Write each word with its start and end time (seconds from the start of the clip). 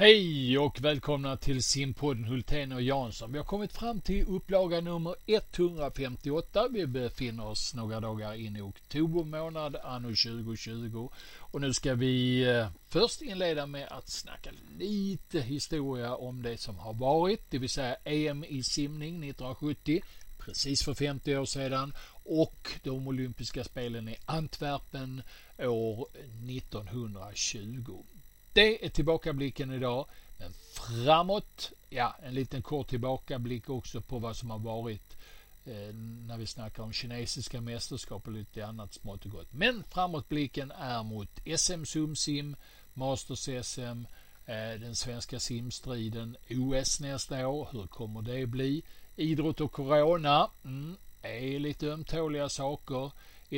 Hej 0.00 0.58
och 0.58 0.80
välkomna 0.80 1.36
till 1.36 1.62
simpodden 1.62 2.24
Hultén 2.24 2.72
och 2.72 2.82
Jansson. 2.82 3.32
Vi 3.32 3.38
har 3.38 3.44
kommit 3.44 3.72
fram 3.72 4.00
till 4.00 4.26
upplaga 4.28 4.80
nummer 4.80 5.14
158. 5.26 6.68
Vi 6.70 6.86
befinner 6.86 7.46
oss 7.46 7.74
några 7.74 8.00
dagar 8.00 8.34
in 8.34 8.56
i 8.56 8.60
oktober 8.60 9.24
månad 9.24 9.76
anno 9.76 10.08
2020 10.08 11.10
och 11.38 11.60
nu 11.60 11.72
ska 11.72 11.94
vi 11.94 12.42
eh, 12.48 12.68
först 12.88 13.22
inleda 13.22 13.66
med 13.66 13.88
att 13.90 14.08
snacka 14.08 14.50
lite 14.78 15.40
historia 15.40 16.14
om 16.14 16.42
det 16.42 16.58
som 16.58 16.78
har 16.78 16.94
varit, 16.94 17.50
det 17.50 17.58
vill 17.58 17.70
säga 17.70 17.96
EM 18.04 18.44
i 18.44 18.62
simning 18.62 19.14
1970, 19.24 20.00
precis 20.38 20.82
för 20.84 20.94
50 20.94 21.36
år 21.36 21.44
sedan 21.44 21.92
och 22.24 22.70
de 22.82 23.08
olympiska 23.08 23.64
spelen 23.64 24.08
i 24.08 24.16
Antwerpen 24.26 25.22
år 25.58 26.08
1920. 26.48 28.04
Det 28.52 28.84
är 28.84 28.88
tillbakablicken 28.88 29.72
idag. 29.72 30.06
Men 30.38 30.52
framåt, 30.52 31.72
ja, 31.90 32.16
en 32.22 32.34
liten 32.34 32.62
kort 32.62 32.88
tillbakablick 32.88 33.68
också 33.68 34.00
på 34.00 34.18
vad 34.18 34.36
som 34.36 34.50
har 34.50 34.58
varit 34.58 35.16
eh, 35.64 35.94
när 36.26 36.38
vi 36.38 36.46
snackar 36.46 36.82
om 36.82 36.92
kinesiska 36.92 37.60
mästerskap 37.60 38.26
och 38.26 38.32
lite 38.32 38.66
annat 38.66 38.94
smått 38.94 39.24
och 39.24 39.30
gott. 39.30 39.52
Men 39.52 39.84
framåtblicken 39.90 40.70
är 40.70 41.02
mot 41.02 41.28
SM 41.56 41.84
Sumsim, 41.84 42.56
Masters-SM, 42.94 44.06
eh, 44.46 44.80
den 44.80 44.94
svenska 44.94 45.40
simstriden, 45.40 46.36
OS 46.50 47.00
nästa 47.00 47.48
år. 47.48 47.68
Hur 47.72 47.86
kommer 47.86 48.22
det 48.22 48.46
bli? 48.46 48.82
Idrott 49.16 49.60
och 49.60 49.72
corona 49.72 50.50
mm, 50.64 50.96
är 51.22 51.58
lite 51.58 51.86
ömtåliga 51.86 52.48
saker. 52.48 53.12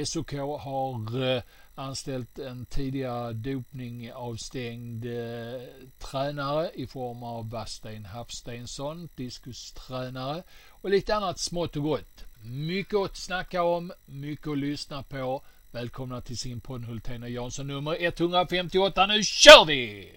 SOK 0.05 0.33
har 0.61 1.35
eh, 1.37 1.43
anställt 1.75 2.39
en 2.39 2.67
tidigare 2.67 3.33
dopningavstängd 3.33 5.05
eh, 5.05 5.61
tränare 5.99 6.71
i 6.75 6.87
form 6.87 7.23
av 7.23 7.45
Bastein 7.45 8.05
Hafsteinsson, 8.05 9.09
diskustränare 9.15 10.43
och 10.71 10.91
lite 10.91 11.15
annat 11.15 11.39
smått 11.39 11.77
och 11.77 11.83
gott. 11.83 12.25
Mycket 12.43 12.99
att 12.99 13.17
snacka 13.17 13.63
om, 13.63 13.93
mycket 14.07 14.49
att 14.49 14.59
lyssna 14.59 15.03
på. 15.03 15.43
Välkomna 15.71 16.21
till 16.21 16.39
simpodden 16.39 16.85
Hultén 16.85 17.23
och 17.23 17.31
Jansson 17.31 17.67
nummer 17.67 17.97
158. 18.01 19.07
Nu 19.07 19.23
kör 19.23 19.65
vi! 19.65 20.13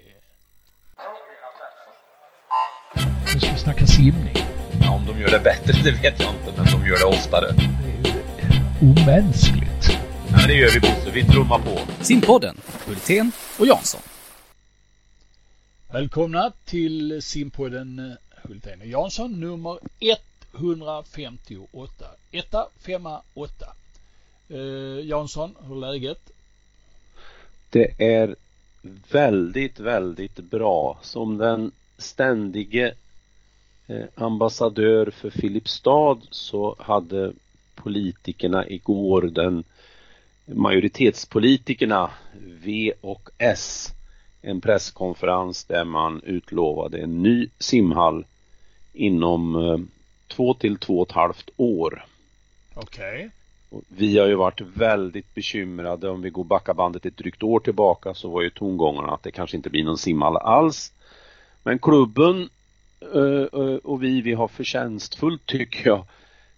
Nu 3.33 3.39
ska 3.39 3.51
vi 3.51 3.59
snacka 3.59 3.87
simning. 3.87 4.35
Ja, 4.81 4.95
om 4.95 5.05
de 5.05 5.19
gör 5.19 5.31
det 5.31 5.39
bättre, 5.39 5.73
det 5.83 5.91
vet 5.91 6.19
jag 6.19 6.29
inte, 6.33 6.53
men 6.57 6.65
de 6.65 6.87
gör 6.87 6.99
det 6.99 7.05
oftare. 7.05 7.55
Omänskligt. 8.83 9.97
Ja, 10.31 10.47
det 10.47 10.53
gör 10.53 10.71
vi 10.73 10.79
Bosse, 10.79 11.11
vi 11.13 11.23
trummar 11.23 11.59
på. 11.59 12.03
Simpodden, 12.03 12.57
Hultén 12.87 13.31
och 13.59 13.67
Jansson. 13.67 14.01
Välkomna 15.91 16.51
till 16.65 17.21
simpodden 17.21 17.99
eh, 17.99 18.47
Hultén 18.49 18.81
och 18.81 18.87
Jansson 18.87 19.39
nummer 19.39 19.79
158. 20.55 22.05
Etta, 22.31 22.67
femma, 22.79 23.21
åtta. 23.33 23.67
Eh, 24.49 25.05
Jansson, 25.05 25.55
hur 25.67 25.75
är 25.75 25.91
läget? 25.91 26.31
Det 27.69 27.93
är 27.97 28.35
väldigt, 29.11 29.79
väldigt 29.79 30.35
bra. 30.35 30.99
Som 31.01 31.37
den 31.37 31.71
ständige 31.97 32.93
eh, 33.87 34.05
ambassadör 34.15 35.11
för 35.11 35.29
Filipstad 35.29 36.17
så 36.29 36.75
hade 36.79 37.33
politikerna 37.75 38.67
igår, 38.67 39.21
den 39.21 39.63
majoritetspolitikerna 40.45 42.09
V 42.63 42.93
och 43.01 43.29
S 43.37 43.93
en 44.43 44.61
presskonferens 44.61 45.65
där 45.65 45.85
man 45.85 46.21
utlovade 46.23 46.97
en 46.97 47.23
ny 47.23 47.49
simhall 47.59 48.25
inom 48.93 49.55
eh, 49.55 49.77
två 50.27 50.53
till 50.53 50.77
två 50.77 50.99
och 50.99 51.07
ett 51.09 51.15
halvt 51.15 51.49
år. 51.57 52.05
Okej. 52.73 53.29
Och 53.69 53.83
Vi 53.87 54.17
har 54.17 54.27
ju 54.27 54.35
varit 54.35 54.61
väldigt 54.61 55.33
bekymrade 55.33 56.09
om 56.09 56.21
vi 56.21 56.29
går 56.29 56.43
backa 56.43 56.73
bandet 56.73 57.05
ett 57.05 57.17
drygt 57.17 57.43
år 57.43 57.59
tillbaka 57.59 58.13
så 58.13 58.29
var 58.29 58.41
ju 58.41 58.49
tongångarna 58.49 59.13
att 59.13 59.23
det 59.23 59.31
kanske 59.31 59.57
inte 59.57 59.69
blir 59.69 59.83
någon 59.83 59.97
simhall 59.97 60.37
alls. 60.37 60.93
Men 61.63 61.79
klubben 61.79 62.49
eh, 63.13 63.61
eh, 63.61 63.75
och 63.75 64.03
vi, 64.03 64.21
vi 64.21 64.33
har 64.33 64.47
förtjänstfullt 64.47 65.45
tycker 65.45 65.87
jag 65.87 66.05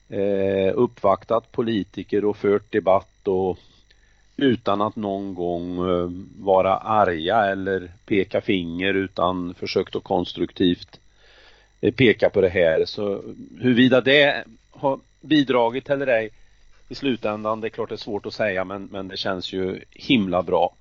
eh, 0.09 0.73
uppvaktat 0.75 1.51
politiker 1.51 2.25
och 2.25 2.37
fört 2.37 2.71
debatt 2.71 3.27
och 3.27 3.57
utan 4.37 4.81
att 4.81 4.95
någon 4.95 5.33
gång 5.33 5.89
eh, 5.89 6.09
vara 6.37 6.77
arga 6.77 7.45
eller 7.45 7.91
peka 8.05 8.41
finger 8.41 8.93
utan 8.93 9.53
försökt 9.53 9.95
att 9.95 10.03
konstruktivt 10.03 10.99
eh, 11.81 11.93
peka 11.93 12.29
på 12.29 12.41
det 12.41 12.49
här. 12.49 12.85
Så 12.85 13.23
huruvida 13.59 14.01
det 14.01 14.43
har 14.71 14.99
bidragit 15.21 15.89
eller 15.89 16.07
ej 16.07 16.29
i 16.89 16.95
slutändan, 16.95 17.61
det 17.61 17.67
är 17.67 17.69
klart 17.69 17.89
det 17.89 17.95
är 17.95 17.97
svårt 17.97 18.25
att 18.25 18.33
säga 18.33 18.65
men, 18.65 18.85
men 18.85 19.07
det 19.07 19.17
känns 19.17 19.53
ju 19.53 19.83
himla 19.91 20.43
bra. 20.43 20.75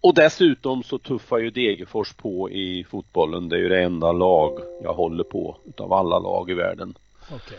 Och 0.00 0.14
dessutom 0.14 0.82
så 0.82 0.98
tuffar 0.98 1.38
ju 1.38 1.50
Degerfors 1.50 2.12
på 2.12 2.50
i 2.50 2.84
fotbollen. 2.84 3.48
Det 3.48 3.56
är 3.56 3.60
ju 3.60 3.68
det 3.68 3.82
enda 3.82 4.12
lag 4.12 4.58
jag 4.82 4.94
håller 4.94 5.24
på 5.24 5.56
utav 5.64 5.92
alla 5.92 6.18
lag 6.18 6.50
i 6.50 6.54
världen. 6.54 6.94
Okay. 7.34 7.58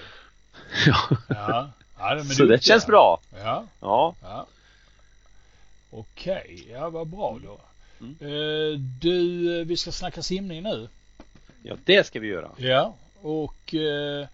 Ja. 0.85 1.17
Ja. 1.29 1.69
ja 1.97 2.16
men 2.16 2.25
Så 2.25 2.45
det 2.45 2.63
känns 2.63 2.88
bra. 2.88 3.19
Ja. 3.44 3.66
Ja, 3.79 4.16
ja. 4.22 4.47
Okej, 5.89 6.67
ja 6.72 6.89
vad 6.89 7.07
bra 7.07 7.39
då. 7.44 7.59
Mm. 8.00 8.16
Eh, 8.19 8.79
du, 8.79 9.59
eh, 9.59 9.66
vi 9.66 9.78
ska 9.78 9.91
snacka 9.91 10.23
simning 10.23 10.63
nu. 10.63 10.89
ja 11.63 11.75
det 11.85 12.07
ska 12.07 12.19
vi 12.19 12.28
göra. 12.28 12.51
Ja. 12.57 12.95
Och 13.22 13.75
eh, 13.75 14.28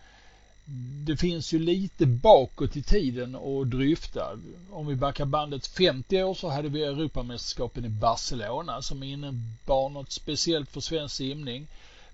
det 1.06 1.18
finns 1.18 1.54
ju 1.54 1.60
lite 1.60 2.06
bakåt 2.06 2.76
i 2.76 2.82
tiden 2.82 3.36
att 3.36 3.70
dryfta. 3.70 4.38
Om 4.72 4.88
vi 4.88 4.96
backar 4.96 5.26
bandet 5.26 5.68
50 5.68 6.24
år 6.24 6.34
så 6.34 6.50
hade 6.50 6.70
vi 6.70 6.84
Europamästerskapen 6.84 7.86
i 7.86 7.90
Barcelona 7.90 8.82
som 8.82 9.04
innebar 9.04 9.90
något 9.90 10.12
speciellt 10.12 10.70
för 10.70 10.82
svensk 10.82 11.16
simning. 11.16 11.68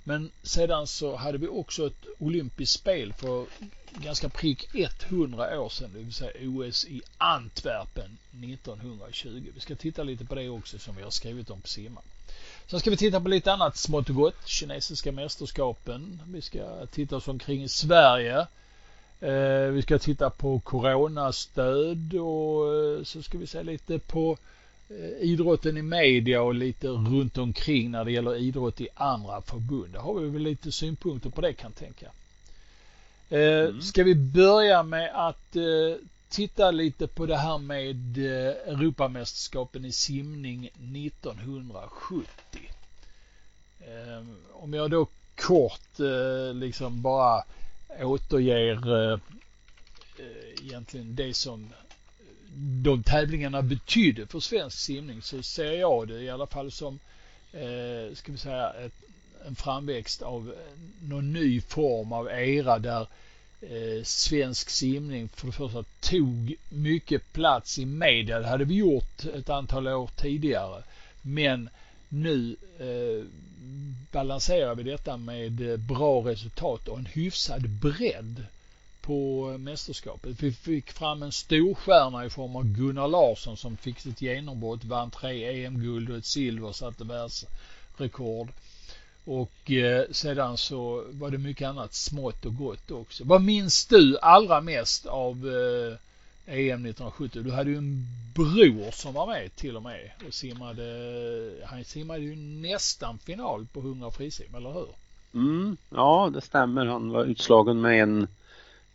Men 0.07 0.31
sedan 0.43 0.87
så 0.87 1.15
hade 1.15 1.37
vi 1.37 1.47
också 1.47 1.87
ett 1.87 2.05
olympiskt 2.19 2.79
spel 2.79 3.13
för 3.13 3.45
ganska 3.89 4.29
prick 4.29 4.67
100 5.09 5.61
år 5.61 5.69
sedan, 5.69 5.91
det 5.93 5.99
vill 5.99 6.13
säga 6.13 6.31
OS 6.49 6.85
i 6.85 7.01
Antwerpen 7.17 8.17
1920. 8.43 9.51
Vi 9.53 9.59
ska 9.59 9.75
titta 9.75 10.03
lite 10.03 10.25
på 10.25 10.35
det 10.35 10.49
också 10.49 10.79
som 10.79 10.95
vi 10.95 11.03
har 11.03 11.09
skrivit 11.09 11.49
om 11.49 11.61
på 11.61 11.67
simman. 11.67 12.03
Sen 12.67 12.79
ska 12.79 12.89
vi 12.89 12.97
titta 12.97 13.21
på 13.21 13.29
lite 13.29 13.53
annat 13.53 13.77
smått 13.77 14.09
och 14.09 14.15
gott. 14.15 14.47
Kinesiska 14.47 15.11
mästerskapen. 15.11 16.21
Vi 16.27 16.41
ska 16.41 16.85
titta 16.85 17.15
oss 17.15 17.27
omkring 17.27 17.63
i 17.63 17.69
Sverige. 17.69 18.47
Eh, 19.19 19.71
vi 19.71 19.81
ska 19.81 19.99
titta 19.99 20.29
på 20.29 20.59
coronastöd 20.59 22.13
och 22.13 22.75
eh, 22.75 23.03
så 23.03 23.23
ska 23.23 23.37
vi 23.37 23.47
se 23.47 23.63
lite 23.63 23.99
på 23.99 24.37
idrotten 25.19 25.77
i 25.77 25.81
media 25.81 26.41
och 26.41 26.55
lite 26.55 26.87
runt 26.87 27.37
omkring 27.37 27.91
när 27.91 28.05
det 28.05 28.11
gäller 28.11 28.35
idrott 28.35 28.81
i 28.81 28.87
andra 28.95 29.41
förbund. 29.41 29.93
Där 29.93 29.99
har 29.99 30.19
vi 30.19 30.29
väl 30.29 30.41
lite 30.41 30.71
synpunkter 30.71 31.29
på 31.29 31.41
det 31.41 31.53
kan 31.53 31.71
jag 31.71 31.79
tänka. 31.79 32.05
Eh, 33.29 33.69
Mm. 33.69 33.81
Ska 33.81 34.03
vi 34.03 34.15
börja 34.15 34.83
med 34.83 35.11
att 35.27 35.55
eh, 35.55 35.95
titta 36.29 36.71
lite 36.71 37.07
på 37.07 37.25
det 37.25 37.37
här 37.37 37.57
med 37.57 38.17
eh, 38.17 38.73
Europamästerskapen 38.73 39.85
i 39.85 39.91
simning 39.91 40.65
1970. 40.65 42.25
Eh, 43.79 44.23
om 44.53 44.73
jag 44.73 44.91
då 44.91 45.07
kort 45.35 45.99
eh, 45.99 46.53
liksom 46.53 47.01
bara 47.01 47.43
återger 48.01 49.11
eh, 49.11 49.19
eh, 50.19 50.65
egentligen 50.65 51.15
det 51.15 51.33
som 51.33 51.69
de 52.57 53.03
tävlingarna 53.03 53.61
betydde 53.61 54.27
för 54.27 54.39
svensk 54.39 54.77
simning 54.77 55.21
så 55.21 55.43
ser 55.43 55.71
jag 55.71 56.07
det 56.07 56.21
i 56.21 56.29
alla 56.29 56.47
fall 56.47 56.71
som 56.71 56.99
eh, 57.53 58.15
ska 58.15 58.31
vi 58.31 58.37
säga 58.37 58.69
ett, 58.69 58.93
en 59.47 59.55
framväxt 59.55 60.21
av 60.21 60.49
eh, 60.49 61.07
någon 61.07 61.33
ny 61.33 61.61
form 61.61 62.13
av 62.13 62.27
era 62.27 62.79
där 62.79 63.07
eh, 63.61 64.03
svensk 64.03 64.69
simning 64.69 65.29
för 65.29 65.47
det 65.47 65.53
första 65.53 65.83
tog 65.99 66.55
mycket 66.69 67.33
plats 67.33 67.79
i 67.79 67.85
media. 67.85 68.39
Det 68.39 68.47
hade 68.47 68.65
vi 68.65 68.75
gjort 68.75 69.25
ett 69.25 69.49
antal 69.49 69.87
år 69.87 70.09
tidigare. 70.15 70.83
Men 71.21 71.69
nu 72.09 72.55
eh, 72.79 73.25
balanserar 74.11 74.75
vi 74.75 74.83
detta 74.83 75.17
med 75.17 75.71
eh, 75.71 75.77
bra 75.77 76.19
resultat 76.19 76.87
och 76.87 76.97
en 76.97 77.05
hyfsad 77.05 77.69
bredd 77.69 78.45
på 79.05 79.51
eh, 79.51 79.57
mästerskapet. 79.57 80.43
Vi 80.43 80.51
fick 80.51 80.91
fram 80.91 81.23
en 81.23 81.31
storstjärna 81.31 82.25
i 82.25 82.29
form 82.29 82.55
av 82.55 82.63
Gunnar 82.63 83.07
Larsson 83.07 83.57
som 83.57 83.77
fick 83.77 83.99
sitt 83.99 84.21
genombrott, 84.21 84.83
vann 84.83 85.11
tre 85.11 85.65
EM-guld 85.65 86.09
och 86.09 86.17
ett 86.17 86.25
silver, 86.25 86.71
satte 86.71 87.03
världsrekord. 87.03 88.47
Och 89.25 89.71
eh, 89.71 90.05
sedan 90.11 90.57
så 90.57 91.03
var 91.11 91.31
det 91.31 91.37
mycket 91.37 91.67
annat 91.67 91.93
smått 91.93 92.45
och 92.45 92.55
gott 92.55 92.91
också. 92.91 93.23
Vad 93.23 93.41
minns 93.41 93.85
du 93.85 94.17
allra 94.19 94.61
mest 94.61 95.05
av 95.05 95.47
eh, 95.47 95.97
EM 96.47 96.85
1970. 96.85 97.41
Du 97.43 97.51
hade 97.51 97.69
ju 97.69 97.77
en 97.77 98.05
bror 98.33 98.91
som 98.91 99.13
var 99.13 99.27
med 99.27 99.55
till 99.55 99.75
och 99.75 99.83
med 99.83 100.11
och 100.27 100.33
simmade, 100.33 100.85
han 101.65 101.83
simmade 101.83 102.19
ju 102.19 102.35
nästan 102.35 103.17
final 103.17 103.67
på 103.73 103.79
100 103.79 104.11
frisim, 104.11 104.55
eller 104.55 104.73
hur? 104.73 104.87
Mm, 105.33 105.77
ja, 105.89 106.31
det 106.33 106.41
stämmer. 106.41 106.85
Han 106.85 107.09
var 107.09 107.25
utslagen 107.25 107.81
med 107.81 108.03
en 108.03 108.27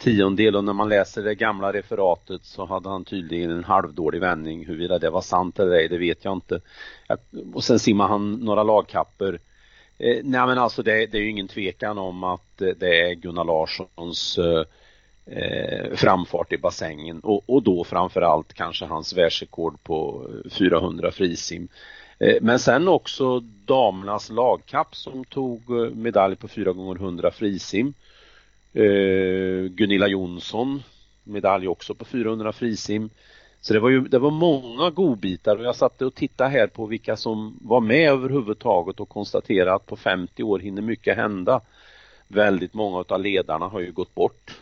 tiondel 0.01 0.57
och 0.57 0.65
när 0.65 0.73
man 0.73 0.89
läser 0.89 1.23
det 1.23 1.35
gamla 1.35 1.73
referatet 1.73 2.45
så 2.45 2.65
hade 2.65 2.89
han 2.89 3.05
tydligen 3.05 3.51
en 3.51 3.65
halvdålig 3.65 4.21
vändning. 4.21 4.67
Huruvida 4.67 4.99
det 4.99 5.11
var 5.11 5.21
sant 5.21 5.59
eller 5.59 5.73
ej, 5.73 5.89
det 5.89 5.99
vet 5.99 6.25
jag 6.25 6.33
inte. 6.33 6.61
Och 7.55 7.65
sen 7.65 7.79
simmar 7.79 8.09
han 8.09 8.33
några 8.33 8.63
lagkapper. 8.63 9.41
Eh, 9.99 10.21
nej 10.25 10.47
men 10.47 10.59
alltså 10.59 10.83
det, 10.83 11.07
det, 11.07 11.19
är 11.19 11.23
ju 11.23 11.31
ingen 11.31 11.49
tvekan 11.49 11.99
om 11.99 12.25
att 12.25 12.63
eh, 12.63 12.69
det 12.69 13.01
är 13.01 13.15
Gunnar 13.15 13.45
Larssons 13.45 14.39
eh, 14.39 14.65
eh, 15.37 15.95
framfart 15.95 16.53
i 16.53 16.59
bassängen 16.59 17.21
och, 17.21 17.51
och 17.51 17.63
då 17.63 17.85
framförallt 17.85 18.53
kanske 18.53 18.85
hans 18.85 19.17
världsrekord 19.17 19.83
på 19.83 20.27
400 20.51 21.11
frisim. 21.11 21.69
Eh, 22.19 22.37
men 22.41 22.59
sen 22.59 22.89
också 22.89 23.41
damernas 23.65 24.31
lagkapp 24.31 24.97
som 24.97 25.25
tog 25.25 25.71
medalj 25.97 26.37
på 26.37 26.49
4 26.49 26.73
gånger 26.73 26.97
100 26.97 27.31
frisim. 27.31 27.95
Eh, 28.73 29.65
Gunilla 29.71 30.09
Jonsson 30.09 30.83
medalj 31.25 31.69
också 31.69 31.95
på 31.95 32.05
400 32.05 32.53
frisim. 32.53 33.11
Så 33.61 33.75
det 33.75 33.81
var 33.81 33.89
ju 33.89 34.01
det 34.01 34.19
var 34.19 34.31
många 34.31 34.91
godbitar 34.91 35.57
och 35.57 35.65
jag 35.65 35.77
satt 35.77 36.03
och 36.03 36.15
tittade 36.15 36.51
här 36.51 36.67
på 36.67 36.87
vilka 36.87 37.17
som 37.17 37.59
var 37.63 37.81
med 37.81 38.11
överhuvudtaget 38.11 39.01
och 39.01 39.09
konstaterade 39.09 39.75
att 39.75 39.87
på 39.87 39.97
50 39.97 40.43
år 40.43 40.59
hinner 40.59 40.83
mycket 40.83 41.17
hända. 41.17 41.61
Väldigt 42.29 42.75
många 42.75 43.05
av 43.09 43.21
ledarna 43.21 43.69
har 43.69 43.81
ju 43.81 43.93
gått 43.93 44.15
bort. 44.15 44.61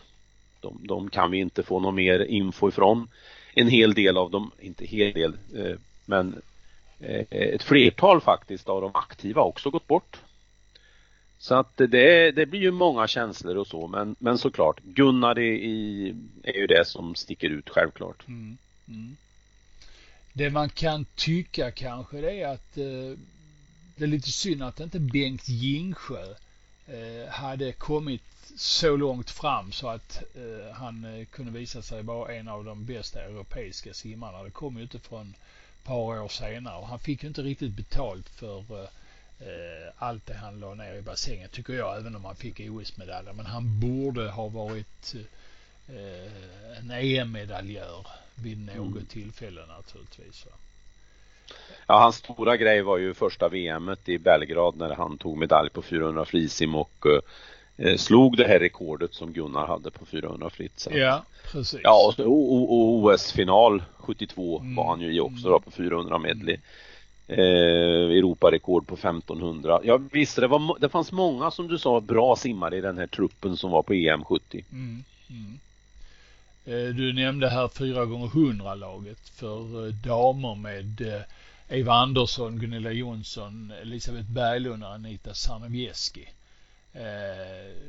De, 0.59 0.79
de 0.87 1.09
kan 1.09 1.31
vi 1.31 1.37
inte 1.37 1.63
få 1.63 1.79
någon 1.79 1.95
mer 1.95 2.19
info 2.19 2.69
ifrån. 2.69 3.07
En 3.53 3.67
hel 3.67 3.93
del 3.93 4.17
av 4.17 4.31
dem, 4.31 4.51
inte 4.59 4.85
hel 4.85 5.13
del, 5.13 5.33
eh, 5.55 5.75
men 6.05 6.41
eh, 6.99 7.25
ett 7.29 7.63
flertal 7.63 8.21
faktiskt 8.21 8.69
av 8.69 8.81
de 8.81 8.91
aktiva 8.93 9.41
också 9.41 9.69
gått 9.69 9.87
bort. 9.87 10.17
Så 11.41 11.55
att 11.55 11.77
det, 11.77 12.31
det 12.31 12.45
blir 12.45 12.59
ju 12.59 12.71
många 12.71 13.07
känslor 13.07 13.57
och 13.57 13.67
så 13.67 13.87
men, 13.87 14.15
men 14.19 14.37
såklart 14.37 14.79
Gunnar 14.83 15.39
är, 15.39 15.53
i, 15.53 16.15
är 16.43 16.53
ju 16.53 16.67
det 16.67 16.85
som 16.85 17.15
sticker 17.15 17.49
ut 17.49 17.69
självklart. 17.69 18.27
Mm, 18.27 18.57
mm. 18.87 19.17
Det 20.33 20.49
man 20.49 20.69
kan 20.69 21.05
tycka 21.15 21.71
kanske 21.71 22.21
det 22.21 22.41
är 22.41 22.47
att 22.47 22.77
eh, 22.77 23.19
det 23.95 24.03
är 24.03 24.07
lite 24.07 24.31
synd 24.31 24.63
att 24.63 24.79
inte 24.79 24.99
Bengt 24.99 25.49
Gingsjö 25.49 26.35
eh, 26.87 27.29
hade 27.29 27.71
kommit 27.71 28.23
så 28.55 28.95
långt 28.95 29.29
fram 29.29 29.71
så 29.71 29.87
att 29.87 30.23
eh, 30.35 30.75
han 30.75 31.05
eh, 31.05 31.25
kunde 31.25 31.51
visa 31.51 31.81
sig 31.81 32.03
vara 32.03 32.33
en 32.33 32.47
av 32.47 32.63
de 32.63 32.85
bästa 32.85 33.21
europeiska 33.21 33.93
simmarna. 33.93 34.43
Det 34.43 34.51
kom 34.51 34.77
ju 34.77 34.83
inte 34.83 34.99
från 34.99 35.29
ett 35.29 35.83
par 35.83 36.21
år 36.21 36.27
senare 36.27 36.77
och 36.77 36.87
han 36.87 36.99
fick 36.99 37.23
ju 37.23 37.27
inte 37.27 37.41
riktigt 37.41 37.71
betalt 37.71 38.29
för 38.29 38.83
eh, 38.83 38.89
allt 39.97 40.25
det 40.25 40.33
han 40.33 40.59
la 40.59 40.73
ner 40.73 40.93
i 40.93 41.01
bassängen 41.01 41.49
tycker 41.49 41.73
jag, 41.73 41.97
även 41.97 42.15
om 42.15 42.25
han 42.25 42.35
fick 42.35 42.59
OS-medaljer. 42.59 43.33
Men 43.33 43.45
han 43.45 43.79
borde 43.79 44.29
ha 44.29 44.47
varit 44.47 45.15
eh, 45.87 46.77
en 46.79 46.91
EM-medaljör 46.91 48.07
vid 48.35 48.65
något 48.65 48.95
mm. 48.95 49.05
tillfälle 49.05 49.61
naturligtvis. 49.65 50.45
Ja, 51.87 51.99
hans 51.99 52.15
stora 52.15 52.57
grej 52.57 52.81
var 52.81 52.97
ju 52.97 53.13
första 53.13 53.49
VMet 53.49 54.09
i 54.09 54.17
Belgrad 54.17 54.77
när 54.77 54.95
han 54.95 55.17
tog 55.17 55.37
medalj 55.37 55.69
på 55.69 55.81
400 55.81 56.25
frisim 56.25 56.75
och 56.75 57.05
eh, 57.77 57.97
slog 57.97 58.37
det 58.37 58.47
här 58.47 58.59
rekordet 58.59 59.13
som 59.13 59.33
Gunnar 59.33 59.67
hade 59.67 59.91
på 59.91 60.05
400 60.05 60.49
fritt. 60.49 60.87
Ja, 60.91 61.23
precis. 61.51 61.79
Ja, 61.83 62.13
och, 62.17 62.25
och, 62.25 62.73
och 62.73 62.93
OS-final 62.93 63.83
72 63.97 64.59
mm. 64.59 64.75
var 64.75 64.87
han 64.89 65.01
ju 65.01 65.15
i 65.15 65.19
också 65.19 65.49
då 65.49 65.59
på 65.59 65.71
400 65.71 66.17
medley. 66.17 66.57
Eh, 67.31 68.17
Europarekord 68.17 68.87
på 68.87 68.95
1500. 68.95 69.79
Ja 69.83 69.99
visst, 70.11 70.35
det, 70.35 70.47
var, 70.47 70.79
det 70.79 70.89
fanns 70.89 71.11
många 71.11 71.51
som 71.51 71.67
du 71.67 71.77
sa 71.77 72.01
bra 72.01 72.35
simmare 72.35 72.77
i 72.77 72.81
den 72.81 72.97
här 72.97 73.07
truppen 73.07 73.57
som 73.57 73.71
var 73.71 73.83
på 73.83 73.93
EM 73.93 74.23
70. 74.23 74.65
Mm, 74.71 75.03
mm. 75.29 75.59
Eh, 76.65 76.95
du 76.95 77.13
nämnde 77.13 77.49
här 77.49 77.67
4 77.67 78.05
gånger 78.05 78.27
100 78.27 78.75
laget 78.75 79.29
för 79.29 79.87
eh, 79.87 79.93
damer 79.93 80.55
med 80.55 81.01
eh, 81.01 81.21
Eva 81.79 81.93
Andersson, 81.93 82.59
Gunilla 82.59 82.91
Jonsson, 82.91 83.73
Elisabeth 83.81 84.31
Berglund 84.31 84.83
och 84.83 84.93
Anita 84.93 85.33
Sarnevieski. 85.33 86.27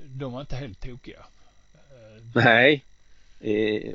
De 0.06 0.32
var 0.32 0.40
inte 0.40 0.56
helt 0.56 0.80
tokiga. 0.80 1.18
Nej, 2.34 2.84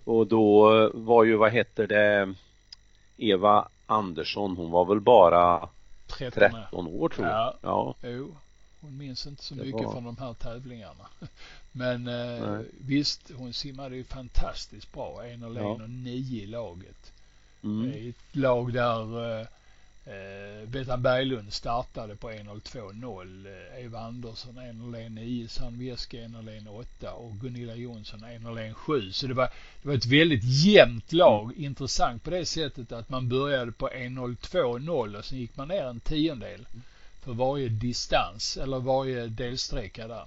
och 0.04 0.28
då 0.28 0.70
var 0.94 1.24
ju, 1.24 1.36
vad 1.36 1.52
heter 1.52 1.88
det, 1.88 2.34
Eva 3.18 3.68
Andersson, 3.86 4.58
hon 4.58 4.72
var 4.72 4.86
väl 4.86 5.00
bara 5.00 5.70
13, 6.08 6.52
13 6.52 6.88
år 6.88 7.10
tror 7.10 7.28
jag. 7.28 7.36
Ja, 7.38 7.56
ja. 7.62 7.96
Jo, 8.02 8.36
hon 8.82 8.98
minns 8.98 9.28
inte 9.28 9.44
så 9.44 9.56
det 9.56 9.64
mycket 9.64 9.86
var... 9.86 9.92
från 9.92 10.04
de 10.04 10.18
här 10.18 10.34
tävlingarna. 10.34 11.08
Men 11.72 12.08
eh, 12.08 12.60
visst, 12.80 13.32
hon 13.38 13.54
simmade 13.54 13.96
ju 13.96 14.04
fantastiskt 14.04 14.94
bra. 14.94 15.26
En 15.26 15.44
och 15.44 15.58
en 15.58 15.82
och 15.82 15.90
nio 15.90 16.44
i 16.44 16.46
laget. 16.46 17.12
Mm. 17.64 17.92
I 17.94 18.10
ett 18.10 18.36
lag 18.36 18.74
där 18.74 19.40
eh, 19.40 19.48
Eh, 20.08 20.68
Bettan 20.68 21.02
Berglund 21.02 21.54
startade 21.54 22.16
på 22.16 22.32
1.02.0. 22.32 23.48
Eh, 23.48 23.86
Eva 23.86 24.00
Andersson 24.00 24.60
1.01.9. 24.60 25.48
Sandvieski 25.48 26.18
1.01.8 26.18 27.10
och 27.10 27.40
Gunilla 27.42 27.76
Jonsson 27.76 28.20
1.01.7. 28.20 29.12
Så 29.12 29.28
det 29.28 29.34
var, 29.34 29.50
det 29.82 29.88
var 29.88 29.96
ett 29.96 30.06
väldigt 30.06 30.44
jämnt 30.44 31.14
lag. 31.14 31.44
Mm. 31.52 31.66
Intressant 31.66 32.24
på 32.24 32.30
det 32.30 32.46
sättet 32.46 32.92
att 32.92 33.10
man 33.10 33.30
började 33.30 33.72
på 33.72 33.90
1.02.0 33.90 35.18
och 35.18 35.26
sen 35.26 35.38
gick 35.38 35.58
man 35.58 35.68
ner 35.68 35.84
en 35.84 36.00
tiondel 36.00 36.68
för 37.24 37.34
varje 37.34 37.70
distans 37.70 38.58
eller 38.58 38.80
varje 38.80 39.28
delsträcka 39.28 40.08
där. 40.08 40.26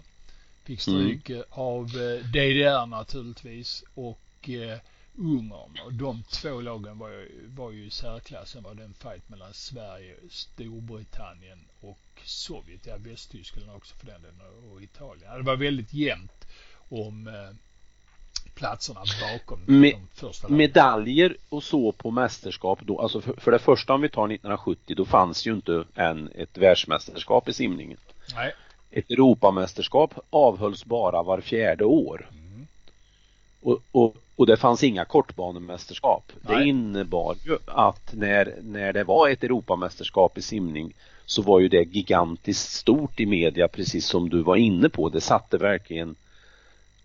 Fick 0.65 0.81
stryk 0.81 1.31
mm. 1.31 1.45
av 1.51 1.85
eh, 1.85 2.25
DDR 2.25 2.87
naturligtvis 2.87 3.85
och 3.95 4.49
eh, 4.49 4.79
Ungern 5.19 5.79
och 5.85 5.93
de 5.93 6.23
två 6.23 6.61
lagen 6.61 6.99
var 6.99 7.09
ju, 7.09 7.49
var 7.57 7.71
ju 7.71 7.87
i 7.87 7.91
särklass. 7.91 8.51
Sen 8.51 8.63
var 8.63 8.75
det 8.75 8.85
en 8.85 8.95
fight 8.95 9.29
mellan 9.29 9.55
Sverige, 9.55 10.15
Storbritannien 10.31 11.59
och 11.81 11.99
Sovjet. 12.25 12.87
Ja, 12.87 12.97
Västtyskland 12.99 13.71
också 13.77 13.95
för 13.95 14.07
den 14.07 14.23
delen 14.23 14.73
och 14.73 14.83
Italien. 14.83 15.37
Det 15.37 15.43
var 15.43 15.57
väldigt 15.57 15.93
jämnt 15.93 16.47
om 16.89 17.29
eh, 17.29 17.57
platserna 18.55 19.01
bakom 19.21 19.61
Me 19.67 19.91
de 19.91 20.09
första 20.15 20.47
lagen. 20.47 20.57
Medaljer 20.57 21.37
och 21.49 21.63
så 21.63 21.93
på 21.93 22.11
mästerskap 22.11 22.79
då, 22.83 23.01
alltså 23.01 23.21
för, 23.21 23.33
för 23.33 23.51
det 23.51 23.59
första 23.59 23.95
om 23.95 24.01
vi 24.01 24.09
tar 24.09 24.25
1970 24.25 24.95
då 24.97 25.05
fanns 25.05 25.47
ju 25.47 25.53
inte 25.53 25.85
än 25.95 26.29
ett 26.35 26.59
världsmästerskap 26.59 27.49
i 27.49 27.53
simningen. 27.53 27.99
Nej. 28.35 28.53
Ett 28.91 29.11
Europamästerskap 29.11 30.15
avhölls 30.31 30.85
bara 30.85 31.23
var 31.23 31.41
fjärde 31.41 31.85
år. 31.85 32.31
Mm. 32.33 32.67
Och, 33.61 33.83
och 33.93 34.17
och 34.39 34.47
det 34.47 34.57
fanns 34.57 34.85
inga 34.85 35.05
kortbanemästerskap. 35.05 36.33
Nej. 36.41 36.57
Det 36.57 36.69
innebar 36.69 37.37
ju 37.45 37.59
att 37.67 38.15
när, 38.15 38.55
när 38.63 38.93
det 38.93 39.05
var 39.05 39.29
ett 39.29 39.45
Europamästerskap 39.45 40.39
i 40.39 40.43
simning 40.43 40.95
så 41.27 41.43
var 41.43 41.61
ju 41.61 41.69
det 41.69 41.83
gigantiskt 41.83 42.73
stort 42.73 43.21
i 43.21 43.27
media 43.27 43.69
precis 43.69 44.07
som 44.07 44.29
du 44.29 44.43
var 44.43 44.57
inne 44.57 44.89
på. 44.89 45.09
Det 45.09 45.21
satte 45.21 45.59
verkligen 45.59 46.17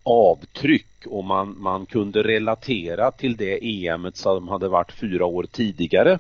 avtryck 0.04 1.06
och 1.06 1.24
man, 1.24 1.56
man 1.62 1.86
kunde 1.86 2.24
relatera 2.24 3.12
till 3.12 3.36
det 3.38 3.86
EM 3.86 4.12
som 4.14 4.48
hade 4.48 4.68
varit 4.68 4.92
fyra 4.92 5.26
år 5.26 5.44
tidigare. 5.52 6.20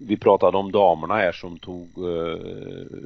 Vi 0.00 0.16
pratade 0.16 0.58
om 0.58 0.72
damerna 0.72 1.14
här 1.14 1.32
som 1.32 1.58
tog 1.58 1.88
eh, 1.98 2.38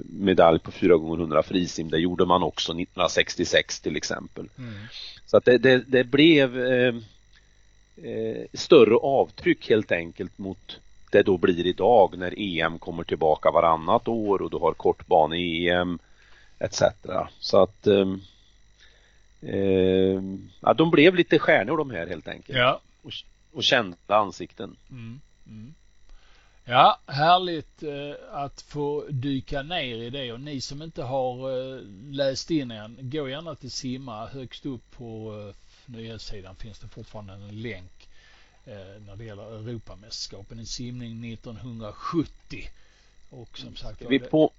medalj 0.05 0.59
på 0.59 0.71
4 0.71 0.97
gånger 0.97 1.21
100 1.21 1.43
frisim. 1.43 1.91
Det 1.91 1.99
gjorde 1.99 2.27
man 2.27 2.43
också 2.43 2.73
1966 2.73 3.81
till 3.81 3.97
exempel. 3.97 4.49
Mm. 4.59 4.75
Så 5.27 5.37
att 5.37 5.45
det, 5.45 5.59
det, 5.59 5.85
det 5.87 6.05
blev 6.05 6.61
eh, 6.61 6.95
eh, 7.97 8.45
större 8.55 8.95
avtryck 8.95 9.69
helt 9.69 9.93
enkelt 9.93 10.39
mot 10.39 10.81
det 11.11 11.23
då 11.23 11.37
blir 11.37 11.67
idag 11.67 12.15
när 12.19 12.35
EM 12.39 12.79
kommer 12.79 13.05
tillbaka 13.05 13.51
varannat 13.51 14.09
år 14.09 14.43
och 14.43 14.51
du 14.51 14.57
har 14.57 14.73
kortbane-EM 14.73 15.99
etc. 16.59 16.83
Så 17.39 17.63
att 17.63 17.87
eh, 17.87 18.15
eh, 19.41 20.23
ja, 20.61 20.75
de 20.75 20.91
blev 20.91 21.15
lite 21.15 21.39
stjärnor 21.39 21.77
de 21.77 21.91
här 21.91 22.07
helt 22.07 22.29
enkelt. 22.29 22.59
Ja. 22.59 22.81
Och, 23.03 23.13
och 23.53 23.65
kända 23.65 23.97
ansikten. 24.07 24.77
Mm, 24.91 25.21
mm. 25.47 25.75
Ja, 26.71 26.99
härligt 27.07 27.83
eh, 27.83 28.15
att 28.31 28.63
få 28.63 29.05
dyka 29.09 29.63
ner 29.63 29.97
i 29.97 30.11
det 30.11 30.33
och 30.33 30.41
ni 30.41 30.61
som 30.61 30.83
inte 30.83 31.03
har 31.03 31.51
eh, 31.51 31.81
läst 32.11 32.51
in 32.51 32.71
än, 32.71 32.99
gå 33.01 33.29
gärna 33.29 33.55
till 33.55 33.71
Simma 33.71 34.27
högst 34.27 34.67
upp 34.67 34.91
på 34.91 35.35
eh, 35.49 35.55
nyhetssidan 35.87 36.57
finns 36.57 36.79
det 36.79 36.89
fortfarande 36.89 37.33
en 37.33 37.63
länk 37.63 38.09
när 39.07 39.17
det 39.17 39.25
gäller 39.25 39.43
Europamästerskapen 39.43 40.61
i 40.61 40.67
simning 40.67 41.33
1970. 41.33 42.69
Och 43.31 43.59
som 43.59 43.77
sagt 43.77 44.03
vi 44.09 44.19
på... 44.19 44.51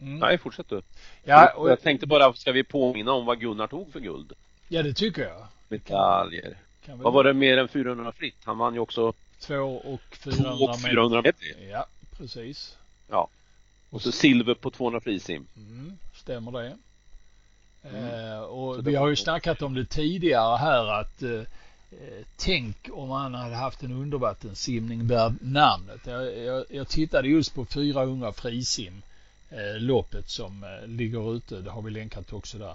Mm. 0.00 0.18
Nej, 0.18 0.38
fortsätt 0.38 0.68
du. 0.68 0.82
Ja, 1.24 1.52
och... 1.56 1.70
Jag 1.70 1.80
tänkte 1.80 2.06
bara, 2.06 2.32
ska 2.32 2.52
vi 2.52 2.64
påminna 2.64 3.12
om 3.12 3.26
vad 3.26 3.40
Gunnar 3.40 3.66
tog 3.66 3.92
för 3.92 4.00
guld? 4.00 4.32
Ja, 4.68 4.82
det 4.82 4.92
tycker 4.92 5.22
jag. 5.22 5.46
Medaljer. 5.68 6.56
Vad 6.86 7.12
var 7.12 7.24
det 7.24 7.32
mer 7.32 7.58
än 7.58 7.68
400 7.68 8.12
fritt? 8.12 8.38
Han 8.44 8.58
vann 8.58 8.74
ju 8.74 8.80
också 8.80 9.12
Två 9.40 9.76
och 9.84 10.18
2 10.22 10.30
400 10.30 10.52
och 10.52 10.80
400 10.80 11.22
meter. 11.22 11.68
Ja, 11.70 11.86
precis. 12.16 12.76
Ja. 13.08 13.28
Och 13.90 14.02
så 14.02 14.12
silver 14.12 14.54
på 14.54 14.70
200 14.70 15.00
frisim. 15.00 15.46
Mm, 15.56 15.98
stämmer 16.14 16.52
det. 16.52 16.76
Mm. 17.90 18.04
Eh, 18.04 18.40
och 18.40 18.74
Så 18.74 18.80
det 18.80 18.90
vi 18.90 18.96
har 18.96 19.08
ju 19.08 19.16
snackat 19.16 19.62
om 19.62 19.74
det 19.74 19.84
tidigare 19.84 20.56
här 20.56 21.00
att 21.00 21.22
eh, 21.22 21.30
eh, 21.90 22.26
tänk 22.36 22.88
om 22.92 23.10
han 23.10 23.34
hade 23.34 23.56
haft 23.56 23.82
en 23.82 23.92
undervattenssimning 23.92 25.06
värd 25.06 25.34
namnet. 25.40 26.00
Jag, 26.06 26.38
jag, 26.38 26.64
jag 26.70 26.88
tittade 26.88 27.28
just 27.28 27.54
på 27.54 27.64
400 27.64 28.32
frisim 28.32 29.02
eh, 29.50 29.80
loppet 29.80 30.28
som 30.28 30.64
eh, 30.64 30.88
ligger 30.88 31.36
ute. 31.36 31.60
Det 31.60 31.70
har 31.70 31.82
vi 31.82 31.90
länkat 31.90 32.32
också 32.32 32.58
där. 32.58 32.74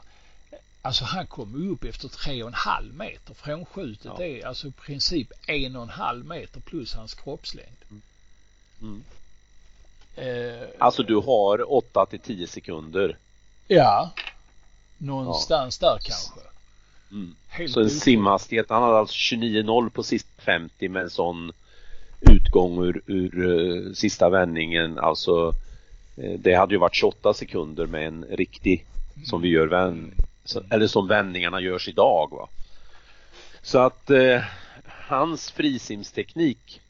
Alltså 0.82 1.04
han 1.06 1.28
kom 1.28 1.72
upp 1.72 1.84
efter 1.84 2.08
tre 2.08 2.44
och 2.44 2.48
en 2.50 2.54
halv 2.54 2.94
meter. 2.94 3.34
Frånskjutet 3.34 4.12
Ja. 4.18 4.24
är 4.26 4.46
alltså 4.46 4.68
i 4.68 4.72
princip 4.72 5.32
en 5.48 5.76
och 5.76 5.84
en 5.84 5.90
halv 5.90 6.26
meter 6.26 6.60
plus 6.62 6.94
hans 6.94 7.14
kroppslängd. 7.14 7.78
Mm. 8.82 9.04
Eh, 10.16 10.68
Alltså 10.80 11.04
du 11.04 11.16
har 11.16 11.74
8 11.74 12.06
till 12.06 12.20
10 12.20 12.48
sekunder. 12.48 13.18
Ja, 13.68 14.12
någonstans 14.98 15.78
där 15.78 15.98
kanske. 16.02 16.40
Mm. 17.12 17.36
Helt 17.48 17.72
Så 17.74 17.80
en 17.80 17.86
otroligt. 17.86 18.04
simhastighet, 18.04 18.66
han 18.70 18.84
hade 18.84 18.98
alltså 18.98 19.16
29-0 19.36 19.90
på 19.90 20.04
sista 20.04 20.42
50 20.42 20.90
med 20.90 21.04
en 21.04 21.10
sån 21.10 21.52
utgång 22.22 22.84
ur, 22.84 23.02
ur 23.06 23.50
eh, 23.88 23.94
sista 23.94 24.30
vändningen. 24.30 25.00
Alltså 25.00 25.54
eh, 26.18 26.40
det 26.40 26.54
hade 26.54 26.74
ju 26.74 26.80
varit 26.80 26.96
28 26.96 27.34
sekunder 27.34 27.86
med 27.86 28.08
en 28.08 28.24
riktig 28.30 28.86
som 29.26 29.42
vi 29.42 29.50
gör 29.50 29.68
vänd, 29.68 30.14
så, 30.44 30.64
eller 30.70 30.88
som 30.88 31.08
vändningarna 31.08 31.62
görs 31.62 31.88
idag 31.88 32.30
va. 32.32 32.50
Så 33.62 33.80
att 33.80 34.10
eh, 34.10 34.44
hans 34.86 35.52
frisimsteknik 35.52 36.82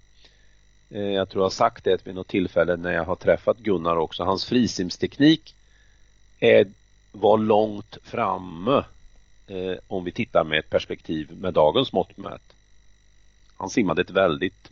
eh, 0.89 1.01
jag 1.01 1.29
tror 1.29 1.41
jag 1.41 1.45
har 1.45 1.49
sagt 1.49 1.83
det 1.83 2.07
vid 2.07 2.15
något 2.15 2.27
tillfälle 2.27 2.75
när 2.75 2.91
jag 2.91 3.05
har 3.05 3.15
träffat 3.15 3.57
Gunnar 3.57 3.95
också. 3.95 4.23
Hans 4.23 4.45
frisimsteknik 4.45 5.55
är, 6.39 6.67
var 7.11 7.37
långt 7.37 7.97
framme 8.03 8.83
eh, 9.47 9.75
om 9.87 10.03
vi 10.03 10.11
tittar 10.11 10.43
med 10.43 10.59
ett 10.59 10.69
perspektiv 10.69 11.31
med 11.31 11.53
dagens 11.53 11.93
mått 11.93 12.17
mätt. 12.17 12.53
Han 13.57 13.69
simmade 13.69 14.01
ett 14.01 14.09
väldigt 14.09 14.71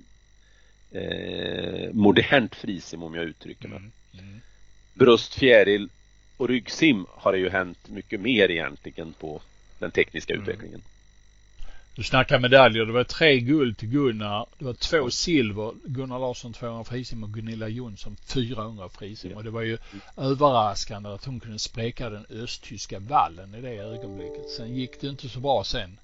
eh, 0.92 1.94
modernt 1.94 2.56
frisim 2.56 3.04
om 3.04 3.16
jag 3.16 3.26
uttrycker 3.26 3.68
mig. 3.68 3.78
Mm, 3.78 3.92
mm. 4.14 4.42
Bröst, 4.94 5.34
fjäril 5.34 5.90
och 6.40 6.48
ryggsim 6.50 7.06
har 7.10 7.32
det 7.32 7.38
ju 7.38 7.50
hänt 7.50 7.90
mycket 7.90 8.20
mer 8.20 8.52
egentligen 8.52 9.14
på 9.14 9.42
den 9.80 9.92
tekniska 9.92 10.34
Mm. 10.34 10.44
utvecklingen. 10.44 10.82
Du 11.96 12.04
snackar 12.04 12.40
medaljer. 12.40 12.86
Det 12.86 12.92
var 12.92 13.04
tre 13.04 13.40
guld 13.40 13.78
till 13.78 13.90
Gunnar. 13.90 14.46
Det 14.58 14.66
var 14.66 14.74
två 14.74 15.10
silver. 15.10 15.74
Gunnar 15.86 16.20
Larsson 16.20 16.54
200 16.54 16.84
frisim 16.84 17.24
och 17.24 17.34
Gunilla 17.34 17.68
Jonsson 17.68 18.16
400 18.34 18.90
frisim. 18.90 19.32
Ja. 19.32 19.38
Och 19.38 19.44
det 19.44 19.50
var 19.50 19.62
ju 19.62 19.78
överraskande 20.18 21.10
att 21.10 21.26
hon 21.26 21.40
kunde 21.40 21.60
spräcka 21.60 22.10
den 22.10 22.26
östtyska 22.30 23.00
vallen 23.00 23.56
i 23.56 23.62
det 23.62 23.70
ögonblicket. 23.76 24.50
Sen 24.50 24.76
gick 24.76 25.02
det 25.02 25.08
inte 25.08 25.30
så 25.30 25.40
bra 25.40 25.64
sen 25.64 26.00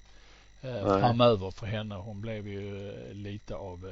eh, 0.62 0.82
framöver 1.00 1.50
för 1.50 1.66
henne. 1.66 1.94
Hon 1.94 2.20
blev 2.20 2.48
ju 2.48 2.88
eh, 2.90 3.14
lite 3.14 3.54
av 3.54 3.88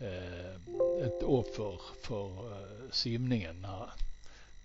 eh, 0.00 0.06
eh, 0.08 1.06
ett 1.06 1.22
offer 1.22 1.80
för 2.02 2.28
eh, 2.52 2.90
simningen. 2.90 3.60
När, 3.62 3.88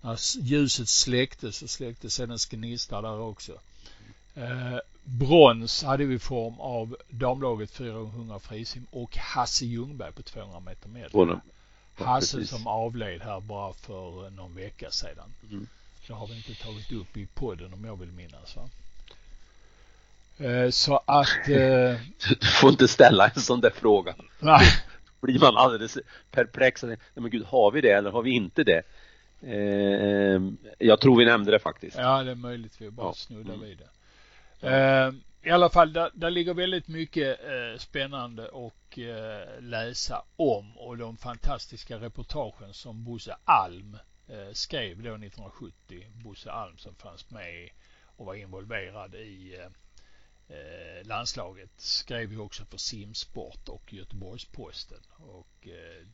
när 0.00 0.18
ljuset 0.42 0.88
släcktes 0.88 1.56
så 1.56 1.68
släcktes 1.68 2.18
hennes 2.18 2.46
gnista 2.46 3.00
där 3.02 3.20
också. 3.20 3.52
Eh, 4.34 4.78
brons 5.04 5.82
hade 5.82 6.04
vi 6.04 6.14
i 6.14 6.18
form 6.18 6.60
av 6.60 6.96
damlaget 7.08 7.70
400 7.70 8.38
frisim 8.38 8.86
och 8.90 9.16
Hasse 9.16 9.64
Ljungberg 9.66 10.12
på 10.12 10.22
200 10.22 10.60
meter 10.60 10.88
med. 10.88 11.10
Både- 11.12 11.40
ja, 11.98 12.04
Hasse 12.04 12.36
precis. 12.36 12.50
som 12.50 12.66
avled 12.66 13.20
här 13.22 13.40
bara 13.40 13.72
för 13.72 14.24
eh, 14.26 14.30
någon 14.32 14.54
vecka 14.54 14.90
sedan. 14.90 15.32
Mm. 15.50 15.66
Det 16.06 16.12
har 16.12 16.26
vi 16.26 16.36
inte 16.36 16.54
tagit 16.54 16.92
upp 16.92 17.16
i 17.16 17.26
podden 17.26 17.74
om 17.74 17.84
jag 17.84 17.96
vill 18.00 18.12
minnas 18.12 18.56
va? 18.56 18.68
Eh, 20.46 20.70
så 20.70 21.00
att, 21.06 21.48
eh, 21.48 22.00
Du 22.40 22.46
får 22.60 22.70
inte 22.70 22.88
ställa 22.88 23.28
en 23.28 23.40
sån 23.40 23.60
där 23.60 23.70
fråga. 23.70 24.14
nej, 24.38 24.66
Blir 25.20 25.38
man 25.40 25.56
alldeles 25.56 25.98
perplex. 26.30 26.82
Nej 26.82 26.96
men 27.14 27.30
gud, 27.30 27.44
har 27.46 27.70
vi 27.70 27.80
det 27.80 27.90
eller 27.90 28.10
har 28.10 28.22
vi 28.22 28.30
inte 28.30 28.64
det? 28.64 28.82
Eh, 29.42 30.40
jag 30.78 31.00
tror 31.00 31.18
vi 31.18 31.24
nämnde 31.24 31.50
det 31.50 31.58
faktiskt. 31.58 31.96
ja 31.96 32.22
det 32.22 32.30
är 32.30 32.34
möjligt 32.34 32.80
vi 32.80 32.90
bara 32.90 33.06
Ja. 33.06 33.12
snuddar 33.14 33.54
Mm. 33.54 33.66
vid 33.66 33.78
det. 33.78 33.88
Eh, 34.68 35.12
I 35.42 35.50
alla 35.50 35.70
fall, 35.70 35.92
där, 35.92 36.10
där 36.14 36.30
ligger 36.30 36.54
väldigt 36.54 36.88
mycket 36.88 37.40
eh, 37.44 37.78
spännande 37.78 38.48
och 38.48 38.98
eh, 38.98 39.60
läsa 39.60 40.22
om 40.36 40.78
och 40.78 40.96
de 40.98 41.16
fantastiska 41.16 41.96
reportagen 42.00 42.74
som 42.74 43.04
Bosse 43.04 43.36
Alm 43.44 43.96
eh, 44.28 44.52
skrev 44.52 44.96
då 45.02 45.10
1970. 45.14 46.06
Bosse 46.24 46.50
Alm 46.50 46.78
som 46.78 46.94
fanns 46.94 47.30
med 47.30 47.70
och 48.16 48.26
var 48.26 48.34
involverad 48.34 49.14
i 49.14 49.54
eh, 49.58 50.56
eh, 50.56 51.06
landslaget 51.06 51.70
skrev 51.76 52.32
ju 52.32 52.38
också 52.38 52.64
för 52.64 52.78
Simsport 52.78 53.68
och 53.68 53.92
Göteborgs-Posten 53.92 55.00
och 55.18 55.68
eh, 55.68 56.06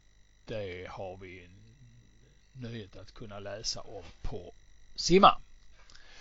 det 0.45 0.87
har 0.90 1.16
vi 1.16 1.45
en 1.45 1.65
nöjet 2.60 2.96
att 2.96 3.14
kunna 3.14 3.38
läsa 3.38 3.80
om 3.80 4.02
på 4.22 4.52
Simma. 4.94 5.38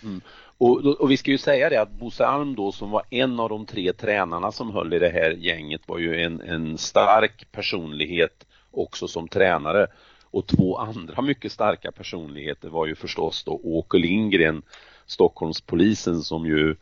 Mm. 0.02 0.20
Och, 0.58 0.86
och 0.86 1.10
vi 1.10 1.16
ska 1.16 1.30
ju 1.30 1.38
säga 1.38 1.70
det 1.70 1.80
att 1.80 1.92
Bosse 1.92 2.26
Alm 2.26 2.54
då 2.54 2.72
som 2.72 2.90
var 2.90 3.02
en 3.10 3.40
av 3.40 3.48
de 3.48 3.66
tre 3.66 3.92
tränarna 3.92 4.52
som 4.52 4.70
höll 4.70 4.94
i 4.94 4.98
det 4.98 5.08
här 5.08 5.30
gänget 5.30 5.80
var 5.86 5.98
ju 5.98 6.22
en, 6.22 6.40
en 6.40 6.78
stark 6.78 7.52
personlighet 7.52 8.46
också 8.70 9.08
som 9.08 9.28
tränare. 9.28 9.86
Och 10.30 10.46
två 10.46 10.76
andra 10.76 11.22
mycket 11.22 11.52
starka 11.52 11.92
personligheter 11.92 12.68
var 12.68 12.86
ju 12.86 12.94
förstås 12.94 13.44
då 13.44 13.60
Åke 13.64 13.98
Lindgren, 13.98 14.62
Stockholmspolisen 15.06 16.22
som 16.22 16.46
ju 16.46 16.76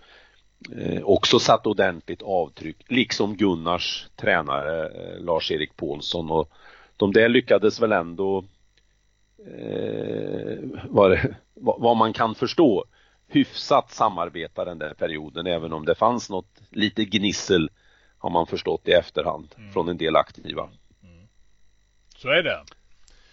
eh, 0.77 1.03
också 1.03 1.39
satt 1.39 1.67
ordentligt 1.67 2.23
avtryck, 2.23 2.77
liksom 2.89 3.37
Gunnars 3.37 4.07
tränare 4.17 4.87
eh, 4.87 5.25
Lars-Erik 5.25 5.77
Paulsson 5.77 6.31
och 6.31 6.51
de 6.97 7.13
där 7.13 7.29
lyckades 7.29 7.81
väl 7.81 7.93
ändå 7.93 8.45
eh, 9.47 10.59
vad, 10.89 11.11
det, 11.11 11.37
vad, 11.55 11.97
man 11.97 12.13
kan 12.13 12.35
förstå 12.35 12.85
hyfsat 13.29 13.93
samarbeta 13.93 14.65
den 14.65 14.79
där 14.79 14.95
perioden 14.95 15.47
även 15.47 15.73
om 15.73 15.85
det 15.85 15.95
fanns 15.95 16.31
något 16.31 16.63
lite 16.71 17.05
gnissel 17.05 17.71
har 18.19 18.31
man 18.31 18.47
förstått 18.47 18.89
i 18.89 18.93
efterhand 18.93 19.55
Mm. 19.59 19.73
från 19.73 19.89
en 19.89 19.97
del 19.97 20.17
aktiva. 20.17 20.71
Så 22.17 22.29
är 22.29 22.43
det. 22.43 22.65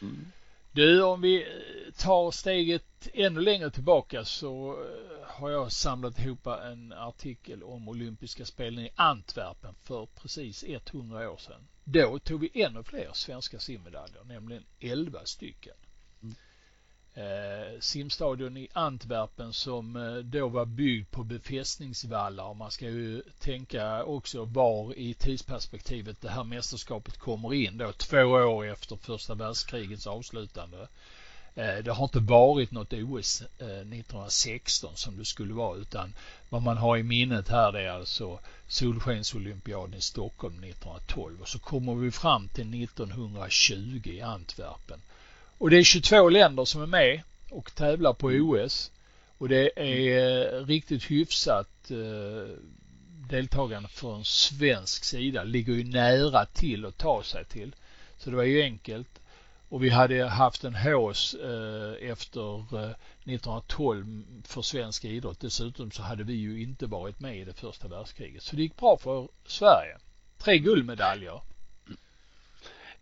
Mm. 0.01 0.25
Du, 0.71 1.03
om 1.03 1.21
vi 1.21 1.45
tar 1.97 2.31
steget 2.31 3.07
ännu 3.13 3.41
längre 3.41 3.71
tillbaka 3.71 4.25
så 4.25 4.71
eh, 4.71 5.27
har 5.27 5.49
jag 5.49 5.71
samlat 5.71 6.19
ihop 6.19 6.47
en 6.47 6.93
artikel 6.93 7.63
om 7.63 7.89
olympiska 7.89 8.45
spelen 8.45 8.85
i 8.85 8.89
Antwerpen 8.95 9.75
för 9.83 10.05
precis 10.05 10.65
100 10.67 11.31
år 11.31 11.37
sedan. 11.37 11.67
Då 11.83 12.19
tog 12.19 12.41
vi 12.41 12.63
ännu 12.63 12.83
fler 12.83 13.09
svenska 13.13 13.59
simmedaljer, 13.59 14.23
nämligen 14.23 14.63
11 14.79 15.19
stycken. 15.25 15.75
Eh, 17.13 17.79
simstadion 17.79 18.57
i 18.57 18.67
Antwerpen 18.73 19.53
som 19.53 19.95
eh, 19.95 20.15
då 20.15 20.47
var 20.47 20.65
byggd 20.65 21.11
på 21.11 21.23
befästningsvallar 21.23 22.53
man 22.53 22.71
ska 22.71 22.85
ju 22.85 23.21
tänka 23.39 24.03
också 24.03 24.45
var 24.45 24.97
i 24.97 25.13
tidsperspektivet 25.13 26.21
det 26.21 26.29
här 26.29 26.43
mästerskapet 26.43 27.17
kommer 27.17 27.53
in 27.53 27.77
då 27.77 27.91
två 27.91 28.23
år 28.23 28.65
efter 28.65 28.95
första 28.95 29.35
världskrigets 29.35 30.07
avslutande. 30.07 30.87
Eh, 31.55 31.77
det 31.83 31.91
har 31.91 32.03
inte 32.03 32.19
varit 32.19 32.71
något 32.71 32.93
OS 32.93 33.41
1916 33.41 34.89
eh, 34.89 34.95
som 34.95 35.17
det 35.17 35.25
skulle 35.25 35.53
vara 35.53 35.77
utan 35.77 36.13
vad 36.49 36.61
man 36.61 36.77
har 36.77 36.97
i 36.97 37.03
minnet 37.03 37.49
här 37.49 37.71
det 37.71 37.81
är 37.81 37.89
alltså 37.89 38.39
Solskensolympiaden 38.67 39.93
i 39.93 40.01
Stockholm 40.01 40.63
1912 40.63 41.41
och 41.41 41.47
så 41.47 41.59
kommer 41.59 41.95
vi 41.95 42.11
fram 42.11 42.47
till 42.47 42.83
1920 42.83 44.01
i 44.03 44.21
Antwerpen. 44.21 45.01
Och 45.61 45.69
det 45.69 45.77
är 45.77 45.83
22 45.83 46.29
länder 46.29 46.65
som 46.65 46.81
är 46.81 46.85
med 46.85 47.21
och 47.49 47.75
tävlar 47.75 48.13
på 48.13 48.27
OS. 48.27 48.91
Och 49.37 49.49
det 49.49 49.71
är 49.75 50.55
eh, 50.55 50.65
riktigt 50.65 51.11
hyfsat 51.11 51.91
eh, 51.91 52.55
deltagande 53.29 53.89
från 53.89 54.25
svensk 54.25 55.03
sida. 55.03 55.43
Ligger 55.43 55.73
ju 55.73 55.83
nära 55.83 56.45
till 56.45 56.85
att 56.85 56.97
ta 56.97 57.23
sig 57.23 57.45
till. 57.45 57.75
Så 58.17 58.29
det 58.29 58.35
var 58.35 58.43
ju 58.43 58.61
enkelt. 58.61 59.19
Och 59.69 59.83
vi 59.83 59.89
hade 59.89 60.25
haft 60.25 60.63
en 60.63 60.75
hås 60.75 61.33
eh, 61.33 62.09
efter 62.09 62.57
eh, 62.57 62.89
1912 62.89 64.23
för 64.43 64.61
svensk 64.61 65.05
idrott. 65.05 65.39
Dessutom 65.39 65.91
så 65.91 66.01
hade 66.01 66.23
vi 66.23 66.33
ju 66.33 66.63
inte 66.63 66.85
varit 66.85 67.19
med 67.19 67.37
i 67.37 67.43
det 67.43 67.53
första 67.53 67.87
världskriget. 67.87 68.43
Så 68.43 68.55
det 68.55 68.61
gick 68.61 68.77
bra 68.77 68.97
för 68.97 69.27
Sverige. 69.45 69.97
Tre 70.37 70.57
guldmedaljer. 70.57 71.41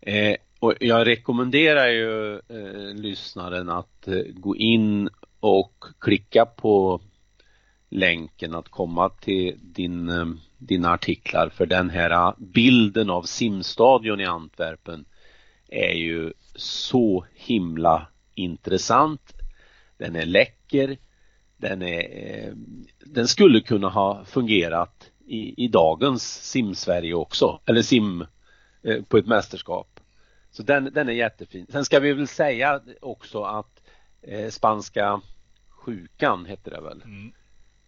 Eh, 0.00 0.36
och 0.58 0.74
jag 0.80 1.06
rekommenderar 1.06 1.88
ju 1.88 2.34
eh, 2.34 2.94
lyssnaren 2.94 3.68
att 3.68 4.08
eh, 4.08 4.22
gå 4.28 4.56
in 4.56 5.08
och 5.40 5.84
klicka 6.00 6.46
på 6.46 7.00
länken 7.88 8.54
att 8.54 8.68
komma 8.68 9.08
till 9.08 9.58
din 9.62 10.08
eh, 10.08 10.26
dina 10.60 10.90
artiklar 10.90 11.48
för 11.48 11.66
den 11.66 11.90
här 11.90 12.10
eh, 12.10 12.34
bilden 12.38 13.10
av 13.10 13.22
simstadion 13.22 14.20
i 14.20 14.24
Antwerpen 14.24 15.04
är 15.68 15.94
ju 15.94 16.32
så 16.54 17.24
himla 17.34 18.06
intressant. 18.34 19.32
Den 19.98 20.16
är 20.16 20.26
läcker. 20.26 20.96
Den, 21.56 21.82
är, 21.82 22.00
eh, 22.00 22.52
den 23.06 23.28
skulle 23.28 23.60
kunna 23.60 23.88
ha 23.88 24.24
fungerat 24.24 25.10
i, 25.26 25.64
i 25.64 25.68
dagens 25.68 26.50
simsverige 26.50 27.14
också, 27.14 27.60
eller 27.66 27.82
sim 27.82 28.24
på 29.08 29.18
ett 29.18 29.26
mästerskap. 29.26 30.00
Så 30.50 30.62
den, 30.62 30.90
den 30.92 31.08
är 31.08 31.12
jättefin. 31.12 31.66
Sen 31.70 31.84
ska 31.84 32.00
vi 32.00 32.12
väl 32.12 32.28
säga 32.28 32.80
också 33.00 33.42
att 33.42 33.82
eh, 34.22 34.50
spanska 34.50 35.20
sjukan 35.68 36.46
hette 36.46 36.70
det 36.70 36.80
väl. 36.80 37.02
Mm. 37.02 37.32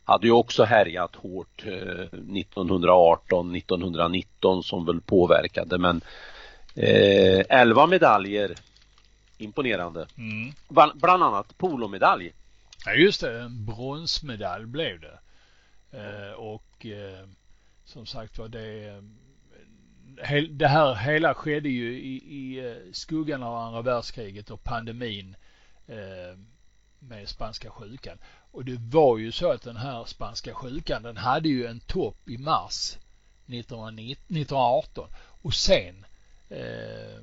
Hade 0.04 0.26
ju 0.26 0.32
också 0.32 0.64
härjat 0.64 1.16
hårt 1.16 1.66
eh, 1.66 1.72
1918, 1.72 3.56
1919 3.56 4.62
som 4.62 4.87
väl 4.87 5.00
påverkade 5.00 5.78
men 5.78 6.00
eh, 6.75 7.44
11 7.49 7.87
medaljer 7.87 8.54
imponerande. 9.38 10.06
Mm. 10.18 10.52
Bland, 10.68 11.00
bland 11.00 11.22
annat 11.22 11.58
polomedalj. 11.58 12.32
Ja 12.87 12.92
just 12.92 13.20
det, 13.20 13.40
en 13.40 13.66
bronsmedalj 13.66 14.66
blev 14.66 15.00
det. 15.00 15.18
Eh, 15.92 16.32
och 16.32 16.87
eh, 16.87 17.28
som 17.84 18.06
sagt 18.06 18.38
var 18.38 18.49
det 18.49 19.02
det 20.50 20.69
här 20.69 20.95
hela 20.95 21.35
skedde 21.35 21.69
ju 21.69 21.99
i, 21.99 22.16
i 22.16 22.69
eh, 22.69 22.92
skuggan 22.92 23.42
av 23.42 23.57
andra 23.57 23.83
världskriget 23.83 24.50
och 24.50 24.64
pandemin 24.64 25.37
eh, 25.87 26.38
med 26.99 27.28
spanska 27.28 27.71
sjukan. 27.71 28.19
Och 28.50 28.64
det 28.64 28.78
var 28.78 29.19
ju 29.19 29.33
så 29.33 29.52
att 29.52 29.62
den 29.62 29.76
här 29.76 30.04
spanska 30.04 30.54
sjukan 30.54 31.02
den 31.02 31.16
hade 31.16 31.49
ju 31.49 31.66
en 31.66 31.81
topp 31.81 32.28
i 32.28 32.38
mars 32.38 32.97
1918 33.47 35.09
och 35.42 35.54
sen 35.54 36.04
eh, 36.49 37.21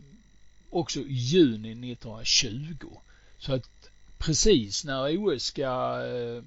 också 0.70 1.00
juni 1.00 1.92
1920. 1.92 2.98
Så 3.38 3.54
att 3.54 3.90
precis 4.18 4.86
när 4.86 5.18
OS 5.18 5.44
ska, 5.44 6.02
eh, 6.06 6.44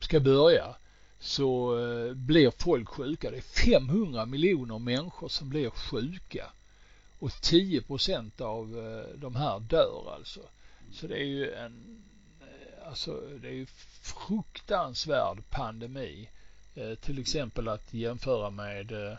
ska 0.00 0.20
börja 0.20 0.74
så 1.24 1.78
eh, 1.78 2.14
blir 2.14 2.50
folk 2.58 2.88
sjuka. 2.88 3.30
Det 3.30 3.36
är 3.36 3.70
500 3.80 4.26
miljoner 4.26 4.78
människor 4.78 5.28
som 5.28 5.48
blir 5.48 5.70
sjuka 5.70 6.46
och 7.18 7.32
10 7.42 7.82
procent 7.82 8.40
av 8.40 8.78
eh, 8.78 9.18
de 9.18 9.36
här 9.36 9.60
dör 9.60 10.14
alltså. 10.14 10.40
Så 10.92 11.06
det 11.06 11.16
är 11.16 11.24
ju 11.24 11.52
en 11.52 12.02
alltså 12.86 13.20
det 13.42 13.48
är 13.48 13.52
ju 13.52 13.66
fruktansvärd 14.02 15.38
pandemi. 15.50 16.28
till 17.00 17.18
exempel 17.18 17.68
att 17.68 17.94
jämföra 17.94 18.50
med 18.50 19.16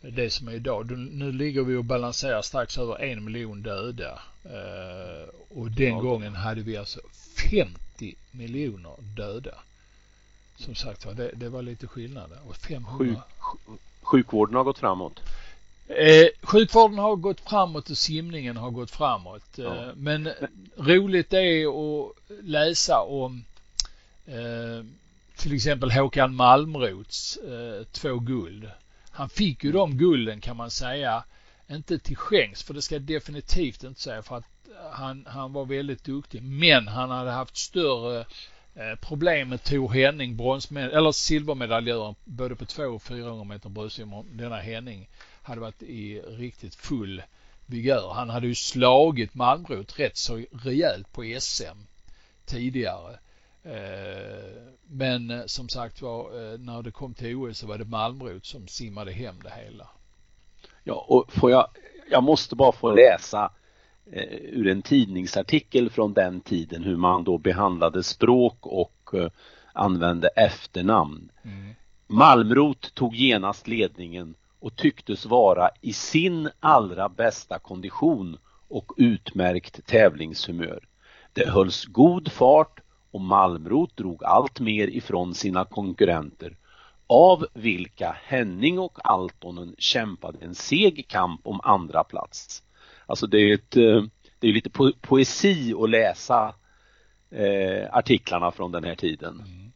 det 0.00 0.30
som 0.30 0.48
är 0.48 0.52
idag. 0.52 0.98
Nu 0.98 1.32
ligger 1.32 1.62
vi 1.62 1.76
och 1.76 1.84
balanserar 1.84 2.42
strax 2.42 2.78
över 2.78 3.02
en 3.02 3.24
miljon 3.24 3.62
döda. 3.62 4.22
och 5.48 5.70
den 5.70 5.98
gången 5.98 6.34
hade 6.34 6.62
vi 6.62 6.76
alltså 6.76 7.00
50 7.50 8.16
miljoner 8.30 8.96
döda 9.16 9.54
som 10.56 10.74
sagt 10.74 11.06
var, 11.06 11.14
det, 11.14 11.30
det, 11.34 11.48
var 11.48 11.62
lite 11.62 11.86
skillnad. 11.86 12.30
Och 12.48 12.56
500... 12.56 12.98
Sjuk, 12.98 13.18
sjukvården 14.02 14.56
har 14.56 14.64
gått 14.64 14.78
framåt? 14.78 15.20
Eh, 15.88 16.26
sjukvården 16.42 16.98
har 16.98 17.16
gått 17.16 17.40
framåt 17.40 17.90
och 17.90 17.98
simningen 17.98 18.56
har 18.56 18.70
gått 18.70 18.90
framåt. 18.90 19.44
Ja. 19.56 19.76
Eh, 19.76 19.94
men 19.94 20.30
roligt 20.76 21.32
är 21.32 21.66
att 21.66 22.12
läsa 22.42 23.00
om 23.00 23.44
eh, 24.26 24.84
till 25.36 25.54
exempel 25.54 25.90
Håkan 25.90 26.34
Malmrots 26.34 27.36
eh, 27.36 27.84
två 27.92 28.18
guld. 28.18 28.70
Han 29.10 29.28
fick 29.28 29.64
ju 29.64 29.72
de 29.72 29.98
gulden 29.98 30.40
kan 30.40 30.56
man 30.56 30.70
säga 30.70 31.24
inte 31.70 31.98
till 31.98 32.16
skänks 32.16 32.62
för 32.62 32.74
det 32.74 32.82
ska 32.82 32.94
jag 32.94 33.02
definitivt 33.02 33.84
inte 33.84 34.00
säga 34.00 34.22
för 34.22 34.36
att 34.36 34.44
han, 34.92 35.26
han 35.28 35.52
var 35.52 35.64
väldigt 35.64 36.04
duktig 36.04 36.42
men 36.42 36.88
han 36.88 37.10
hade 37.10 37.30
haft 37.30 37.56
större 37.56 38.26
Eh, 38.76 38.94
problemet 39.00 39.64
tog 39.64 39.88
Tor 39.88 39.94
Henning, 39.94 40.36
bronsmed 40.36 40.90
eller 40.92 41.12
silvermedaljören 41.12 42.14
både 42.24 42.56
på 42.56 42.64
2 42.64 42.84
och 42.84 43.02
400 43.02 43.44
meter 43.44 43.68
bröstsim. 43.68 44.10
Denna 44.30 44.56
Henning 44.56 45.08
hade 45.42 45.60
varit 45.60 45.82
i 45.82 46.20
riktigt 46.20 46.74
full 46.74 47.22
vigör. 47.66 48.12
Han 48.14 48.30
hade 48.30 48.46
ju 48.46 48.54
slagit 48.54 49.34
Malmrot 49.34 49.98
rätt 49.98 50.16
så 50.16 50.44
rejält 50.52 51.12
på 51.12 51.36
SM 51.40 51.78
tidigare. 52.44 53.18
Eh, 53.62 54.62
men 54.86 55.30
eh, 55.30 55.42
som 55.46 55.68
sagt 55.68 56.02
var, 56.02 56.58
när 56.58 56.82
det 56.82 56.90
kom 56.90 57.14
till 57.14 57.36
OS 57.36 57.58
så 57.58 57.66
var 57.66 57.78
det 57.78 57.84
Malmrot 57.84 58.46
som 58.46 58.68
simmade 58.68 59.12
hem 59.12 59.42
det 59.42 59.52
hela. 59.64 59.88
Ja, 60.84 61.06
och 61.08 61.32
får 61.32 61.50
jag, 61.50 61.68
jag 62.10 62.22
måste 62.22 62.56
bara 62.56 62.72
få 62.72 62.94
läsa 62.94 63.50
ur 64.06 64.66
en 64.66 64.82
tidningsartikel 64.82 65.90
från 65.90 66.12
den 66.12 66.40
tiden 66.40 66.82
hur 66.82 66.96
man 66.96 67.24
då 67.24 67.38
behandlade 67.38 68.02
språk 68.02 68.58
och 68.60 69.10
eh, 69.12 69.28
använde 69.72 70.28
efternamn. 70.28 71.30
Mm. 71.42 71.74
Malmrot 72.06 72.94
tog 72.94 73.14
genast 73.14 73.68
ledningen 73.68 74.34
och 74.60 74.76
tycktes 74.76 75.26
vara 75.26 75.70
i 75.80 75.92
sin 75.92 76.50
allra 76.60 77.08
bästa 77.08 77.58
kondition 77.58 78.38
och 78.68 78.92
utmärkt 78.96 79.86
tävlingshumör. 79.86 80.88
Det 81.32 81.48
hölls 81.48 81.84
god 81.84 82.32
fart 82.32 82.80
och 83.10 83.20
Malmrot 83.20 83.96
drog 83.96 84.24
allt 84.24 84.60
mer 84.60 84.88
ifrån 84.88 85.34
sina 85.34 85.64
konkurrenter 85.64 86.56
av 87.06 87.46
vilka 87.54 88.16
Henning 88.24 88.78
och 88.78 88.98
Altonen 89.04 89.74
kämpade 89.78 90.38
en 90.44 90.54
seg 90.54 91.08
kamp 91.08 91.40
om 91.44 91.60
andra 91.62 92.04
plats. 92.04 92.62
Alltså 93.06 93.26
det 93.26 93.38
är 93.38 93.54
ett, 93.54 93.76
eh, 93.76 94.02
det 94.38 94.48
är 94.48 94.52
lite 94.52 94.70
po 94.70 94.92
poesi 95.00 95.74
att 95.74 95.90
läsa 95.90 96.54
eh, 97.30 97.94
artiklarna 97.94 98.50
från 98.50 98.72
den 98.72 98.84
här 98.84 98.94
tiden. 98.94 99.34
Mm. 99.46 99.72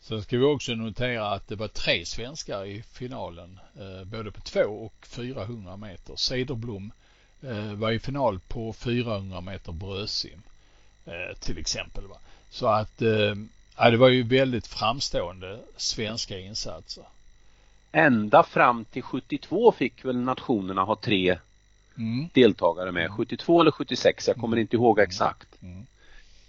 Sen 0.00 0.22
ska 0.22 0.38
vi 0.38 0.44
också 0.44 0.72
notera 0.74 1.30
att 1.30 1.48
det 1.48 1.56
var 1.56 1.68
tre 1.68 2.04
svenskar 2.04 2.64
i 2.64 2.82
finalen, 2.82 3.58
eh, 3.78 4.04
både 4.04 4.30
på 4.30 4.40
2 4.40 4.60
och 4.60 5.06
400 5.06 5.76
meter. 5.76 6.16
Cederblom 6.16 6.92
eh, 7.42 7.72
var 7.72 7.90
i 7.90 7.98
final 7.98 8.40
på 8.48 8.72
400 8.72 9.40
meter 9.40 9.72
bröstsim 9.72 10.42
eh, 11.04 11.38
till 11.40 11.58
exempel. 11.58 12.06
Va? 12.06 12.16
Så 12.50 12.66
att 12.66 13.02
eh, 13.02 13.34
ja, 13.76 13.90
det 13.90 13.96
var 13.96 14.08
ju 14.08 14.22
väldigt 14.22 14.66
framstående 14.66 15.60
svenska 15.76 16.38
insatser. 16.38 17.04
Ända 17.92 18.42
fram 18.42 18.84
till 18.84 19.02
72 19.02 19.72
fick 19.72 20.04
väl 20.04 20.16
nationerna 20.16 20.82
ha 20.82 20.96
tre 20.96 21.38
mm. 21.98 22.28
deltagare 22.34 22.92
med. 22.92 23.10
72 23.10 23.60
eller 23.60 23.70
76, 23.70 24.28
jag 24.28 24.36
kommer 24.36 24.56
inte 24.56 24.76
ihåg 24.76 24.98
exakt. 24.98 25.62
Mm. 25.62 25.86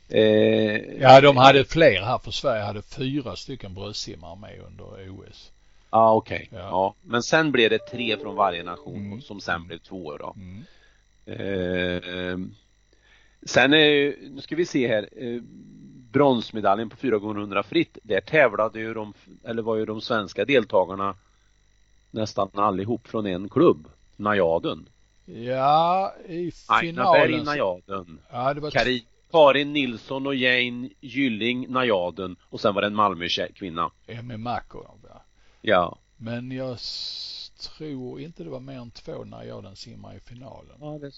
Eh, 0.10 1.02
ja, 1.02 1.22
de 1.22 1.38
hade 1.38 1.66
fler 1.66 2.02
här 2.02 2.18
för 2.18 2.32
Sverige 2.32 2.64
hade 2.64 2.82
fyra 2.82 3.36
stycken 3.36 3.74
bröstsimmare 3.74 4.36
med 4.36 4.60
under 4.68 5.10
OS. 5.10 5.52
Ah, 5.90 6.16
okay. 6.16 6.38
Ja, 6.38 6.48
okej. 6.48 6.50
Ja. 6.52 6.96
Men 7.02 7.24
sen 7.24 7.52
blev 7.52 7.70
det 7.70 7.80
tre 7.80 8.18
från 8.18 8.36
varje 8.36 8.64
nation 8.64 9.06
mm. 9.06 9.22
som 9.22 9.42
sen 9.42 9.68
blev 9.68 9.78
två 9.78 10.18
då. 10.18 10.36
Mm. 10.36 10.64
Eh, 11.26 12.38
sen 13.46 13.74
är, 13.74 14.16
nu 14.30 14.42
ska 14.42 14.56
vi 14.56 14.66
se 14.66 14.88
här, 14.88 15.10
eh, 15.18 15.42
bronsmedaljen 16.12 16.90
på 16.90 16.96
4 16.98 17.18
gånger 17.18 17.40
100 17.40 17.64
fritt, 17.64 17.98
där 18.04 18.22
tävlade 18.22 18.80
ju 18.80 18.94
de, 18.94 19.14
eller 19.44 19.62
var 19.62 19.76
ju 19.76 19.86
de 19.86 20.02
svenska 20.02 20.46
deltagarna 20.46 21.16
nästan 22.12 22.50
allihop 22.54 23.08
från 23.08 23.26
en 23.26 23.50
klubb, 23.50 23.88
Najaden. 24.16 24.90
Ja, 25.30 26.14
i 26.26 26.52
finalen. 26.52 27.00
Aina 27.00 27.12
Berg, 27.12 27.44
Najaden. 27.44 28.20
Ja, 28.32 28.54
det 28.54 28.62
var 28.62 28.72
Karin, 28.72 29.02
Karin 29.32 29.74
Nilsson 29.74 30.28
och 30.28 30.36
Jane 30.36 30.90
Gylling, 31.02 31.68
Najaden 31.70 32.36
och 32.44 32.60
sen 32.60 32.74
var 32.74 32.82
det 32.82 32.88
en 32.88 32.96
Malmö-kvinna. 32.96 33.92
Emmy 34.08 34.38
Makarov, 34.38 35.00
ja. 35.10 35.22
Ja. 35.62 35.98
Men 36.18 36.52
jag 36.52 36.78
tror 37.78 38.22
inte 38.22 38.44
det 38.44 38.50
var 38.50 38.60
mer 38.60 38.80
än 38.80 38.92
två 38.92 39.24
Najaden 39.24 39.76
simmar 39.76 40.16
i 40.16 40.20
finalen. 40.20 40.78
Ja, 40.80 40.98
det... 41.02 41.12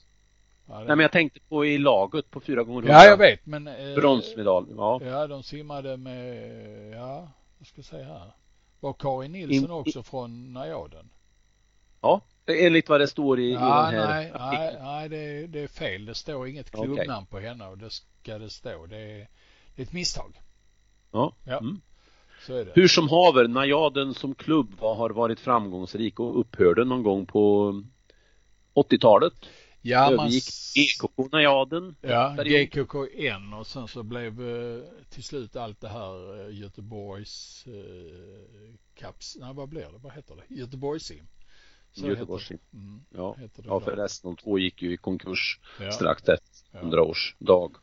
Ja, 0.67 0.79
det... 0.79 0.85
Nej 0.85 0.95
men 0.95 0.99
jag 0.99 1.11
tänkte 1.11 1.39
på 1.39 1.65
i 1.65 1.77
laget 1.77 2.31
på 2.31 2.39
fyra 2.39 2.63
gånger 2.63 2.89
Ja 2.89 3.05
jag 3.05 3.17
vet 3.17 3.45
men 3.45 3.67
eh, 3.67 3.95
Bronsmedalj, 3.95 4.67
ja. 4.77 5.01
Ja 5.03 5.27
de 5.27 5.43
simmade 5.43 5.97
med, 5.97 6.93
ja, 6.93 7.31
vad 7.57 7.67
ska 7.67 7.77
jag 7.77 7.85
säga 7.85 8.05
här. 8.05 8.31
Var 8.79 8.93
Karin 8.93 9.31
Nilsson 9.31 9.65
In... 9.65 9.71
också 9.71 10.03
från 10.03 10.53
Najaden? 10.53 11.09
Ja, 12.01 12.21
enligt 12.49 12.89
vad 12.89 12.99
det 12.99 13.07
står 13.07 13.39
i, 13.39 13.53
ja, 13.53 13.91
i 13.91 13.95
den 13.95 14.07
här 14.07 14.13
nej, 14.13 14.31
nej, 14.39 14.77
nej 14.81 15.09
det, 15.09 15.47
det, 15.47 15.59
är 15.59 15.67
fel. 15.67 16.05
Det 16.05 16.15
står 16.15 16.47
inget 16.47 16.71
klubbnamn 16.71 17.23
okay. 17.23 17.25
på 17.29 17.39
henne 17.39 17.67
och 17.67 17.77
det 17.77 17.89
ska 17.89 18.37
det 18.37 18.49
stå. 18.49 18.85
Det 18.85 18.97
är, 18.97 19.27
det 19.75 19.81
är 19.81 19.83
ett 19.83 19.93
misstag. 19.93 20.41
Ja. 21.11 21.35
ja. 21.43 21.57
Mm. 21.57 21.81
Så 22.45 22.55
är 22.55 22.65
det. 22.65 22.71
Hur 22.75 22.87
som 22.87 23.09
haver, 23.09 23.47
Najaden 23.47 24.13
som 24.13 24.35
klubb 24.35 24.79
har 24.79 25.09
varit 25.09 25.39
framgångsrik 25.39 26.19
och 26.19 26.39
upphörde 26.39 26.85
någon 26.85 27.03
gång 27.03 27.25
på 27.25 27.73
80-talet. 28.73 29.33
Ja, 29.81 30.11
övergick 30.11 30.43
GKK 30.75 31.29
Najaden. 31.31 31.95
Ja, 32.01 32.35
GKKN 32.43 33.53
och 33.53 33.67
sen 33.67 33.87
så 33.87 34.03
blev 34.03 34.41
eh, 34.41 34.83
till 35.09 35.23
slut 35.23 35.55
allt 35.55 35.81
det 35.81 35.89
här 35.89 36.47
eh, 36.47 36.59
Göteborgs 36.59 37.65
eh, 37.67 38.75
kaps, 38.95 39.37
nej 39.39 39.53
vad 39.53 39.69
blir 39.69 39.81
det, 39.81 39.97
vad 39.97 40.13
heter 40.13 40.35
det, 40.35 40.55
Göteborgssim. 42.07 42.57
Göteborgssim. 42.57 42.59
Mm, 42.73 43.01
ja, 43.09 43.35
ja 43.63 43.79
för 43.79 43.95
resten 43.95 44.29
de 44.29 44.37
två 44.37 44.59
gick 44.59 44.81
ju 44.81 44.93
i 44.93 44.97
konkurs 44.97 45.59
ja. 45.79 45.91
strax 45.91 46.21
efter 46.21 46.79
100 46.79 47.03
års 47.03 47.35
dag. 47.39 47.75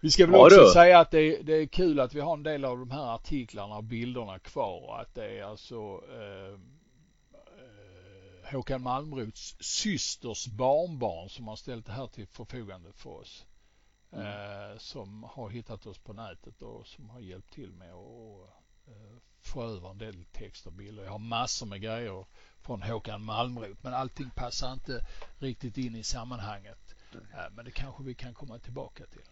Vi 0.00 0.10
ska 0.10 0.26
väl 0.26 0.34
ja, 0.34 0.46
också 0.46 0.60
du. 0.60 0.70
säga 0.70 0.98
att 0.98 1.10
det 1.10 1.20
är, 1.20 1.42
det 1.42 1.52
är 1.52 1.66
kul 1.66 2.00
att 2.00 2.14
vi 2.14 2.20
har 2.20 2.32
en 2.32 2.42
del 2.42 2.64
av 2.64 2.78
de 2.78 2.90
här 2.90 3.14
artiklarna 3.14 3.76
och 3.76 3.84
bilderna 3.84 4.38
kvar 4.38 4.88
och 4.88 5.00
att 5.00 5.14
det 5.14 5.38
är 5.38 5.44
alltså 5.44 5.74
eh, 6.08 6.58
Håkan 8.52 8.82
Malmrots 8.82 9.56
systers 9.60 10.46
barnbarn 10.46 11.28
som 11.28 11.48
har 11.48 11.56
ställt 11.56 11.86
det 11.86 11.92
här 11.92 12.06
till 12.06 12.26
förfogande 12.26 12.92
för 12.92 13.10
oss. 13.10 13.46
Mm. 14.12 14.26
Eh, 14.26 14.78
som 14.78 15.22
har 15.22 15.50
hittat 15.50 15.86
oss 15.86 15.98
på 15.98 16.12
nätet 16.12 16.62
och 16.62 16.86
som 16.86 17.10
har 17.10 17.20
hjälpt 17.20 17.52
till 17.52 17.72
med 17.72 17.92
att 17.92 18.40
eh, 18.40 18.65
få 19.42 19.62
över 19.62 19.90
en 19.90 19.98
del 19.98 20.24
text 20.32 20.66
och 20.66 20.72
bilder. 20.72 21.04
Jag 21.04 21.10
har 21.10 21.18
massor 21.18 21.66
med 21.66 21.80
grejer 21.80 22.26
från 22.60 22.82
Håkan 22.82 23.22
Malmrot 23.24 23.82
men 23.82 23.94
allting 23.94 24.30
passar 24.30 24.72
inte 24.72 25.06
riktigt 25.38 25.78
in 25.78 25.96
i 25.96 26.02
sammanhanget. 26.02 26.94
Eh, 27.12 27.54
men 27.56 27.64
det 27.64 27.70
kanske 27.70 28.02
vi 28.02 28.14
kan 28.14 28.34
komma 28.34 28.58
tillbaka 28.58 29.06
till. 29.06 29.22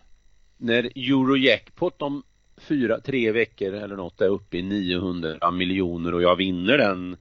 När 0.57 0.85
Eurojackpot 0.85 2.03
om 2.03 2.23
fyra, 2.57 3.01
tre 3.01 3.33
veckor 3.33 3.73
eller 3.73 3.97
något 3.97 4.21
är 4.21 4.29
uppe 4.29 4.59
i 4.59 4.62
900 4.62 5.51
miljoner 5.51 6.14
och 6.14 6.23
jag 6.23 6.37
vinner 6.37 6.79
den 6.79 7.17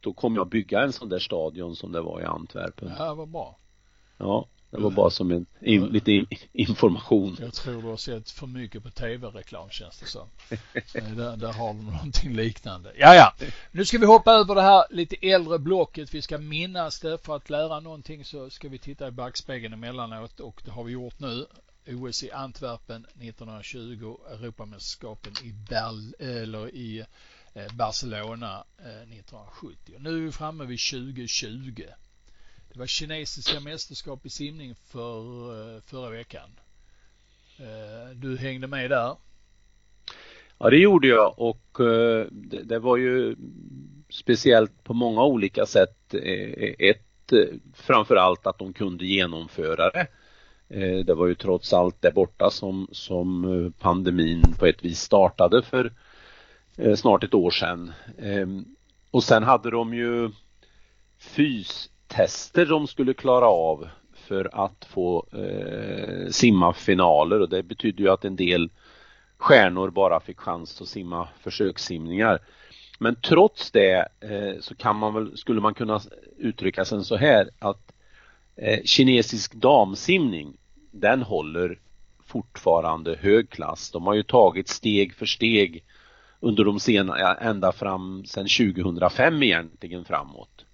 då 0.00 0.12
kommer 0.12 0.36
jag 0.36 0.48
bygga 0.48 0.82
en 0.82 0.92
sån 0.92 1.08
där 1.08 1.18
stadion 1.18 1.76
som 1.76 1.92
det 1.92 2.00
var 2.00 2.20
i 2.20 2.24
Antwerpen. 2.24 2.92
Ja, 2.98 3.14
vad 3.14 3.28
bra. 3.28 3.58
Ja, 4.16 4.48
det 4.76 4.82
var 4.82 4.90
bara 4.90 5.10
som 5.10 5.30
en, 5.30 5.46
in, 5.60 5.86
lite 5.86 6.24
information. 6.52 7.36
Jag 7.40 7.54
tror 7.54 7.82
du 7.82 7.88
har 7.88 7.96
sett 7.96 8.30
för 8.30 8.46
mycket 8.46 8.82
på 8.82 8.90
tv-reklam 8.90 9.70
känns 9.70 9.98
det 9.98 10.06
som. 10.06 10.28
där, 10.92 11.36
där 11.36 11.52
har 11.52 11.74
du 11.74 11.82
någonting 11.82 12.32
liknande. 12.32 12.92
Ja, 12.98 13.14
ja. 13.14 13.34
Nu 13.70 13.84
ska 13.84 13.98
vi 13.98 14.06
hoppa 14.06 14.32
över 14.32 14.54
det 14.54 14.62
här 14.62 14.84
lite 14.90 15.16
äldre 15.28 15.58
blocket. 15.58 16.14
Vi 16.14 16.22
ska 16.22 16.38
minnas 16.38 17.00
det. 17.00 17.18
För 17.18 17.36
att 17.36 17.50
lära 17.50 17.80
någonting 17.80 18.24
så 18.24 18.50
ska 18.50 18.68
vi 18.68 18.78
titta 18.78 19.08
i 19.08 19.10
backspegeln 19.10 19.72
emellanåt 19.72 20.40
och 20.40 20.62
det 20.64 20.70
har 20.70 20.84
vi 20.84 20.92
gjort 20.92 21.20
nu. 21.20 21.46
OS 21.86 22.22
i 22.22 22.30
Antwerpen 22.30 23.04
1920, 23.04 24.16
Europamästerskapen 24.30 25.32
i 25.44 25.52
Berl 25.52 26.14
eller 26.18 26.74
i 26.74 27.04
Eh, 27.54 27.72
Barcelona 27.72 28.64
1970. 28.78 29.94
Eh, 29.94 30.02
nu 30.02 30.10
är 30.10 30.20
vi 30.20 30.32
framme 30.32 30.64
vid 30.64 30.80
2020. 30.80 31.84
Det 32.72 32.78
var 32.78 32.86
kinesiska 32.86 33.60
mästerskap 33.60 34.26
i 34.26 34.30
simning 34.30 34.74
för 34.74 35.18
eh, 35.76 35.80
förra 35.86 36.10
veckan. 36.10 36.50
Eh, 37.58 38.16
du 38.16 38.38
hängde 38.38 38.66
med 38.66 38.90
där? 38.90 39.16
Ja, 40.58 40.70
det 40.70 40.76
gjorde 40.76 41.08
jag 41.08 41.34
och 41.38 41.80
eh, 41.80 42.26
det 42.64 42.78
var 42.78 42.96
ju 42.96 43.36
speciellt 44.08 44.84
på 44.84 44.94
många 44.94 45.24
olika 45.24 45.66
sätt. 45.66 46.14
Ett, 46.78 47.32
framför 47.74 48.16
allt 48.16 48.46
att 48.46 48.58
de 48.58 48.72
kunde 48.72 49.06
genomföra 49.06 49.90
det. 49.90 50.06
Det 51.02 51.14
var 51.14 51.26
ju 51.26 51.34
trots 51.34 51.72
allt 51.72 52.02
där 52.02 52.12
borta 52.12 52.50
som, 52.50 52.88
som 52.92 53.72
pandemin 53.78 54.42
på 54.58 54.66
ett 54.66 54.84
vis 54.84 55.00
startade 55.00 55.62
för 55.62 55.92
snart 56.96 57.24
ett 57.24 57.34
år 57.34 57.50
sedan. 57.50 57.92
Ehm, 58.18 58.64
och 59.10 59.24
sen 59.24 59.42
hade 59.42 59.70
de 59.70 59.94
ju 59.94 60.30
fys 61.18 61.91
tester 62.12 62.66
de 62.66 62.86
skulle 62.86 63.14
klara 63.14 63.46
av 63.46 63.88
för 64.14 64.64
att 64.64 64.84
få 64.84 65.26
eh, 65.32 66.30
simma 66.30 66.72
finaler 66.72 67.40
och 67.40 67.48
det 67.48 67.62
betyder 67.62 68.04
ju 68.04 68.10
att 68.10 68.24
en 68.24 68.36
del 68.36 68.70
stjärnor 69.38 69.90
bara 69.90 70.20
fick 70.20 70.38
chans 70.38 70.80
att 70.80 70.88
simma 70.88 71.28
försökssimningar. 71.40 72.38
Men 72.98 73.14
trots 73.14 73.70
det 73.70 74.08
eh, 74.20 74.60
så 74.60 74.74
kan 74.74 74.96
man 74.96 75.14
väl, 75.14 75.36
skulle 75.36 75.60
man 75.60 75.74
kunna 75.74 76.00
uttrycka 76.38 76.84
sig 76.84 77.04
så 77.04 77.16
här 77.16 77.50
att 77.58 77.92
eh, 78.56 78.80
kinesisk 78.84 79.54
damsimning 79.54 80.56
den 80.90 81.22
håller 81.22 81.78
fortfarande 82.26 83.16
hög 83.20 83.50
klass. 83.50 83.90
De 83.90 84.06
har 84.06 84.14
ju 84.14 84.22
tagit 84.22 84.68
steg 84.68 85.14
för 85.14 85.26
steg 85.26 85.84
under 86.40 86.64
de 86.64 86.80
sena, 86.80 87.34
ända 87.34 87.72
fram 87.72 88.24
sedan 88.24 88.46
2005 88.74 89.42
egentligen 89.42 90.04
framåt. 90.04 90.64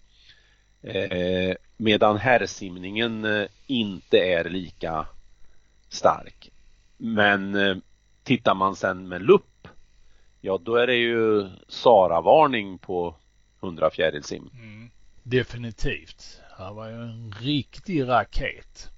Eh, 0.82 1.56
medan 1.76 2.16
herrsimningen 2.16 3.24
eh, 3.24 3.46
inte 3.66 4.18
är 4.18 4.44
lika 4.44 5.06
stark. 5.88 6.50
Men 6.96 7.54
eh, 7.54 7.76
tittar 8.22 8.54
man 8.54 8.76
sen 8.76 9.08
med 9.08 9.22
lupp, 9.22 9.68
ja 10.40 10.58
då 10.62 10.76
är 10.76 10.86
det 10.86 10.96
ju 10.96 11.48
Sara-varning 11.68 12.78
på 12.78 13.14
100 13.60 13.90
fjärilsim. 13.90 14.50
Mm, 14.52 14.90
definitivt. 15.22 16.40
Han 16.50 16.76
var 16.76 16.88
ju 16.88 16.94
en 16.94 17.34
riktig 17.40 18.08
raket. 18.08 18.90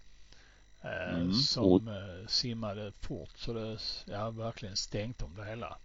Mm. 0.82 1.32
Som 1.32 1.90
simmade 2.28 2.92
fort 3.00 3.32
så 3.36 3.52
det 3.52 3.78
ja, 4.06 4.30
verkligen 4.30 4.76
stängt 4.76 5.22
om 5.22 5.36
det 5.36 5.44
hela. 5.44 5.76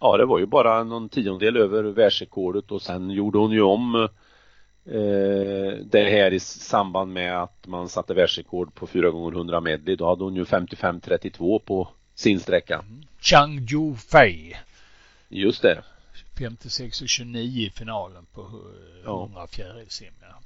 Ja, 0.00 0.16
det 0.16 0.24
var 0.24 0.38
ju 0.38 0.46
bara 0.46 0.84
någon 0.84 1.08
tiondel 1.08 1.56
över 1.56 1.82
världsrekordet 1.82 2.70
och 2.70 2.82
sen 2.82 3.10
gjorde 3.10 3.38
hon 3.38 3.52
ju 3.52 3.62
om 3.62 4.08
det 5.84 6.10
här 6.10 6.32
i 6.32 6.40
samband 6.40 7.12
med 7.12 7.42
att 7.42 7.66
man 7.66 7.88
satte 7.88 8.14
världsrekord 8.14 8.74
på 8.74 8.86
4 8.86 9.10
gånger 9.10 9.36
100 9.36 9.60
medley. 9.60 9.96
Då 9.96 10.08
hade 10.08 10.24
hon 10.24 10.36
ju 10.36 10.44
55-32 10.44 11.58
på 11.58 11.88
sin 12.14 12.40
sträcka. 12.40 12.74
Mm. 12.74 13.02
Chang 13.20 13.58
Ju 13.58 13.94
Fei. 13.94 14.56
Just 15.28 15.62
det. 15.62 15.82
56 16.38 17.02
och 17.02 17.08
29 17.08 17.66
i 17.66 17.70
finalen 17.70 18.26
på 18.32 18.40
100 19.04 19.40
ja. 19.40 19.46
fjärilsim. 19.46 20.12
Ja. 20.20 20.40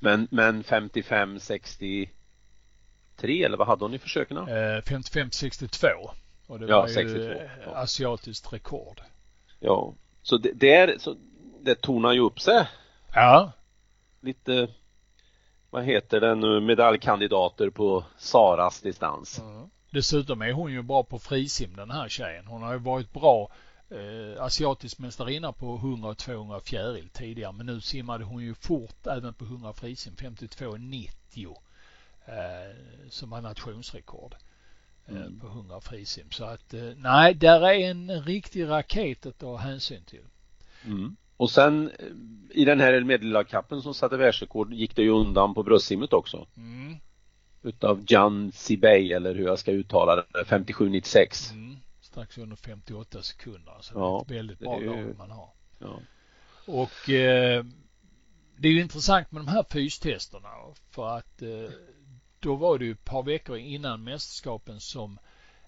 Men, 0.00 0.28
men 0.30 0.64
55 0.64 1.40
63 1.40 2.08
eller 3.44 3.56
vad 3.56 3.66
hade 3.66 3.84
hon 3.84 3.94
i 3.94 3.98
försöken? 3.98 4.36
Eh, 4.36 4.82
55 4.88 5.30
62. 5.30 5.88
Och 6.46 6.58
det 6.58 6.66
ja, 6.66 6.80
var 6.80 6.88
ju 6.88 6.94
62. 6.94 7.32
Ja. 7.64 7.74
asiatiskt 7.74 8.52
rekord. 8.52 9.00
Ja, 9.60 9.94
så 10.22 10.36
det, 10.36 10.52
det, 10.54 10.74
är, 10.74 10.98
så 10.98 11.16
det 11.60 11.74
tornar 11.74 12.12
ju 12.12 12.20
upp 12.20 12.40
sig. 12.40 12.68
Ja. 13.14 13.52
Lite, 14.20 14.68
vad 15.70 15.84
heter 15.84 16.20
det 16.20 16.34
nu, 16.34 16.60
medaljkandidater 16.60 17.70
på 17.70 18.04
Saras 18.18 18.80
distans. 18.80 19.38
Ja. 19.42 19.68
Dessutom 19.90 20.42
är 20.42 20.52
hon 20.52 20.72
ju 20.72 20.82
bra 20.82 21.04
på 21.04 21.18
frisim 21.18 21.76
den 21.76 21.90
här 21.90 22.08
tjejen. 22.08 22.46
Hon 22.46 22.62
har 22.62 22.72
ju 22.72 22.78
varit 22.78 23.12
bra 23.12 23.50
eh, 23.90 24.42
asiatisk 24.42 24.98
mästarinna 24.98 25.52
på 25.52 25.74
100 25.76 26.08
och 26.08 26.18
200 26.18 26.60
fjäril 26.60 27.08
tidigare 27.08 27.52
men 27.52 27.66
nu 27.66 27.80
simmade 27.80 28.24
hon 28.24 28.42
ju 28.42 28.54
fort 28.54 29.06
även 29.06 29.34
på 29.34 29.44
100 29.44 29.72
frisim 29.72 30.14
52,90 30.14 31.56
eh, 32.26 32.76
som 33.10 33.30
var 33.30 33.40
nationsrekord. 33.40 34.34
Eh, 35.08 35.16
mm. 35.16 35.40
på 35.40 35.46
100 35.46 35.80
frisim. 35.80 36.30
Så 36.30 36.44
att 36.44 36.74
eh, 36.74 36.92
nej, 36.96 37.34
där 37.34 37.60
är 37.60 37.90
en 37.90 38.22
riktig 38.22 38.68
raket 38.68 39.26
att 39.26 39.38
ta 39.38 39.56
hänsyn 39.56 40.04
till. 40.04 40.24
Mm. 40.84 41.16
Och 41.36 41.50
sen 41.50 41.90
eh, 41.98 42.06
i 42.50 42.64
den 42.64 42.80
här 42.80 43.04
medelhavskappen 43.04 43.82
som 43.82 43.94
satte 43.94 44.16
världsrekord 44.16 44.72
gick 44.72 44.96
det 44.96 45.02
ju 45.02 45.10
undan 45.10 45.54
på 45.54 45.62
bröstsimmet 45.62 46.12
också. 46.12 46.46
Mm. 46.56 46.96
Utav 47.62 48.04
Jan 48.08 48.52
Sibey 48.52 49.12
eller 49.12 49.34
hur 49.34 49.44
jag 49.44 49.58
ska 49.58 49.72
uttala 49.72 50.16
det, 50.16 50.24
57,96. 50.44 51.52
Mm. 51.52 51.76
Strax 52.00 52.38
under 52.38 52.56
58 52.56 53.22
sekunder. 53.22 53.76
Så 53.80 53.94
ja, 53.94 54.24
det 54.28 54.34
är 54.34 54.36
ett 54.36 54.38
väldigt 54.38 54.58
bra 54.58 54.78
lag 54.78 55.14
man 55.18 55.30
har. 55.30 55.48
Ja. 55.78 56.00
Och 56.66 57.10
eh, 57.10 57.64
det 58.56 58.68
är 58.68 58.72
ju 58.72 58.80
intressant 58.80 59.32
med 59.32 59.40
de 59.40 59.48
här 59.48 59.64
fystesterna 59.70 60.48
för 60.90 61.16
att 61.16 61.42
eh, 61.42 61.70
då 62.40 62.54
var 62.54 62.78
det 62.78 62.84
ju 62.84 62.92
ett 62.92 63.04
par 63.04 63.22
veckor 63.22 63.56
innan 63.56 64.04
mästerskapen 64.04 64.80
som 64.80 65.18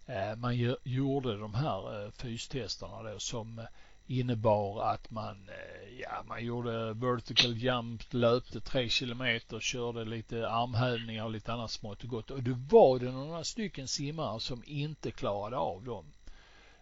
eh, 0.07 0.37
man 0.37 0.77
gjorde 0.83 1.39
de 1.39 1.55
här 1.55 2.05
eh, 2.05 2.11
fystesterna 2.11 3.03
då 3.03 3.19
som 3.19 3.67
innebar 4.09 4.93
att 4.93 5.11
man, 5.11 5.49
eh, 5.49 6.01
ja, 6.01 6.25
man 6.29 6.45
gjorde 6.45 6.93
vertical 6.93 7.57
jump, 7.57 8.03
löpte 8.11 8.61
tre 8.61 8.89
kilometer, 8.89 9.61
körde 9.61 10.05
lite 10.05 10.49
armhävningar 10.49 11.25
och 11.25 11.31
lite 11.31 11.53
annat 11.53 11.71
smått 11.71 12.03
och 12.03 12.09
gott. 12.09 12.31
Och 12.31 12.43
då 12.43 12.55
var 12.71 12.99
det 12.99 13.13
några 13.13 13.45
stycken 13.45 13.89
simmare 13.89 14.41
som 14.41 14.63
inte 14.67 15.11
klarade 15.11 15.57
av 15.57 15.85
dem. 15.85 16.05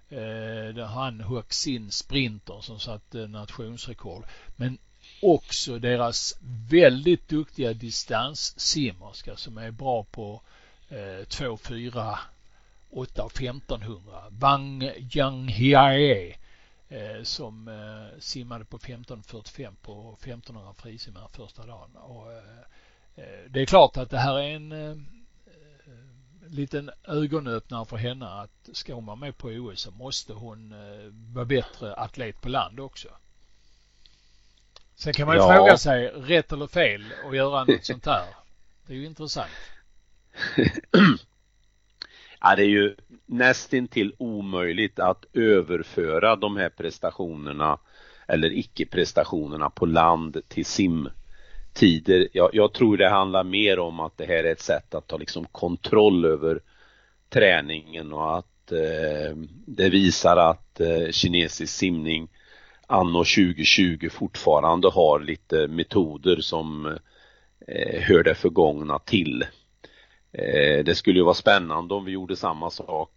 Eh, 0.08 0.74
det 0.74 0.86
han 0.86 1.20
Huaxin 1.20 1.90
Sprinter 1.90 2.60
som 2.60 2.78
satte 2.80 3.26
nationsrekord. 3.26 4.24
Men 4.56 4.78
också 5.22 5.78
deras 5.78 6.38
väldigt 6.70 7.28
duktiga 7.28 7.72
distanssimmerska 7.72 9.36
som 9.36 9.58
är 9.58 9.70
bra 9.70 10.04
på 10.04 10.40
eh, 10.88 11.24
2, 11.28 11.56
4, 11.56 12.18
8 12.90 13.22
och 13.24 13.40
1500. 13.40 14.24
Wang 14.30 14.90
Yang 15.12 15.48
Hiae 15.48 16.36
som 17.22 17.68
eh, 17.68 18.18
simmade 18.18 18.64
på 18.64 18.78
15.45 18.78 19.74
på 19.82 20.16
1500 20.20 20.74
frisimmar 20.74 21.28
första 21.32 21.66
dagen. 21.66 21.96
Och, 21.96 22.32
eh, 22.32 22.38
eh, 23.14 23.50
det 23.50 23.60
är 23.60 23.66
klart 23.66 23.96
att 23.96 24.10
det 24.10 24.18
här 24.18 24.38
är 24.38 24.48
en 24.48 24.72
eh, 24.72 24.96
liten 26.48 26.90
ögonöppnare 27.04 27.84
för 27.86 27.96
henne 27.96 28.28
att 28.28 28.68
ska 28.72 28.94
hon 28.94 29.06
vara 29.06 29.16
med 29.16 29.38
på 29.38 29.48
OS 29.48 29.80
så 29.80 29.90
måste 29.90 30.32
hon 30.32 30.72
eh, 30.72 31.12
vara 31.34 31.44
bättre 31.44 31.94
atlet 31.94 32.40
på 32.40 32.48
land 32.48 32.80
också. 32.80 33.08
Sen 34.94 35.12
kan 35.12 35.26
man 35.26 35.36
ju 35.36 35.42
ja. 35.42 35.54
fråga 35.54 35.78
sig 35.78 36.08
rätt 36.08 36.52
eller 36.52 36.66
fel 36.66 37.04
att 37.28 37.36
göra 37.36 37.64
något 37.64 37.84
sånt 37.84 38.06
här. 38.06 38.26
Det 38.86 38.92
är 38.92 38.96
ju 38.96 39.06
intressant. 39.06 39.50
ja, 42.40 42.56
det 42.56 42.62
är 42.62 42.68
ju 42.68 42.96
nästintill 43.26 44.12
omöjligt 44.18 44.98
att 44.98 45.24
överföra 45.32 46.36
de 46.36 46.56
här 46.56 46.68
prestationerna 46.68 47.78
eller 48.28 48.52
icke-prestationerna 48.58 49.70
på 49.70 49.86
land 49.86 50.42
till 50.48 50.66
simtider. 50.66 52.28
Jag, 52.32 52.50
jag 52.52 52.72
tror 52.72 52.96
det 52.96 53.08
handlar 53.08 53.44
mer 53.44 53.78
om 53.78 54.00
att 54.00 54.18
det 54.18 54.26
här 54.26 54.44
är 54.44 54.52
ett 54.52 54.60
sätt 54.60 54.94
att 54.94 55.06
ta 55.06 55.16
liksom 55.16 55.46
kontroll 55.52 56.24
över 56.24 56.60
träningen 57.28 58.12
och 58.12 58.38
att 58.38 58.72
eh, 58.72 59.36
det 59.66 59.88
visar 59.88 60.36
att 60.36 60.80
eh, 60.80 61.10
kinesisk 61.10 61.74
simning 61.74 62.28
anno 62.86 63.18
2020 63.18 64.08
fortfarande 64.10 64.88
har 64.88 65.20
lite 65.20 65.68
metoder 65.68 66.36
som 66.36 66.86
eh, 67.66 68.00
hör 68.00 68.22
det 68.22 68.34
förgångna 68.34 68.98
till. 68.98 69.44
Eh, 70.38 70.84
det 70.84 70.94
skulle 70.94 71.18
ju 71.18 71.24
vara 71.24 71.34
spännande 71.34 71.94
om 71.94 72.04
vi 72.04 72.12
gjorde 72.12 72.36
samma 72.36 72.70
sak 72.70 73.10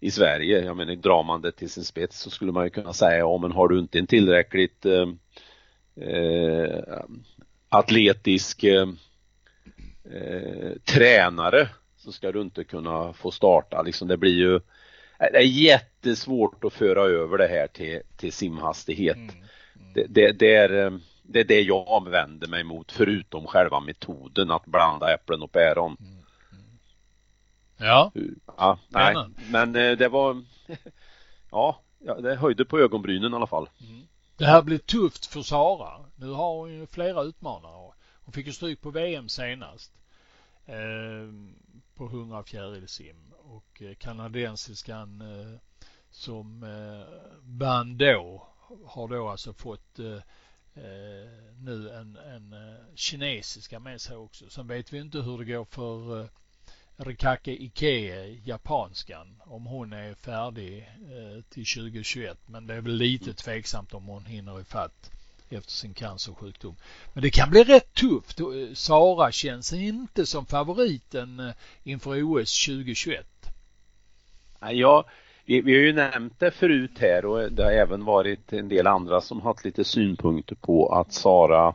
i 0.00 0.10
Sverige. 0.10 0.64
Jag 0.64 0.76
menar, 0.76 0.94
drar 0.94 1.22
man 1.22 1.42
det 1.42 1.52
till 1.52 1.70
sin 1.70 1.84
spets 1.84 2.20
så 2.20 2.30
skulle 2.30 2.52
man 2.52 2.64
ju 2.64 2.70
kunna 2.70 2.92
säga, 2.92 3.18
ja 3.18 3.38
men 3.38 3.52
har 3.52 3.68
du 3.68 3.78
inte 3.78 3.98
en 3.98 4.06
tillräckligt 4.06 4.86
eh, 4.86 5.08
eh 6.06 7.00
atletisk 7.68 8.64
eh, 8.64 8.88
eh, 10.12 10.72
tränare 10.84 11.68
så 11.96 12.12
ska 12.12 12.32
du 12.32 12.40
inte 12.40 12.64
kunna 12.64 13.12
få 13.12 13.30
starta. 13.30 13.82
Liksom 13.82 14.08
det 14.08 14.16
blir 14.16 14.34
ju 14.34 14.60
det 15.18 15.38
är 15.38 15.40
jättesvårt 15.40 16.64
att 16.64 16.72
föra 16.72 17.02
över 17.02 17.38
det 17.38 17.48
här 17.48 17.66
till, 17.66 18.00
till 18.16 18.32
simhastighet. 18.32 19.16
Mm. 19.16 19.30
Mm. 19.30 19.92
Det, 19.94 20.06
det, 20.08 20.32
det, 20.32 20.54
är, 20.54 21.00
det 21.28 21.40
är 21.40 21.44
det 21.44 21.60
jag 21.60 22.08
vänder 22.08 22.48
mig 22.48 22.64
mot 22.64 22.92
förutom 22.92 23.46
själva 23.46 23.80
metoden 23.80 24.50
att 24.50 24.66
blanda 24.66 25.14
äpplen 25.14 25.42
och 25.42 25.52
päron. 25.52 25.96
Mm. 26.00 26.16
Ja. 27.76 28.12
ja 28.56 28.78
nej, 28.88 29.16
men 29.50 29.76
eh, 29.76 29.96
det 29.96 30.08
var 30.08 30.44
ja, 31.50 31.82
det 31.98 32.36
höjde 32.36 32.64
på 32.64 32.78
ögonbrynen 32.78 33.32
i 33.32 33.36
alla 33.36 33.46
fall. 33.46 33.68
Mm. 33.80 34.02
Det 34.36 34.44
här 34.44 34.62
blir 34.62 34.78
tufft 34.78 35.26
för 35.26 35.42
Sara. 35.42 36.04
Nu 36.16 36.30
har 36.30 36.54
hon 36.54 36.72
ju 36.72 36.86
flera 36.86 37.22
utmanare. 37.22 37.92
Hon 38.24 38.32
fick 38.32 38.46
ju 38.46 38.52
stryk 38.52 38.80
på 38.80 38.90
VM 38.90 39.28
senast. 39.28 39.92
Eh, 40.66 41.32
på 41.94 42.06
100 42.06 42.42
fjärilsim 42.42 43.16
och 43.38 43.82
eh, 43.82 43.94
kanadensiskan 43.94 45.20
eh, 45.20 45.58
som 46.10 46.62
eh, 46.62 47.14
vann 47.42 47.98
då 47.98 48.48
har 48.86 49.08
då 49.08 49.28
alltså 49.28 49.52
fått 49.52 49.98
eh, 49.98 50.18
nu 51.60 51.90
en, 51.90 52.16
en 52.16 52.54
kinesiska 52.94 53.80
med 53.80 54.00
sig 54.00 54.16
också. 54.16 54.50
Sen 54.50 54.66
vet 54.66 54.92
vi 54.92 54.98
inte 54.98 55.18
hur 55.18 55.38
det 55.38 55.44
går 55.44 55.64
för 55.64 56.28
Rikake 56.96 57.50
Ike, 57.50 57.88
japanskan, 58.44 59.42
om 59.44 59.66
hon 59.66 59.92
är 59.92 60.14
färdig 60.14 60.78
eh, 60.78 61.42
till 61.48 61.66
2021. 61.66 62.38
Men 62.46 62.66
det 62.66 62.74
är 62.74 62.80
väl 62.80 62.92
lite 62.92 63.34
tveksamt 63.34 63.94
om 63.94 64.04
hon 64.04 64.26
hinner 64.26 64.60
ifatt 64.60 65.10
efter 65.48 65.72
sin 65.72 65.94
cancersjukdom. 65.94 66.76
Men 67.12 67.22
det 67.22 67.30
kan 67.30 67.50
bli 67.50 67.64
rätt 67.64 67.94
tufft. 67.94 68.40
Sara 68.74 69.32
känns 69.32 69.72
inte 69.72 70.26
som 70.26 70.46
favoriten 70.46 71.40
eh, 71.40 71.54
inför 71.82 72.22
OS 72.22 72.66
2021. 72.66 73.26
Ja, 74.60 75.04
vi, 75.46 75.60
vi 75.60 75.74
har 75.74 75.80
ju 75.80 75.92
nämnt 75.92 76.40
det 76.40 76.50
förut 76.50 76.98
här 76.98 77.24
och 77.24 77.52
det 77.52 77.64
har 77.64 77.70
även 77.70 78.04
varit 78.04 78.52
en 78.52 78.68
del 78.68 78.86
andra 78.86 79.20
som 79.20 79.40
haft 79.40 79.64
lite 79.64 79.84
synpunkter 79.84 80.54
på 80.54 80.88
att 80.88 81.12
Sara 81.12 81.74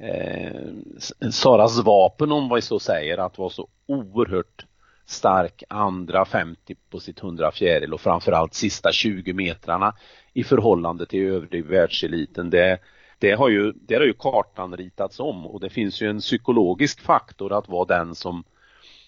eh, 0.00 1.30
Saras 1.30 1.84
vapen 1.84 2.32
om 2.32 2.48
vad 2.48 2.64
så 2.64 2.78
säger 2.78 3.18
att 3.18 3.38
vara 3.38 3.50
så 3.50 3.68
oerhört 3.86 4.66
stark 5.06 5.62
andra 5.68 6.24
50 6.24 6.74
på 6.90 7.00
sitt 7.00 7.22
100 7.22 7.52
fjäril 7.52 7.94
och 7.94 8.00
framförallt 8.00 8.54
sista 8.54 8.92
20 8.92 9.32
metrarna 9.32 9.94
i 10.32 10.44
förhållande 10.44 11.06
till 11.06 11.26
övrig 11.26 11.64
världseliten. 11.64 12.50
Det, 12.50 12.78
det 13.18 13.32
har 13.32 13.48
ju, 13.48 13.72
det 13.72 13.94
har 13.94 14.02
ju 14.02 14.12
kartan 14.12 14.76
ritats 14.76 15.20
om 15.20 15.46
och 15.46 15.60
det 15.60 15.70
finns 15.70 16.02
ju 16.02 16.10
en 16.10 16.20
psykologisk 16.20 17.00
faktor 17.00 17.52
att 17.52 17.68
vara 17.68 17.84
den 17.84 18.14
som 18.14 18.44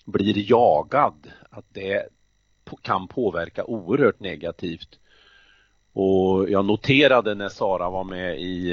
blir 0.04 0.50
jagad. 0.50 1.26
Att 1.50 1.66
det 1.72 2.08
kan 2.82 3.08
påverka 3.08 3.64
oerhört 3.64 4.20
negativt. 4.20 4.98
Och 5.92 6.50
jag 6.50 6.64
noterade 6.64 7.34
när 7.34 7.48
Sara 7.48 7.90
var 7.90 8.04
med 8.04 8.40
i 8.40 8.72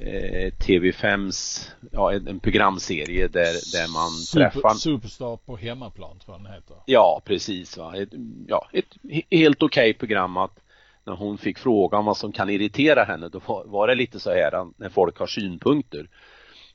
eh, 0.00 0.52
TV5s, 0.52 1.68
ja 1.92 2.12
en, 2.12 2.28
en 2.28 2.40
programserie 2.40 3.28
där, 3.28 3.72
där 3.72 3.92
man 3.92 4.10
Super, 4.10 4.50
träffar 4.50 4.74
Superstar 4.74 5.36
på 5.36 5.56
hemmaplan 5.56 6.18
tror 6.18 6.36
jag 6.36 6.44
den 6.44 6.52
heter. 6.52 6.76
Ja 6.86 7.22
precis 7.24 7.78
va. 7.78 7.96
Ett, 7.96 8.08
ja, 8.46 8.68
ett 8.72 8.96
helt 9.30 9.62
okej 9.62 9.90
okay 9.90 9.98
program 9.98 10.36
att 10.36 10.60
när 11.04 11.14
hon 11.14 11.38
fick 11.38 11.58
frågan 11.58 12.04
vad 12.04 12.16
som 12.16 12.32
kan 12.32 12.50
irritera 12.50 13.04
henne 13.04 13.28
då 13.28 13.40
var, 13.46 13.64
var 13.64 13.88
det 13.88 13.94
lite 13.94 14.20
så 14.20 14.30
här 14.30 14.66
när 14.76 14.88
folk 14.88 15.18
har 15.18 15.26
synpunkter. 15.26 16.08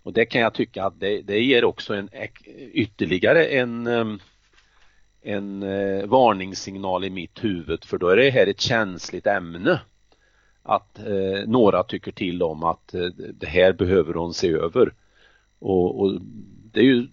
Och 0.04 0.14
det 0.14 0.26
kan 0.26 0.42
jag 0.42 0.54
tycka 0.54 0.86
att 0.86 1.00
det, 1.00 1.22
det 1.22 1.40
ger 1.40 1.66
också 1.66 1.94
en 1.94 2.10
ytterligare 2.74 3.46
en 3.46 3.88
en 5.26 5.64
eh, 5.64 6.06
varningssignal 6.06 7.04
i 7.04 7.10
mitt 7.10 7.44
huvud 7.44 7.86
för 7.86 7.98
då 7.98 8.08
är 8.08 8.18
det 8.18 8.30
här 8.30 8.48
ett 8.48 8.62
känsligt 8.62 9.28
ämne 9.28 9.82
att 10.64 11.00
eh, 11.00 11.48
några 11.48 11.84
tycker 11.84 12.12
till 12.12 12.44
om 12.44 12.64
att 12.64 12.94
eh, 12.94 13.06
det 13.34 13.48
här 13.48 13.74
behöver 13.74 14.14
hon 14.14 14.34
se 14.34 14.52
över. 14.52 14.94
Och, 15.60 16.02
och, 16.02 16.22
det 16.72 16.80
är 16.80 16.84
ju 16.84 17.08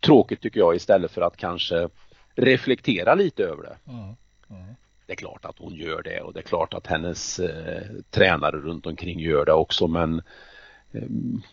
tråkigt 0.00 0.40
tycker 0.40 0.60
jag 0.60 0.76
istället 0.76 1.10
för 1.10 1.20
att 1.20 1.36
kanske 1.36 1.88
reflektera 2.34 3.14
lite 3.14 3.44
över 3.44 3.62
det. 3.62 3.92
Mm. 3.92 4.04
Mm. 4.50 4.74
Det 5.06 5.12
är 5.12 5.16
klart 5.16 5.44
att 5.44 5.58
hon 5.58 5.74
gör 5.74 6.02
det 6.02 6.20
och 6.20 6.32
det 6.32 6.40
är 6.40 6.44
klart 6.44 6.74
att 6.74 6.86
hennes 6.86 7.38
eh, 7.38 7.82
tränare 8.10 8.56
runt 8.56 8.86
omkring 8.86 9.20
gör 9.20 9.44
det 9.44 9.52
också 9.52 9.86
men 9.86 10.22
eh, 10.92 11.02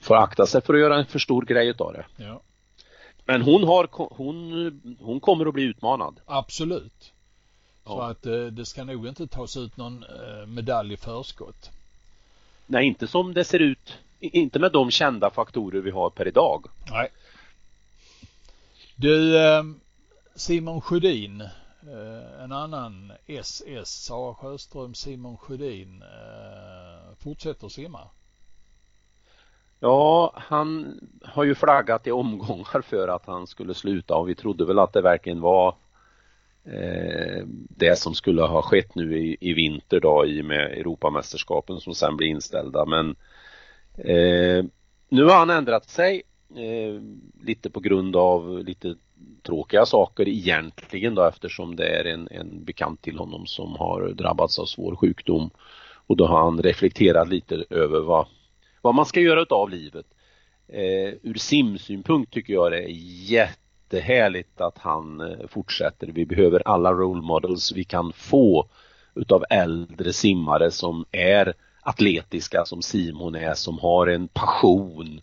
får 0.01 0.15
akta 0.15 0.45
sig 0.45 0.61
för 0.61 0.73
att 0.73 0.79
göra 0.79 0.97
en 0.97 1.05
för 1.05 1.19
stor 1.19 1.41
grej 1.41 1.73
av 1.77 1.93
det. 1.93 2.05
Ja. 2.15 2.41
Men 3.25 3.41
hon, 3.41 3.63
har, 3.63 3.87
hon, 3.91 4.97
hon 5.01 5.19
kommer 5.19 5.45
att 5.45 5.53
bli 5.53 5.63
utmanad. 5.63 6.19
Absolut. 6.25 7.13
Så 7.85 8.01
att 8.01 8.25
eh, 8.25 8.45
det 8.45 8.65
ska 8.65 8.83
nog 8.83 9.07
inte 9.07 9.27
tas 9.27 9.57
ut 9.57 9.77
någon 9.77 10.03
eh, 10.03 10.45
medalj 10.47 10.93
i 10.93 10.97
förskott. 10.97 11.69
Nej, 12.65 12.87
inte 12.87 13.07
som 13.07 13.33
det 13.33 13.43
ser 13.43 13.59
ut. 13.59 13.97
Inte 14.19 14.59
med 14.59 14.71
de 14.71 14.91
kända 14.91 15.29
faktorer 15.29 15.81
vi 15.81 15.91
har 15.91 16.09
per 16.09 16.27
idag. 16.27 16.65
Nej. 16.91 17.09
Du, 18.95 19.45
eh, 19.45 19.63
Simon 20.35 20.81
Sjödin, 20.81 21.49
en 22.39 22.51
annan 22.51 23.11
SS, 23.27 24.03
Sara 24.03 24.33
Sjöström, 24.33 24.93
Simon 24.93 25.37
Sjödin, 25.37 26.03
fortsätter 27.19 27.69
simma. 27.69 27.99
Ja, 29.85 30.33
han 30.35 30.99
har 31.23 31.43
ju 31.43 31.55
flaggat 31.55 32.07
i 32.07 32.11
omgångar 32.11 32.81
för 32.81 33.07
att 33.07 33.25
han 33.25 33.47
skulle 33.47 33.73
sluta 33.73 34.15
och 34.15 34.29
vi 34.29 34.35
trodde 34.35 34.65
väl 34.65 34.79
att 34.79 34.93
det 34.93 35.01
verkligen 35.01 35.41
var 35.41 35.75
Eh, 36.67 37.45
det 37.69 37.99
som 37.99 38.13
skulle 38.13 38.41
ha 38.41 38.61
skett 38.61 38.95
nu 38.95 39.17
i, 39.19 39.37
i 39.39 39.53
vinter 39.53 39.99
då 39.99 40.25
i 40.25 40.41
och 40.41 40.45
med 40.45 40.71
Europamästerskapen 40.71 41.79
som 41.79 41.95
sen 41.95 42.17
blir 42.17 42.27
inställda. 42.27 42.85
Men 42.85 43.15
eh, 43.97 44.65
nu 45.09 45.23
har 45.23 45.37
han 45.37 45.49
ändrat 45.49 45.89
sig 45.89 46.23
eh, 46.55 47.01
lite 47.41 47.69
på 47.69 47.79
grund 47.79 48.15
av 48.15 48.63
lite 48.63 48.95
tråkiga 49.43 49.85
saker 49.85 50.27
egentligen 50.27 51.15
då 51.15 51.23
eftersom 51.23 51.75
det 51.75 51.87
är 51.87 52.05
en, 52.05 52.27
en 52.31 52.63
bekant 52.63 53.01
till 53.01 53.17
honom 53.17 53.45
som 53.45 53.75
har 53.75 54.09
drabbats 54.09 54.59
av 54.59 54.65
svår 54.65 54.95
sjukdom. 54.95 55.49
Och 56.07 56.17
då 56.17 56.27
har 56.27 56.43
han 56.43 56.63
reflekterat 56.63 57.29
lite 57.29 57.65
över 57.69 57.99
vad, 57.99 58.27
vad 58.85 58.95
man 58.95 59.05
ska 59.05 59.19
göra 59.19 59.45
av 59.49 59.69
livet. 59.69 60.05
Eh, 60.67 61.13
ur 61.23 61.37
simsynpunkt 61.37 62.33
tycker 62.33 62.53
jag 62.53 62.71
det 62.71 62.83
är 62.83 62.89
jättehärligt 63.31 64.61
att 64.61 64.77
han 64.77 65.21
eh, 65.21 65.47
fortsätter. 65.47 66.07
Vi 66.07 66.25
behöver 66.25 66.61
alla 66.65 66.91
role 66.91 67.21
models 67.21 67.71
vi 67.71 67.83
kan 67.83 68.13
få 68.13 68.67
utav 69.15 69.45
äldre 69.49 70.13
simmare 70.13 70.71
som 70.71 71.05
är 71.11 71.53
atletiska 71.81 72.65
som 72.65 72.81
Simon 72.81 73.35
är, 73.35 73.53
som 73.53 73.79
har 73.79 74.07
en 74.07 74.27
passion 74.27 75.21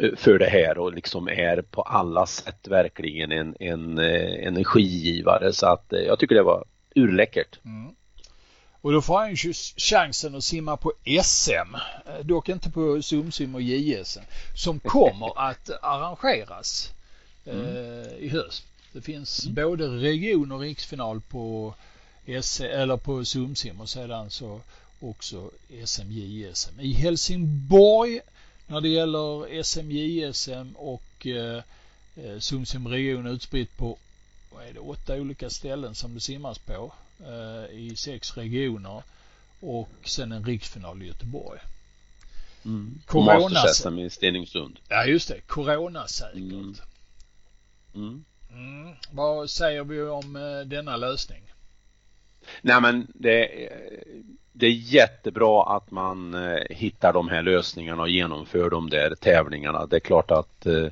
eh, 0.00 0.10
för 0.16 0.38
det 0.38 0.50
här 0.50 0.78
och 0.78 0.92
liksom 0.92 1.28
är 1.28 1.62
på 1.62 1.82
alla 1.82 2.26
sätt 2.26 2.68
verkligen 2.68 3.32
en, 3.32 3.56
en 3.60 3.98
eh, 3.98 4.46
energigivare 4.46 5.52
så 5.52 5.66
att 5.66 5.86
jag 6.06 6.18
tycker 6.18 6.34
det 6.34 6.42
var 6.42 6.64
urläckert. 6.94 7.58
Mm. 7.64 7.94
Och 8.80 8.92
då 8.92 9.02
får 9.02 9.18
han 9.18 9.34
ju 9.34 9.54
chansen 9.76 10.34
att 10.34 10.44
simma 10.44 10.76
på 10.76 10.92
SM, 11.24 11.74
eh, 12.06 12.24
dock 12.24 12.48
inte 12.48 12.70
på 12.70 13.02
SumSim 13.02 13.54
och 13.54 13.62
JSM, 13.62 14.22
som 14.54 14.80
kommer 14.84 15.48
att 15.50 15.70
arrangeras 15.82 16.90
mm. 17.46 17.66
eh, 17.66 18.12
i 18.18 18.28
höst. 18.28 18.64
Det 18.92 19.00
finns 19.00 19.44
mm. 19.44 19.54
både 19.54 19.86
region 19.88 20.52
och 20.52 20.60
riksfinal 20.60 21.20
på, 21.20 21.74
eller 22.26 22.96
på 22.96 23.24
SumSim 23.24 23.80
och 23.80 23.88
sedan 23.88 24.30
så 24.30 24.60
också 25.00 25.50
SMJSM. 25.84 26.80
I 26.80 26.92
Helsingborg 26.92 28.20
när 28.66 28.80
det 28.80 28.88
gäller 28.88 29.60
SMJSM 29.62 30.76
och 30.76 31.26
eh, 31.26 31.62
eh, 32.16 32.38
SumSim 32.38 32.88
region 32.88 33.26
utspritt 33.26 33.76
på 33.76 33.98
vad 34.52 34.66
är 34.66 34.72
det, 34.72 34.80
åtta 34.80 35.14
olika 35.14 35.50
ställen 35.50 35.94
som 35.94 36.14
det 36.14 36.20
simmas 36.20 36.58
på 36.58 36.72
eh, 36.72 37.07
i 37.70 37.96
sex 37.96 38.36
regioner 38.36 39.02
och 39.60 39.88
sen 40.04 40.32
en 40.32 40.44
riksfinal 40.44 41.02
i 41.02 41.06
Göteborg. 41.06 41.60
Mm. 42.64 42.98
Corona... 43.06 44.00
i 44.00 44.10
Stenungsund. 44.10 44.78
Ja 44.88 45.04
just 45.04 45.28
det, 45.28 45.40
coronasäkert. 45.40 46.36
Mm. 46.36 46.74
Mm. 47.94 48.24
Mm. 48.50 48.94
Vad 49.10 49.50
säger 49.50 49.84
vi 49.84 50.02
om 50.02 50.36
eh, 50.36 50.60
denna 50.66 50.96
lösning? 50.96 51.42
Nej 52.62 52.80
men 52.80 53.06
det, 53.14 53.68
det 54.52 54.66
är 54.66 54.70
jättebra 54.70 55.76
att 55.76 55.90
man 55.90 56.34
eh, 56.34 56.62
hittar 56.70 57.12
de 57.12 57.28
här 57.28 57.42
lösningarna 57.42 58.02
och 58.02 58.08
genomför 58.08 58.70
de 58.70 58.90
där 58.90 59.14
tävlingarna. 59.14 59.86
Det 59.86 59.96
är 59.96 60.00
klart 60.00 60.30
att 60.30 60.66
eh, 60.66 60.86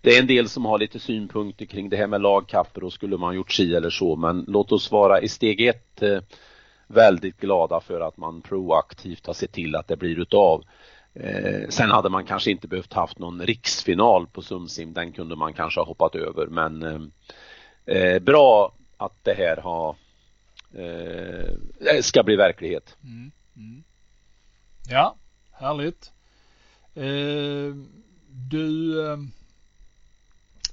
det 0.00 0.16
är 0.16 0.20
en 0.20 0.26
del 0.26 0.48
som 0.48 0.64
har 0.64 0.78
lite 0.78 0.98
synpunkter 0.98 1.64
kring 1.64 1.88
det 1.88 1.96
här 1.96 2.06
med 2.06 2.20
lagkapper 2.20 2.84
och 2.84 2.92
skulle 2.92 3.16
man 3.16 3.34
gjort 3.34 3.52
si 3.52 3.74
eller 3.74 3.90
så 3.90 4.16
men 4.16 4.44
låt 4.48 4.72
oss 4.72 4.90
vara 4.90 5.20
i 5.20 5.28
steg 5.28 5.60
ett 5.60 6.02
eh, 6.02 6.20
väldigt 6.86 7.40
glada 7.40 7.80
för 7.80 8.00
att 8.00 8.16
man 8.16 8.42
proaktivt 8.42 9.26
har 9.26 9.34
sett 9.34 9.52
till 9.52 9.76
att 9.76 9.88
det 9.88 9.96
blir 9.96 10.20
utav. 10.20 10.64
Eh, 11.14 11.68
sen 11.68 11.90
hade 11.90 12.08
man 12.08 12.24
kanske 12.24 12.50
inte 12.50 12.68
behövt 12.68 12.92
haft 12.92 13.18
någon 13.18 13.46
riksfinal 13.46 14.26
på 14.26 14.42
Sumsim, 14.42 14.92
den 14.92 15.12
kunde 15.12 15.36
man 15.36 15.52
kanske 15.52 15.80
ha 15.80 15.86
hoppat 15.86 16.14
över 16.14 16.46
men 16.46 16.82
eh, 16.82 17.96
eh, 17.96 18.18
bra 18.18 18.72
att 18.96 19.24
det 19.24 19.34
här 19.34 19.56
har 19.56 19.96
eh, 20.74 22.00
ska 22.02 22.22
bli 22.22 22.36
verklighet. 22.36 22.96
Mm, 23.04 23.30
mm. 23.56 23.84
Ja, 24.90 25.16
härligt. 25.52 26.12
Eh, 26.94 27.74
du 28.30 28.94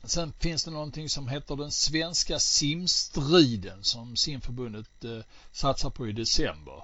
Sen 0.06 0.34
finns 0.40 0.66
det 0.66 0.72
någonting 0.72 1.10
som 1.10 1.28
heter 1.28 1.56
den 1.56 1.72
svenska 1.72 2.40
simstriden 2.40 3.84
som 3.84 4.16
simförbundet 4.16 5.04
eh, 5.04 5.20
satsar 5.52 5.90
på 5.90 6.08
i 6.08 6.12
december. 6.12 6.84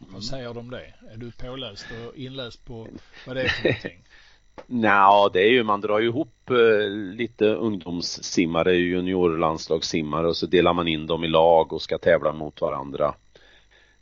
Mm. 0.00 0.14
Vad 0.14 0.24
säger 0.24 0.54
du 0.54 0.60
om 0.60 0.70
det? 0.70 0.94
Är 1.12 1.16
du 1.16 1.30
påläst 1.30 1.86
och 2.06 2.16
inläst 2.16 2.64
på 2.64 2.88
vad 3.26 3.36
det 3.36 3.42
är 3.42 3.48
för 3.48 3.68
någonting? 3.68 4.04
Nja, 4.66 5.30
det 5.32 5.40
är 5.40 5.50
ju, 5.50 5.62
man 5.62 5.80
drar 5.80 5.98
ju 5.98 6.08
ihop 6.08 6.50
eh, 6.50 6.88
lite 6.90 7.46
ungdomssimmare, 7.46 8.74
juniorlandslagssimmare 8.74 10.26
och 10.28 10.36
så 10.36 10.46
delar 10.46 10.72
man 10.72 10.88
in 10.88 11.06
dem 11.06 11.24
i 11.24 11.28
lag 11.28 11.72
och 11.72 11.82
ska 11.82 11.98
tävla 11.98 12.32
mot 12.32 12.60
varandra. 12.60 13.14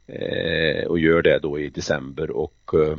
Eh, 0.06 0.86
och 0.86 0.98
gör 0.98 1.22
det 1.22 1.38
då 1.38 1.58
i 1.58 1.68
december 1.68 2.30
och 2.30 2.54
Eh, 2.74 2.96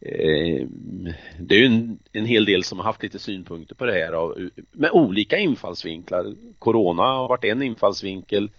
Ehm, 0.00 1.12
det 1.38 1.54
är 1.54 1.58
ju 1.58 1.66
en, 1.66 1.98
en, 2.12 2.26
hel 2.26 2.44
del 2.44 2.64
som 2.64 2.78
har 2.78 2.84
haft 2.84 3.02
lite 3.02 3.18
synpunkter 3.18 3.74
på 3.74 3.84
det 3.84 3.92
här 3.92 4.34
med 4.72 4.90
olika 4.90 5.38
infallsvinklar. 5.38 6.34
Corona 6.58 7.02
har 7.02 7.28
varit 7.28 7.44
en 7.44 7.62
infallsvinkel. 7.62 8.50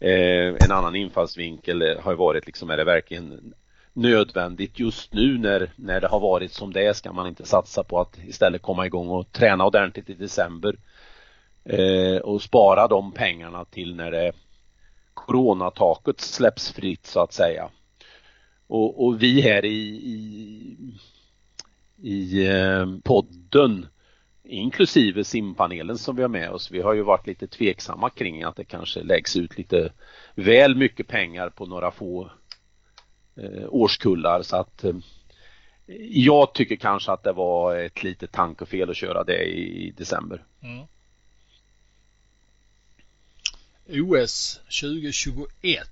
Eh, 0.00 0.54
en 0.60 0.72
annan 0.72 0.96
infallsvinkel 0.96 1.98
har 2.00 2.14
varit 2.14 2.46
liksom, 2.46 2.70
är 2.70 2.76
det 2.76 2.84
verkligen 2.84 3.54
nödvändigt 3.92 4.78
just 4.78 5.12
nu 5.12 5.38
när, 5.38 5.70
när 5.76 6.00
det 6.00 6.08
har 6.08 6.20
varit 6.20 6.52
som 6.52 6.72
det 6.72 6.86
är 6.86 6.92
ska 6.92 7.12
man 7.12 7.26
inte 7.26 7.46
satsa 7.46 7.84
på 7.84 8.00
att 8.00 8.18
istället 8.26 8.62
komma 8.62 8.86
igång 8.86 9.08
och 9.08 9.32
träna 9.32 9.66
ordentligt 9.66 10.10
i 10.10 10.14
december 10.14 10.76
eh, 11.64 12.16
och 12.16 12.42
spara 12.42 12.88
de 12.88 13.12
pengarna 13.12 13.64
till 13.64 13.94
när 13.96 14.10
det 14.10 14.32
coronataket 15.14 16.20
släpps 16.20 16.72
fritt 16.72 17.06
så 17.06 17.20
att 17.20 17.32
säga. 17.32 17.70
Och, 18.66 19.06
och 19.06 19.22
vi 19.22 19.40
här 19.40 19.64
i, 19.64 19.78
i, 19.88 20.76
i 22.02 22.46
eh, 22.48 22.86
podden 23.04 23.86
inklusive 24.44 25.24
simpanelen 25.24 25.98
som 25.98 26.16
vi 26.16 26.22
har 26.22 26.28
med 26.28 26.50
oss. 26.50 26.70
Vi 26.70 26.80
har 26.80 26.94
ju 26.94 27.02
varit 27.02 27.26
lite 27.26 27.46
tveksamma 27.46 28.10
kring 28.10 28.42
att 28.42 28.56
det 28.56 28.64
kanske 28.64 29.02
läggs 29.02 29.36
ut 29.36 29.58
lite 29.58 29.92
väl 30.34 30.76
mycket 30.76 31.08
pengar 31.08 31.50
på 31.50 31.66
några 31.66 31.90
få 31.90 32.30
eh, 33.36 33.66
årskullar 33.68 34.42
så 34.42 34.56
att 34.56 34.84
eh, 34.84 34.94
jag 36.10 36.54
tycker 36.54 36.76
kanske 36.76 37.12
att 37.12 37.22
det 37.22 37.32
var 37.32 37.76
ett 37.76 38.02
litet 38.02 38.32
tankefel 38.32 38.90
att 38.90 38.96
köra 38.96 39.24
det 39.24 39.44
i, 39.44 39.86
i 39.86 39.90
december. 39.90 40.44
Mm. 40.62 40.86
OS 43.88 44.60
2021. 44.80 45.88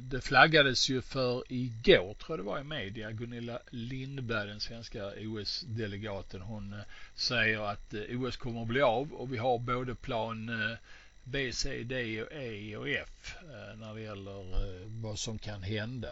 Det 0.00 0.20
flaggades 0.20 0.88
ju 0.88 1.02
för 1.02 1.44
igår, 1.48 2.14
tror 2.14 2.28
jag 2.28 2.38
det 2.38 2.42
var 2.42 2.60
i 2.60 2.64
media, 2.64 3.10
Gunilla 3.10 3.58
Lindberg, 3.70 4.48
den 4.48 4.60
svenska 4.60 5.06
OS-delegaten. 5.06 6.40
Hon 6.40 6.72
eh, 6.72 6.80
säger 7.14 7.60
att 7.60 7.94
eh, 7.94 8.22
OS 8.22 8.36
kommer 8.36 8.62
att 8.62 8.68
bli 8.68 8.80
av 8.80 9.12
och 9.12 9.32
vi 9.32 9.36
har 9.36 9.58
både 9.58 9.94
plan 9.94 10.48
eh, 10.48 10.76
B, 11.24 11.52
C, 11.52 11.82
D, 11.82 12.22
och 12.22 12.32
E 12.32 12.76
och 12.76 12.88
F 12.88 13.34
när 13.76 13.94
det 13.94 14.00
gäller 14.00 14.44
vad 14.86 15.18
som 15.18 15.38
kan 15.38 15.62
hända. 15.62 16.08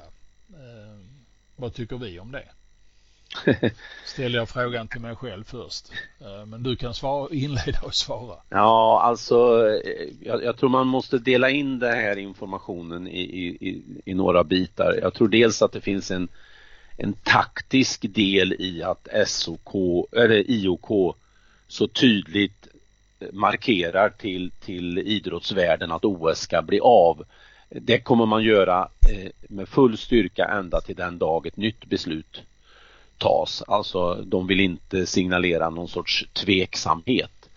Vad 1.56 1.74
tycker 1.74 1.98
vi 1.98 2.18
om 2.18 2.32
det? 2.32 2.48
ställer 4.04 4.38
jag 4.38 4.48
frågan 4.48 4.88
till 4.88 5.00
mig 5.00 5.16
själv 5.16 5.44
först. 5.44 5.92
Eh, 6.20 6.46
men 6.46 6.62
du 6.62 6.76
kan 6.76 6.94
svara, 6.94 7.34
inleda 7.34 7.80
och 7.82 7.94
svara. 7.94 8.36
Ja, 8.48 9.00
alltså 9.02 9.68
eh, 9.68 10.08
jag, 10.20 10.44
jag, 10.44 10.56
tror 10.56 10.68
man 10.68 10.86
måste 10.86 11.18
dela 11.18 11.50
in 11.50 11.78
den 11.78 11.94
här 11.94 12.16
informationen 12.16 13.08
i, 13.08 13.20
i, 13.20 13.82
i, 14.04 14.14
några 14.14 14.44
bitar. 14.44 14.98
Jag 15.02 15.14
tror 15.14 15.28
dels 15.28 15.62
att 15.62 15.72
det 15.72 15.80
finns 15.80 16.10
en, 16.10 16.28
en 16.96 17.12
taktisk 17.12 18.14
del 18.14 18.52
i 18.52 18.82
att 18.82 19.08
SOK, 19.26 19.74
eller 20.12 20.50
IOK 20.50 21.16
så 21.68 21.88
tydligt 21.88 22.68
markerar 23.32 24.08
till, 24.10 24.50
till 24.60 24.98
idrottsvärlden 24.98 25.92
att 25.92 26.04
OS 26.04 26.38
ska 26.38 26.62
bli 26.62 26.80
av. 26.80 27.24
Det 27.68 28.00
kommer 28.00 28.26
man 28.26 28.42
göra 28.42 28.88
eh, 29.10 29.30
med 29.48 29.68
full 29.68 29.98
styrka 29.98 30.44
ända 30.44 30.80
till 30.80 30.96
den 30.96 31.18
dag 31.18 31.46
ett 31.46 31.56
nytt 31.56 31.84
beslut 31.84 32.42
tas. 33.20 33.62
Alltså 33.66 34.14
de 34.14 34.46
vill 34.46 34.60
inte 34.60 35.06
signalera 35.06 35.70
någon 35.70 35.88
sorts 35.88 36.28
tveksamhet. 36.32 37.48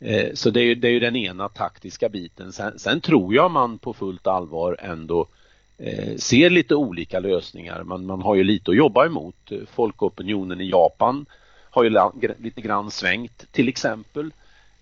Eh, 0.00 0.34
så 0.34 0.50
det 0.50 0.60
är, 0.60 0.64
ju, 0.64 0.74
det 0.74 0.88
är 0.88 0.92
ju 0.92 1.00
den 1.00 1.16
ena 1.16 1.48
taktiska 1.48 2.08
biten. 2.08 2.52
Sen, 2.52 2.78
sen, 2.78 3.00
tror 3.00 3.34
jag 3.34 3.50
man 3.50 3.78
på 3.78 3.92
fullt 3.92 4.26
allvar 4.26 4.76
ändå 4.80 5.26
eh, 5.78 6.16
ser 6.16 6.50
lite 6.50 6.74
olika 6.74 7.20
lösningar. 7.20 7.82
Man, 7.82 8.06
man 8.06 8.22
har 8.22 8.34
ju 8.34 8.44
lite 8.44 8.70
att 8.70 8.76
jobba 8.76 9.06
emot. 9.06 9.50
Folkopinionen 9.66 10.60
i 10.60 10.70
Japan 10.70 11.26
har 11.70 11.84
ju 11.84 11.90
lite 12.38 12.60
grann 12.60 12.90
svängt 12.90 13.52
till 13.52 13.68
exempel. 13.68 14.30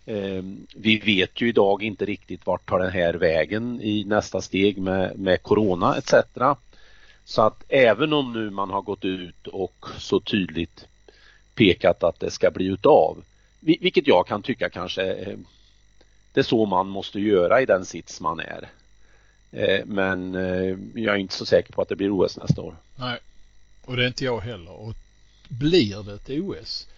Eh, 0.07 0.43
vi 0.75 0.97
vet 0.99 1.41
ju 1.41 1.49
idag 1.49 1.83
inte 1.83 2.05
riktigt 2.05 2.47
vart 2.47 2.69
tar 2.69 2.79
den 2.79 2.93
här 2.93 3.15
vägen 3.15 3.81
i 3.83 4.05
nästa 4.05 4.41
steg 4.41 4.79
med, 4.79 5.19
med 5.19 5.43
Corona 5.43 5.97
etc. 5.97 6.15
Så 7.25 7.43
att 7.43 7.65
även 7.69 8.13
om 8.13 8.33
nu 8.33 8.51
man 8.51 8.71
har 8.71 8.83
gått 8.83 9.05
ut 9.05 9.47
och 9.47 9.87
så 9.99 10.21
tydligt 10.21 10.87
pekat 11.55 12.03
att 12.03 12.21
det 12.21 12.31
ska 12.31 12.51
bli 12.51 12.67
utav, 12.67 13.25
vilket 13.61 14.07
jag 14.07 14.27
kan 14.27 14.43
tycka 14.43 14.71
kanske 14.71 15.15
eh, 15.15 15.39
det 16.33 16.41
är 16.41 16.45
så 16.45 16.67
man 16.67 16.89
måste 16.89 17.21
göra 17.21 17.63
i 17.63 17.67
den 17.67 17.85
sits 17.85 18.21
man 18.21 18.41
är. 18.41 18.69
Eh, 19.53 19.85
men 19.87 20.35
eh, 20.35 20.79
jag 20.95 21.15
är 21.15 21.19
inte 21.19 21.35
så 21.35 21.47
säker 21.47 21.73
på 21.73 21.83
att 21.83 21.89
det 21.89 21.97
blir 21.97 22.11
OS 22.11 22.37
nästa 22.37 22.63
år. 22.63 22.77
Nej, 22.97 23.19
och 23.85 23.97
det 23.97 24.05
är 24.05 24.07
inte 24.07 24.25
jag 24.25 24.41
heller. 24.41 24.73
Och 24.73 24.95
blir 25.49 26.03
det 26.03 26.15
ett 26.15 26.31
OS 26.31 26.89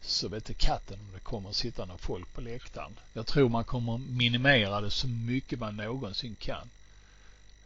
så 0.00 0.28
vet 0.28 0.48
inte 0.48 0.66
katten 0.66 0.98
om 1.00 1.12
det 1.14 1.20
kommer 1.20 1.48
att 1.48 1.56
sitta 1.56 1.84
några 1.84 1.98
folk 1.98 2.34
på 2.34 2.40
läktaren. 2.40 2.92
Jag 3.12 3.26
tror 3.26 3.48
man 3.48 3.64
kommer 3.64 3.98
minimera 3.98 4.80
det 4.80 4.90
så 4.90 5.08
mycket 5.08 5.58
man 5.58 5.76
någonsin 5.76 6.36
kan. 6.38 6.68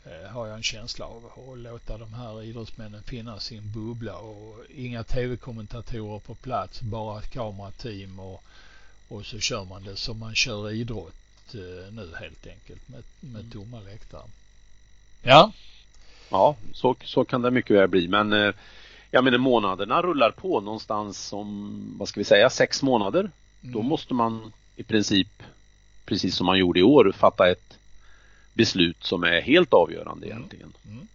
Eh, 0.04 0.30
har 0.30 0.46
jag 0.46 0.56
en 0.56 0.62
känsla 0.62 1.06
av 1.06 1.24
och 1.24 1.56
låta 1.56 1.98
de 1.98 2.14
här 2.14 2.42
idrottsmännen 2.42 3.02
finnas 3.02 3.52
i 3.52 3.56
en 3.56 3.72
bubbla 3.72 4.16
och 4.16 4.58
inga 4.76 5.04
tv-kommentatorer 5.04 6.18
på 6.18 6.34
plats, 6.34 6.80
bara 6.80 7.18
ett 7.18 7.30
kamerateam 7.30 8.20
och, 8.20 8.44
och 9.08 9.26
så 9.26 9.38
kör 9.38 9.64
man 9.64 9.84
det 9.84 9.96
som 9.96 10.18
man 10.18 10.34
kör 10.34 10.70
idrott 10.70 11.54
eh, 11.54 11.92
nu 11.92 12.10
helt 12.20 12.46
enkelt 12.46 12.88
med, 12.88 13.02
med 13.20 13.40
mm. 13.40 13.50
tomma 13.50 13.80
läktare. 13.80 14.22
Ja. 15.22 15.52
Ja, 16.30 16.56
så, 16.72 16.96
så 17.04 17.24
kan 17.24 17.42
det 17.42 17.50
mycket 17.50 17.76
väl 17.76 17.88
bli 17.88 18.08
men 18.08 18.32
eh, 18.32 18.54
jag 19.10 19.24
menar 19.24 19.38
månaderna 19.38 20.02
rullar 20.02 20.30
på 20.30 20.60
någonstans 20.60 21.32
om, 21.32 21.94
vad 21.98 22.08
ska 22.08 22.20
vi 22.20 22.24
säga, 22.24 22.50
sex 22.50 22.82
månader. 22.82 23.20
Mm. 23.62 23.72
Då 23.72 23.82
måste 23.82 24.14
man 24.14 24.52
i 24.76 24.82
princip, 24.82 25.42
precis 26.04 26.36
som 26.36 26.46
man 26.46 26.58
gjorde 26.58 26.80
i 26.80 26.82
år, 26.82 27.12
fatta 27.18 27.50
ett 27.50 27.78
beslut 28.54 29.04
som 29.04 29.24
är 29.24 29.40
helt 29.40 29.72
avgörande 29.72 30.26
mm. 30.26 30.38
egentligen. 30.38 30.72
Mm. 30.86 31.08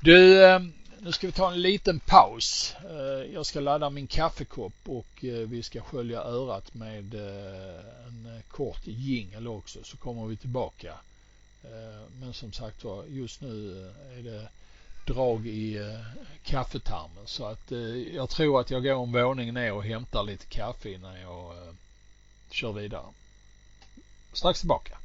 Du, 0.00 0.44
eh, 0.44 0.60
nu 0.98 1.12
ska 1.12 1.26
vi 1.26 1.32
ta 1.32 1.52
en 1.52 1.62
liten 1.62 2.00
paus. 2.00 2.74
Eh, 2.90 3.34
jag 3.34 3.46
ska 3.46 3.60
ladda 3.60 3.90
min 3.90 4.06
kaffekopp 4.06 4.74
och 4.86 5.24
eh, 5.24 5.48
vi 5.48 5.62
ska 5.62 5.80
skölja 5.80 6.20
örat 6.20 6.74
med 6.74 7.14
en 8.06 8.42
kort 8.48 8.86
jingel 8.86 9.48
också 9.48 9.78
så 9.84 9.96
kommer 9.96 10.26
vi 10.26 10.36
tillbaka. 10.36 10.94
Men 12.20 12.32
som 12.32 12.52
sagt 12.52 12.84
var, 12.84 13.04
just 13.04 13.40
nu 13.40 13.86
är 14.18 14.22
det 14.22 14.48
drag 15.06 15.46
i 15.46 15.94
kaffetarmen 16.42 17.26
så 17.26 17.44
att 17.44 17.72
jag 18.12 18.30
tror 18.30 18.60
att 18.60 18.70
jag 18.70 18.82
går 18.82 19.02
en 19.02 19.12
våning 19.12 19.54
ner 19.54 19.72
och 19.72 19.84
hämtar 19.84 20.22
lite 20.22 20.46
kaffe 20.46 20.90
innan 20.90 21.20
jag 21.20 21.52
kör 22.50 22.72
vidare. 22.72 23.06
Strax 24.32 24.60
tillbaka. 24.60 24.98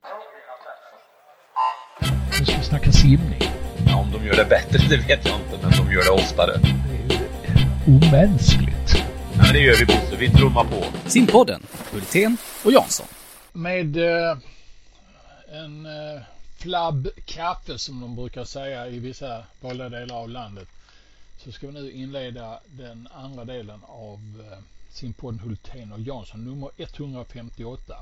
Nu 2.42 2.46
ska 2.46 2.58
vi 2.58 2.64
snacka 2.64 2.92
simning. 2.92 3.42
Ja, 3.88 3.98
om 3.98 4.12
de 4.12 4.26
gör 4.26 4.36
det 4.36 4.46
bättre, 4.46 4.78
det 4.90 4.98
vet 4.98 5.26
jag 5.26 5.36
inte, 5.36 5.60
men 5.62 5.72
de 5.72 5.94
gör 5.94 6.04
det 6.04 6.10
oftare. 6.10 6.60
Det 6.62 7.14
är 7.14 7.20
ju 7.20 8.08
omänskligt. 8.08 8.94
Ja, 9.34 9.44
men 9.44 9.54
det 9.54 9.60
gör 9.60 9.76
vi 9.76 9.86
Bosse, 9.86 10.16
vi 10.20 10.30
trummar 10.30 10.64
på. 10.64 11.10
Simpodden, 11.10 11.64
Hultén 11.92 12.38
och 12.66 12.72
Jansson. 12.72 13.06
Med 13.54 13.98
eh, 13.98 14.38
en 15.52 15.86
eh, 15.86 16.22
flabb 16.58 17.08
kaffe 17.26 17.78
som 17.78 18.02
de 18.02 18.16
brukar 18.16 18.46
säga 18.46 18.88
i 18.88 19.00
vissa 19.00 19.44
valda 19.60 19.90
delar 19.90 20.16
av 20.16 20.30
landet 20.30 20.68
så 21.38 21.52
ska 21.52 21.68
vi 21.68 21.74
nu 21.74 21.92
inleda 21.92 22.60
den 22.66 23.08
andra 23.14 23.46
delen 23.46 23.80
av 23.84 24.44
eh, 24.52 24.58
simpodden 24.90 25.40
Hultén 25.40 25.92
och 25.94 26.00
Jansson, 26.00 26.46
nummer 26.46 26.70
158. 26.78 27.96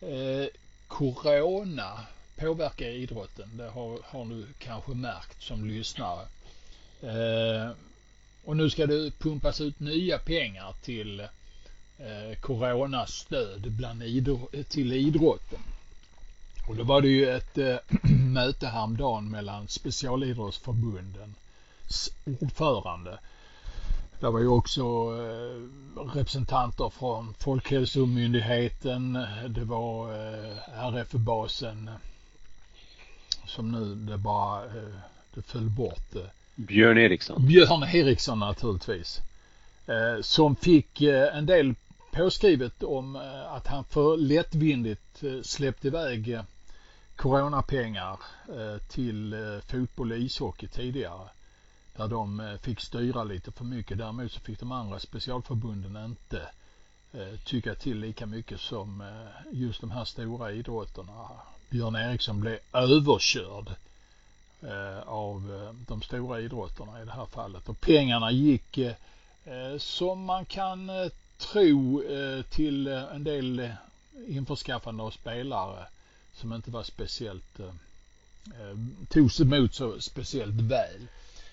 Eh, 0.00 0.46
corona 0.88 2.00
påverkar 2.36 2.86
idrotten. 2.86 3.56
Det 3.56 3.68
har, 3.68 3.98
har 4.04 4.24
du 4.24 4.46
kanske 4.58 4.90
märkt 4.90 5.42
som 5.42 5.64
lyssnare. 5.64 6.26
Eh, 7.02 7.70
och 8.44 8.56
nu 8.56 8.70
ska 8.70 8.86
det 8.86 9.18
pumpas 9.18 9.60
ut 9.60 9.80
nya 9.80 10.18
pengar 10.18 10.74
till 10.82 11.20
eh, 11.98 12.38
coronastöd 12.40 13.72
bland 13.72 14.02
idro 14.02 14.50
till 14.68 14.92
idrotten. 14.92 15.60
Och 16.68 16.76
då 16.76 16.84
var 16.84 17.00
det 17.00 17.08
ju 17.08 17.30
ett 17.30 17.58
eh, 17.58 17.76
möte 18.10 18.66
häromdagen 18.66 19.30
mellan 19.30 19.68
specialidrottsförbundens 19.68 22.10
ordförande. 22.40 23.18
Där 24.20 24.30
var 24.30 24.40
ju 24.40 24.48
också 24.48 24.82
eh, 24.82 25.60
representanter 26.14 26.90
från 26.90 27.34
Folkhälsomyndigheten. 27.38 29.12
Det 29.48 29.64
var 29.64 30.12
eh, 30.12 30.78
RF-basen 30.78 31.90
som 33.46 33.72
nu 33.72 33.94
det 33.94 34.18
bara 34.18 34.64
eh, 34.64 34.94
det 35.34 35.42
föll 35.42 35.70
bort. 35.70 36.14
Eh. 36.14 36.22
Björn 36.54 36.98
Eriksson. 36.98 37.46
Björn 37.46 37.82
Eriksson 37.82 38.38
naturligtvis. 38.38 39.20
Eh, 39.86 40.20
som 40.20 40.56
fick 40.56 41.00
en 41.32 41.46
del 41.46 41.74
påskrivet 42.12 42.82
om 42.82 43.16
att 43.48 43.66
han 43.66 43.84
för 43.84 44.16
lättvindigt 44.16 45.22
släppte 45.42 45.86
iväg 45.86 46.38
coronapengar 47.16 48.18
till 48.88 49.34
fotboll 49.66 50.12
och 50.12 50.18
ishockey 50.18 50.68
tidigare. 50.68 51.28
Där 51.96 52.08
de 52.08 52.58
fick 52.62 52.80
styra 52.80 53.24
lite 53.24 53.52
för 53.52 53.64
mycket. 53.64 53.98
Däremot 53.98 54.32
så 54.32 54.40
fick 54.40 54.60
de 54.60 54.72
andra 54.72 54.98
specialförbunden 54.98 56.04
inte 56.04 56.40
tycka 57.44 57.74
till 57.74 58.00
lika 58.00 58.26
mycket 58.26 58.60
som 58.60 59.04
just 59.52 59.80
de 59.80 59.90
här 59.90 60.04
stora 60.04 60.52
idrotterna 60.52 61.30
Björn 61.74 61.96
Eriksson 61.96 62.40
blev 62.40 62.58
överkörd 62.72 63.68
eh, 64.62 65.08
av 65.08 65.54
eh, 65.54 65.86
de 65.88 66.02
stora 66.02 66.40
idrotterna 66.40 67.02
i 67.02 67.04
det 67.04 67.10
här 67.10 67.26
fallet. 67.26 67.68
Och 67.68 67.80
pengarna 67.80 68.30
gick 68.30 68.78
eh, 68.78 69.78
som 69.78 70.24
man 70.24 70.44
kan 70.44 70.90
tro 71.38 72.02
till 72.50 72.86
en 72.86 73.24
del 73.24 73.72
införskaffande 74.28 75.02
av 75.02 75.10
spelare 75.10 75.86
som 76.32 76.52
inte 76.52 76.70
var 76.70 76.82
speciellt 76.82 77.60
togs 79.08 79.40
emot 79.40 79.74
så 79.74 80.00
speciellt 80.00 80.60
väl. 80.60 81.06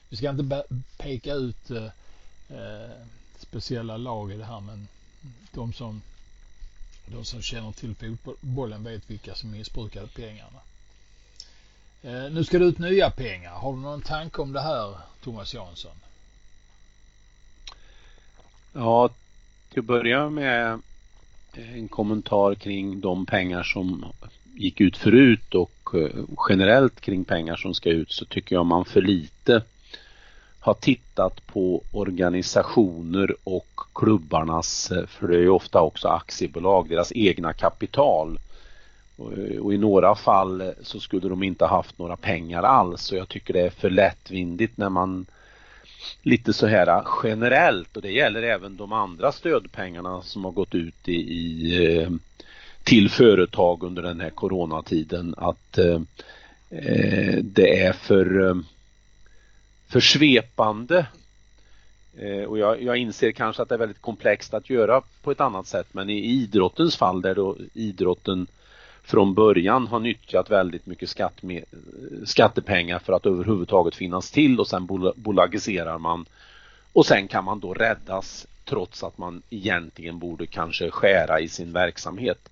Vi 0.10 0.18
ska 0.18 0.30
inte 0.30 0.64
peka 0.98 1.34
ut 1.34 1.72
speciella 3.40 3.98
lag 3.98 4.32
i 4.32 4.38
det 4.38 4.46
här 4.46 4.60
men 4.60 4.88
de 5.52 5.74
som 5.74 6.02
de 7.12 7.26
som 7.26 7.42
känner 7.42 7.72
till 7.72 7.96
fotbollen 7.96 8.84
vet 8.84 9.10
vilka 9.10 9.36
som 9.36 9.52
missbrukade 9.52 10.08
pengarna. 10.08 10.60
Eh, 12.04 12.32
nu 12.32 12.44
ska 12.44 12.60
det 12.60 12.66
ut 12.66 12.80
nya 12.80 13.10
pengar. 13.10 13.52
Har 13.52 13.74
du 13.74 13.80
någon 13.80 14.02
tanke 14.02 14.42
om 14.42 14.54
det 14.54 14.62
här, 14.62 14.98
Thomas 15.24 15.54
Jansson? 15.54 15.96
Ja, 18.74 19.10
till 19.70 19.80
att 19.80 19.86
börja 19.86 20.30
med 20.30 20.82
eh, 21.54 21.74
en 21.74 21.88
kommentar 21.88 22.56
kring 22.56 23.02
de 23.02 23.26
pengar 23.26 23.64
som 23.64 24.06
gick 24.56 24.82
ut 24.82 24.98
förut 24.98 25.56
och 25.56 25.90
eh, 25.94 26.24
generellt 26.50 27.02
kring 27.02 27.26
pengar 27.26 27.56
som 27.56 27.74
ska 27.74 27.90
ut 27.90 28.12
så 28.12 28.26
tycker 28.26 28.56
jag 28.56 28.66
man 28.66 28.86
för 28.86 29.02
lite 29.02 29.64
har 30.62 30.74
tittat 30.74 31.48
på 31.48 31.84
organisationer 31.92 33.36
och 33.44 33.80
klubbarnas, 33.96 34.92
eh, 34.92 35.06
för 35.06 35.28
det 35.28 35.36
är 35.36 35.42
ju 35.42 35.50
ofta 35.50 35.82
också 35.82 36.08
aktiebolag, 36.08 36.90
deras 36.90 37.12
egna 37.16 37.54
kapital. 37.54 38.40
Och 39.16 39.34
eh, 39.34 39.74
i 39.74 39.78
några 39.78 40.16
fall 40.16 40.62
eh, 40.62 40.68
så 40.82 41.00
skulle 41.00 41.30
de 41.30 41.44
inte 41.44 41.66
haft 41.66 41.98
några 41.98 42.18
pengar 42.18 42.64
alls 42.64 43.12
och 43.12 43.18
jag 43.18 43.30
tycker 43.30 43.54
det 43.54 43.62
är 43.62 43.70
för 43.70 43.90
lättvindigt 43.90 44.78
när 44.78 44.90
man 44.90 45.26
lite 46.22 46.54
så 46.54 46.68
här 46.68 47.04
generellt 47.24 47.96
och 47.98 48.02
det 48.02 48.12
gäller 48.12 48.44
även 48.44 48.78
de 48.78 48.94
andra 48.94 49.32
stödpengarna 49.32 50.22
som 50.22 50.46
har 50.46 50.52
gått 50.52 50.76
ut 50.76 51.08
i, 51.08 51.14
i 51.14 52.08
till 52.84 53.10
företag 53.10 53.84
under 53.84 54.02
den 54.02 54.22
här 54.22 54.30
coronatiden 54.30 55.36
att 55.38 55.78
eh, 55.78 56.02
det 57.44 57.80
är 57.80 57.94
för 57.94 58.56
för 59.92 60.00
svepande. 60.00 61.06
Eh, 62.18 62.44
och 62.44 62.60
jag, 62.60 62.84
jag, 62.84 62.98
inser 62.98 63.32
kanske 63.32 63.62
att 63.62 63.70
det 63.70 63.76
är 63.76 63.80
väldigt 63.80 64.02
komplext 64.02 64.54
att 64.54 64.70
göra 64.70 65.02
på 65.22 65.32
ett 65.32 65.42
annat 65.42 65.68
sätt 65.68 65.88
men 65.92 66.10
i 66.10 66.26
idrottens 66.26 66.98
fall 66.98 67.22
där 67.22 67.36
då 67.36 67.58
idrotten 67.74 68.48
från 69.04 69.34
början 69.34 69.88
har 69.88 70.00
nyttjat 70.00 70.52
väldigt 70.52 70.86
mycket 70.86 71.10
skattme 71.10 71.62
skattepengar 72.26 73.00
för 73.00 73.14
att 73.14 73.26
överhuvudtaget 73.26 73.96
finnas 73.96 74.32
till 74.32 74.60
och 74.60 74.68
sen 74.68 74.88
bolagiserar 75.16 75.98
man 75.98 76.26
och 76.94 77.06
sen 77.06 77.28
kan 77.28 77.46
man 77.46 77.60
då 77.60 77.74
räddas 77.74 78.48
trots 78.66 79.04
att 79.04 79.18
man 79.18 79.42
egentligen 79.50 80.20
borde 80.20 80.48
kanske 80.48 80.92
skära 80.92 81.40
i 81.40 81.48
sin 81.48 81.74
verksamhet. 81.74 82.50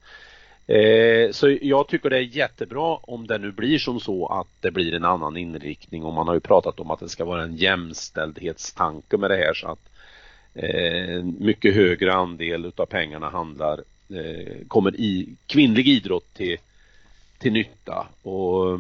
Eh, 0.69 1.31
så 1.31 1.57
jag 1.61 1.87
tycker 1.87 2.09
det 2.09 2.17
är 2.17 2.37
jättebra 2.37 2.97
om 3.01 3.27
det 3.27 3.37
nu 3.37 3.51
blir 3.51 3.79
som 3.79 3.99
så 3.99 4.27
att 4.27 4.47
det 4.61 4.71
blir 4.71 4.93
en 4.93 5.05
annan 5.05 5.37
inriktning. 5.37 6.03
Och 6.03 6.13
man 6.13 6.27
har 6.27 6.33
ju 6.33 6.39
pratat 6.39 6.79
om 6.79 6.91
att 6.91 6.99
det 6.99 7.09
ska 7.09 7.25
vara 7.25 7.43
en 7.43 7.55
jämställdhetstanke 7.55 9.17
med 9.17 9.29
det 9.29 9.35
här. 9.35 9.53
Så 9.53 9.67
att 9.67 9.89
eh, 10.53 11.23
mycket 11.23 11.75
högre 11.75 12.13
andel 12.13 12.65
utav 12.65 12.85
pengarna 12.85 13.29
handlar 13.29 13.83
eh, 14.09 14.67
kommer 14.67 14.95
i 14.95 15.35
kvinnlig 15.47 15.87
idrott 15.87 16.33
till, 16.33 16.57
till 17.37 17.53
nytta. 17.53 18.07
Och 18.23 18.73
eh, 18.73 18.79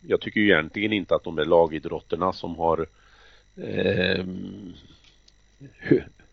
jag 0.00 0.20
tycker 0.20 0.40
ju 0.40 0.46
egentligen 0.46 0.92
inte 0.92 1.14
att 1.14 1.24
de 1.24 1.36
där 1.36 1.44
lagidrotterna 1.44 2.32
som 2.32 2.56
har 2.56 2.86
eh, 3.56 4.24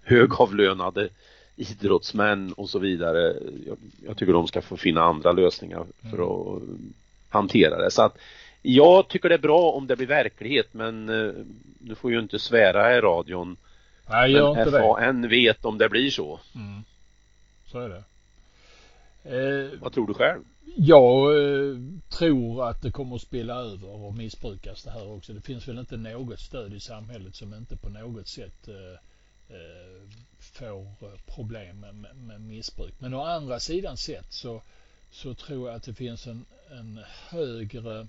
högavlönade 0.03 1.09
idrottsmän 1.57 2.53
och 2.53 2.69
så 2.69 2.79
vidare. 2.79 3.35
Jag, 3.65 3.77
jag, 4.05 4.17
tycker 4.17 4.33
de 4.33 4.47
ska 4.47 4.61
få 4.61 4.77
finna 4.77 5.01
andra 5.01 5.31
lösningar 5.31 5.85
för 6.01 6.17
mm. 6.17 6.23
att 6.23 6.61
hantera 7.29 7.77
det. 7.77 7.91
Så 7.91 8.01
att 8.01 8.17
jag 8.61 9.07
tycker 9.07 9.29
det 9.29 9.35
är 9.35 9.39
bra 9.39 9.71
om 9.71 9.87
det 9.87 9.95
blir 9.95 10.07
verklighet 10.07 10.73
men 10.73 11.07
du 11.79 11.95
får 11.95 12.11
ju 12.11 12.19
inte 12.19 12.39
svära 12.39 12.97
i 12.97 13.01
radion. 13.01 13.57
Nej, 14.09 14.31
gör 14.31 14.59
inte 14.59 14.71
FAN 14.71 15.21
det. 15.21 15.27
vet 15.27 15.65
om 15.65 15.77
det 15.77 15.89
blir 15.89 16.09
så. 16.09 16.39
Mm. 16.55 16.83
Så 17.65 17.79
är 17.79 17.89
det. 17.89 18.03
Eh, 19.23 19.79
Vad 19.79 19.93
tror 19.93 20.07
du 20.07 20.13
själv? 20.13 20.41
Jag 20.75 21.37
eh, 21.37 21.77
tror 22.09 22.69
att 22.69 22.81
det 22.81 22.91
kommer 22.91 23.15
att 23.15 23.21
spela 23.21 23.53
över 23.55 24.05
och 24.05 24.13
missbrukas 24.13 24.83
det 24.83 24.91
här 24.91 25.11
också. 25.11 25.33
Det 25.33 25.41
finns 25.41 25.67
väl 25.67 25.79
inte 25.79 25.97
något 25.97 26.39
stöd 26.39 26.73
i 26.73 26.79
samhället 26.79 27.35
som 27.35 27.53
inte 27.53 27.75
på 27.77 27.89
något 27.89 28.27
sätt 28.27 28.67
eh, 28.67 28.75
eh 28.75 28.99
Eh, 29.49 29.87
får 30.57 31.17
problem 31.35 31.79
med, 31.79 31.95
med, 31.95 32.15
med 32.15 32.41
missbruk. 32.41 32.93
Men 32.99 33.13
å 33.13 33.21
andra 33.21 33.59
sidan 33.59 33.97
sett 33.97 34.33
så, 34.33 34.61
så 35.11 35.33
tror 35.33 35.69
jag 35.69 35.75
att 35.75 35.83
det 35.83 35.93
finns 35.93 36.27
en, 36.27 36.45
en 36.71 37.03
högre 37.29 38.07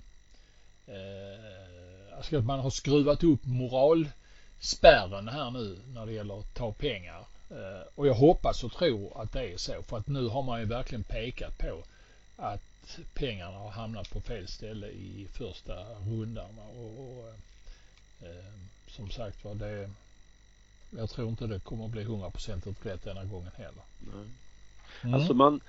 eh, 0.87 2.17
alltså 2.17 2.37
att 2.37 2.45
man 2.45 2.59
har 2.59 2.69
skruvat 2.69 3.23
upp 3.23 3.45
moralspärren 3.45 5.27
här 5.27 5.51
nu 5.51 5.79
när 5.87 6.05
det 6.05 6.11
gäller 6.11 6.39
att 6.39 6.53
ta 6.53 6.71
pengar. 6.71 7.25
Eh, 7.49 7.87
och 7.95 8.07
jag 8.07 8.13
hoppas 8.13 8.63
och 8.63 8.71
tror 8.71 9.21
att 9.21 9.31
det 9.31 9.53
är 9.53 9.57
så 9.57 9.83
för 9.83 9.97
att 9.97 10.07
nu 10.07 10.27
har 10.27 10.43
man 10.43 10.59
ju 10.59 10.65
verkligen 10.65 11.03
pekat 11.03 11.57
på 11.57 11.83
att 12.37 12.99
pengarna 13.13 13.57
har 13.57 13.69
hamnat 13.69 14.09
på 14.09 14.21
fel 14.21 14.47
ställe 14.47 14.87
i 14.87 15.27
första 15.33 15.83
rundan. 15.83 16.59
Och, 16.59 16.99
och 16.99 17.27
eh, 18.27 18.53
som 18.87 19.09
sagt 19.09 19.43
var, 19.43 19.55
det, 19.55 19.89
jag 20.89 21.09
tror 21.09 21.29
inte 21.29 21.47
det 21.47 21.59
kommer 21.59 21.85
att 21.85 21.91
bli 21.91 22.03
hundraprocentigt 22.03 22.85
rätt 22.85 23.03
denna 23.03 23.23
gången 23.23 23.51
heller. 23.57 23.83
Mm. 24.13 25.13
Alltså 25.13 25.33
man, 25.33 25.61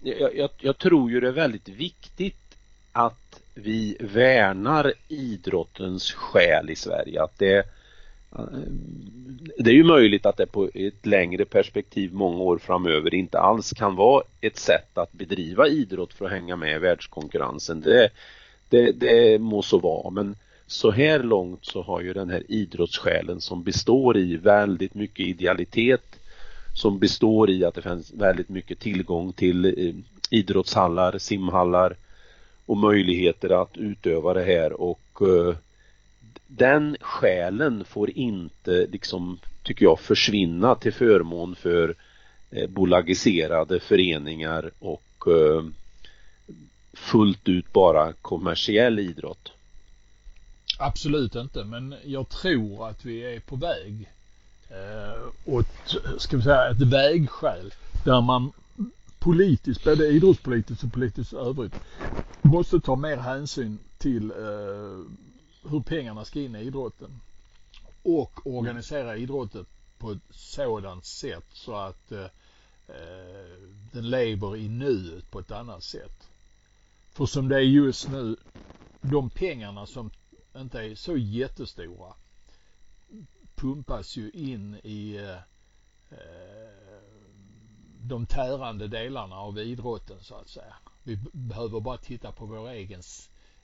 jag, 0.00 0.36
jag, 0.36 0.50
jag, 0.58 0.78
tror 0.78 1.10
ju 1.10 1.20
det 1.20 1.28
är 1.28 1.32
väldigt 1.32 1.68
viktigt 1.68 2.56
att 2.92 3.42
vi 3.54 3.96
värnar 4.00 4.92
idrottens 5.08 6.12
själ 6.12 6.70
i 6.70 6.76
Sverige. 6.76 7.22
Att 7.22 7.38
det, 7.38 7.66
det 9.58 9.70
är 9.70 9.74
ju 9.74 9.84
möjligt 9.84 10.26
att 10.26 10.36
det 10.36 10.46
på 10.46 10.70
ett 10.74 11.06
längre 11.06 11.44
perspektiv 11.44 12.14
många 12.14 12.42
år 12.42 12.58
framöver 12.58 13.14
inte 13.14 13.38
alls 13.38 13.72
kan 13.72 13.96
vara 13.96 14.24
ett 14.40 14.58
sätt 14.58 14.98
att 14.98 15.12
bedriva 15.12 15.68
idrott 15.68 16.14
för 16.14 16.24
att 16.24 16.30
hänga 16.30 16.56
med 16.56 16.76
i 16.76 16.78
världskonkurrensen. 16.78 17.80
Det, 17.80 18.10
det, 18.68 18.92
det 18.92 19.38
må 19.38 19.62
så 19.62 19.78
vara 19.78 20.10
men 20.10 20.36
så 20.70 20.90
här 20.90 21.22
långt 21.22 21.64
så 21.64 21.82
har 21.82 22.00
ju 22.00 22.12
den 22.12 22.30
här 22.30 22.42
idrottssjälen 22.48 23.40
som 23.40 23.62
består 23.62 24.16
i 24.16 24.36
väldigt 24.36 24.94
mycket 24.94 25.26
idealitet 25.26 26.20
som 26.74 26.98
består 26.98 27.50
i 27.50 27.64
att 27.64 27.74
det 27.74 27.82
finns 27.82 28.12
väldigt 28.12 28.48
mycket 28.48 28.78
tillgång 28.78 29.32
till 29.32 29.64
eh, 29.64 29.94
idrottshallar, 30.30 31.18
simhallar 31.18 31.96
och 32.66 32.76
möjligheter 32.76 33.62
att 33.62 33.76
utöva 33.76 34.34
det 34.34 34.42
här 34.44 34.80
och 34.80 35.20
eh, 35.20 35.54
den 36.46 36.96
själen 37.00 37.84
får 37.84 38.10
inte 38.10 38.86
liksom 38.86 39.38
tycker 39.62 39.84
jag 39.84 40.00
försvinna 40.00 40.74
till 40.74 40.92
förmån 40.92 41.54
för 41.56 41.94
eh, 42.50 42.68
bolagiserade 42.68 43.80
föreningar 43.80 44.70
och 44.78 45.02
fullt 46.92 47.48
ut 47.48 47.72
bara 47.72 48.12
kommersiell 48.12 48.98
idrott. 48.98 49.52
Absolut 50.82 51.34
inte, 51.34 51.64
men 51.64 51.94
jag 52.04 52.28
tror 52.28 52.88
att 52.88 53.04
vi 53.04 53.34
är 53.34 53.40
på 53.40 53.56
väg 53.56 54.12
eh, 54.68 55.22
åt, 55.44 55.66
ska 56.18 56.36
vi 56.36 56.42
säga, 56.42 56.70
ett 56.70 56.80
vägskäl 56.80 57.74
där 58.04 58.20
man 58.20 58.52
politiskt, 59.18 59.84
både 59.84 60.06
idrottspolitiskt 60.06 60.84
och 60.84 60.92
politiskt 60.92 61.32
övrigt, 61.32 61.74
måste 62.42 62.80
ta 62.80 62.96
mer 62.96 63.16
hänsyn 63.16 63.78
till 63.98 64.30
eh, 64.30 65.00
hur 65.70 65.80
pengarna 65.80 66.24
ska 66.24 66.40
in 66.40 66.56
i 66.56 66.60
idrotten 66.60 67.20
och 68.02 68.46
organisera 68.46 69.16
idrotten 69.16 69.64
på 69.98 70.10
ett 70.10 70.22
sådant 70.30 71.04
sätt 71.04 71.46
så 71.52 71.74
att 71.74 72.12
eh, 72.12 72.24
eh 72.88 73.70
den 73.92 74.10
lever 74.10 74.56
i 74.56 74.68
nuet 74.68 75.30
på 75.30 75.38
ett 75.38 75.50
annat 75.50 75.82
sätt. 75.82 76.28
För 77.12 77.26
som 77.26 77.48
det 77.48 77.56
är 77.56 77.60
just 77.60 78.08
nu, 78.08 78.36
de 79.00 79.30
pengarna 79.30 79.86
som 79.86 80.10
inte 80.60 80.78
är 80.78 80.94
så 80.94 81.16
jättestora 81.16 82.14
pumpas 83.60 84.16
ju 84.16 84.30
in 84.30 84.80
i 84.82 85.16
eh, 85.16 85.36
de 88.02 88.26
tärande 88.26 88.88
delarna 88.88 89.36
av 89.36 89.58
idrotten 89.58 90.16
så 90.20 90.34
att 90.34 90.48
säga. 90.48 90.74
Vi 91.02 91.18
behöver 91.32 91.80
bara 91.80 91.96
titta 91.96 92.32
på 92.32 92.46
vår 92.46 92.68
egen 92.68 93.02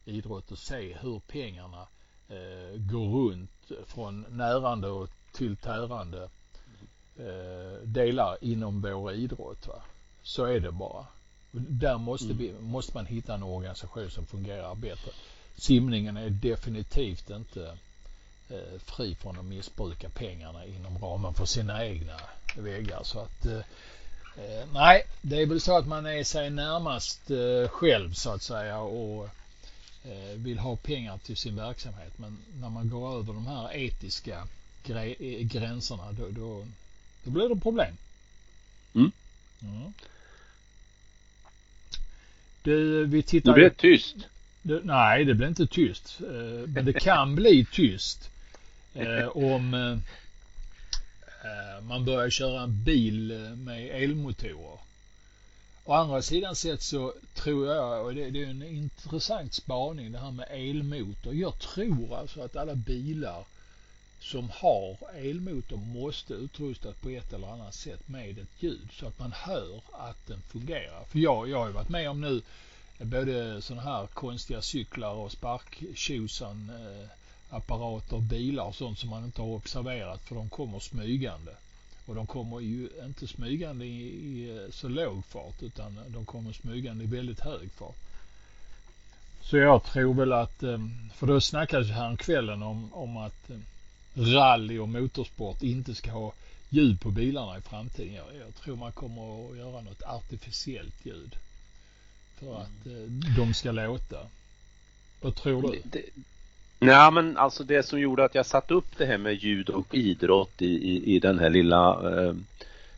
idrott 0.04 0.50
och 0.52 0.58
se 0.58 0.96
hur 1.00 1.18
pengarna 1.18 1.86
eh, 2.28 2.80
går 2.80 3.08
runt 3.08 3.72
från 3.86 4.26
närande 4.30 4.88
och 4.88 5.10
till 5.32 5.56
tärande 5.56 6.28
eh, 7.16 7.82
delar 7.84 8.38
inom 8.40 8.80
vår 8.80 9.12
idrott. 9.12 9.66
Va? 9.66 9.82
Så 10.22 10.44
är 10.44 10.60
det 10.60 10.72
bara. 10.72 11.06
Där 11.50 11.98
måste, 11.98 12.32
vi, 12.32 12.52
måste 12.60 12.94
man 12.94 13.06
hitta 13.06 13.34
en 13.34 13.42
organisation 13.42 14.10
som 14.10 14.26
fungerar 14.26 14.74
bättre 14.74 15.12
simningen 15.56 16.16
är 16.16 16.30
definitivt 16.30 17.30
inte 17.30 17.78
eh, 18.50 18.80
fri 18.84 19.14
från 19.14 19.38
att 19.38 19.44
missbruka 19.44 20.08
pengarna 20.08 20.66
inom 20.66 20.98
ramen 20.98 21.34
för 21.34 21.46
sina 21.46 21.86
egna 21.86 22.20
väggar. 22.56 23.00
Så 23.04 23.20
att 23.20 23.46
eh, 23.46 23.58
eh, 24.36 24.66
nej, 24.72 25.02
det 25.22 25.42
är 25.42 25.46
väl 25.46 25.60
så 25.60 25.78
att 25.78 25.86
man 25.86 26.06
är 26.06 26.24
sig 26.24 26.50
närmast 26.50 27.30
eh, 27.30 27.68
själv 27.68 28.12
så 28.12 28.30
att 28.30 28.42
säga 28.42 28.78
och 28.78 29.24
eh, 30.04 30.34
vill 30.34 30.58
ha 30.58 30.76
pengar 30.76 31.18
till 31.18 31.36
sin 31.36 31.56
verksamhet. 31.56 32.18
Men 32.18 32.38
när 32.60 32.68
man 32.70 32.88
går 32.88 33.18
över 33.18 33.32
de 33.32 33.46
här 33.46 33.76
etiska 33.76 34.48
gre- 34.84 35.42
gränserna 35.42 36.12
då, 36.12 36.28
då, 36.30 36.66
då 37.24 37.30
blir 37.30 37.48
det 37.48 37.60
problem. 37.60 37.96
Mm. 38.94 39.12
Mm. 39.62 39.92
Du, 42.62 43.04
vi 43.06 43.22
tittar... 43.22 43.50
Nu 43.50 43.54
blir 43.54 43.64
det 43.64 43.76
tyst. 43.76 44.16
Det, 44.66 44.80
nej, 44.84 45.24
det 45.24 45.34
blir 45.34 45.48
inte 45.48 45.66
tyst. 45.66 46.20
Eh, 46.20 46.68
men 46.68 46.84
det 46.84 46.92
kan 46.92 47.34
bli 47.34 47.66
tyst 47.72 48.30
eh, 48.94 49.28
om 49.28 49.74
eh, 49.74 49.92
eh 51.44 51.82
man 51.82 52.04
börjar 52.04 52.30
köra 52.30 52.62
en 52.62 52.84
bil 52.84 53.30
eh, 53.30 53.50
med 53.56 54.02
elmotorer. 54.02 54.78
Å 55.84 55.92
andra 55.92 56.22
sidan 56.22 56.56
sett 56.56 56.82
så 56.82 57.14
tror 57.34 57.66
jag, 57.66 58.04
och 58.04 58.14
det, 58.14 58.30
det 58.30 58.42
är 58.42 58.46
en 58.46 58.62
intressant 58.62 59.54
spaning 59.54 60.12
det 60.12 60.18
här 60.18 60.30
med 60.30 60.46
elmotor. 60.50 61.34
Jag 61.34 61.58
tror 61.58 62.16
alltså 62.16 62.42
att 62.42 62.56
alla 62.56 62.74
bilar 62.74 63.44
som 64.20 64.50
har 64.50 64.96
elmotor 65.14 65.76
måste 65.76 66.34
utrustas 66.34 66.94
på 66.96 67.08
ett 67.08 67.32
eller 67.32 67.48
annat 67.52 67.74
sätt 67.74 68.08
med 68.08 68.38
ett 68.38 68.62
ljud 68.62 68.88
så 68.92 69.06
att 69.06 69.18
man 69.18 69.32
hör 69.32 69.80
att 69.92 70.26
den 70.26 70.40
fungerar. 70.42 71.04
För 71.04 71.18
jag, 71.18 71.48
jag 71.48 71.58
har 71.58 71.66
ju 71.66 71.72
varit 71.72 71.88
med 71.88 72.10
om 72.10 72.20
nu 72.20 72.42
både 72.98 73.62
sådana 73.62 73.82
här 73.82 74.06
konstiga 74.06 74.62
cyklar 74.62 75.12
och 75.14 75.32
sparktjosan 75.32 76.70
eh, 76.70 77.08
apparater, 77.50 78.18
bilar 78.18 78.64
och 78.64 78.74
sånt 78.74 78.98
som 78.98 79.10
man 79.10 79.24
inte 79.24 79.42
har 79.42 79.48
observerat 79.48 80.22
för 80.24 80.34
de 80.34 80.48
kommer 80.48 80.78
smygande. 80.78 81.52
Och 82.06 82.14
de 82.14 82.26
kommer 82.26 82.60
ju 82.60 82.88
inte 83.04 83.26
smygande 83.26 83.84
i, 83.84 84.00
i 84.02 84.56
eh, 84.56 84.70
så 84.70 84.88
låg 84.88 85.24
fart 85.24 85.62
utan 85.62 85.98
de 86.08 86.26
kommer 86.26 86.52
smygande 86.52 87.04
i 87.04 87.06
väldigt 87.06 87.40
hög 87.40 87.72
fart. 87.72 87.96
Så 89.42 89.56
jag 89.56 89.84
tror 89.84 90.14
väl 90.14 90.32
att, 90.32 90.62
eh, 90.62 90.78
för 91.14 91.26
då 91.26 91.40
snackades 91.40 91.90
här 91.90 92.16
kvällen 92.16 92.62
om, 92.62 92.94
om 92.94 93.16
att 93.16 93.50
eh, 93.50 93.58
rally 94.14 94.78
och 94.78 94.88
motorsport 94.88 95.62
inte 95.62 95.94
ska 95.94 96.10
ha 96.10 96.32
ljud 96.68 97.00
på 97.00 97.10
bilarna 97.10 97.58
i 97.58 97.60
framtiden. 97.60 98.14
Jag, 98.14 98.26
jag 98.46 98.54
tror 98.54 98.76
man 98.76 98.92
kommer 98.92 99.50
att 99.50 99.56
göra 99.56 99.80
något 99.80 100.02
artificiellt 100.02 101.06
ljud 101.06 101.36
för 102.40 102.60
att 102.60 102.86
eh, 102.86 103.36
de 103.36 103.54
ska 103.54 103.72
låta. 103.72 104.16
Vad 105.20 105.34
tror 105.34 105.62
du? 105.62 105.80
Det, 105.84 106.02
Nej 106.78 107.12
men 107.12 107.36
alltså 107.36 107.64
det 107.64 107.82
som 107.82 108.00
gjorde 108.00 108.24
att 108.24 108.34
jag 108.34 108.46
satte 108.46 108.74
upp 108.74 108.98
det 108.98 109.06
här 109.06 109.18
med 109.18 109.34
ljud 109.34 109.68
och 109.68 109.94
idrott 109.94 110.62
i, 110.62 110.66
i, 110.66 111.14
i 111.14 111.18
den 111.18 111.38
här 111.38 111.50
lilla 111.50 111.90
eh, 111.90 112.34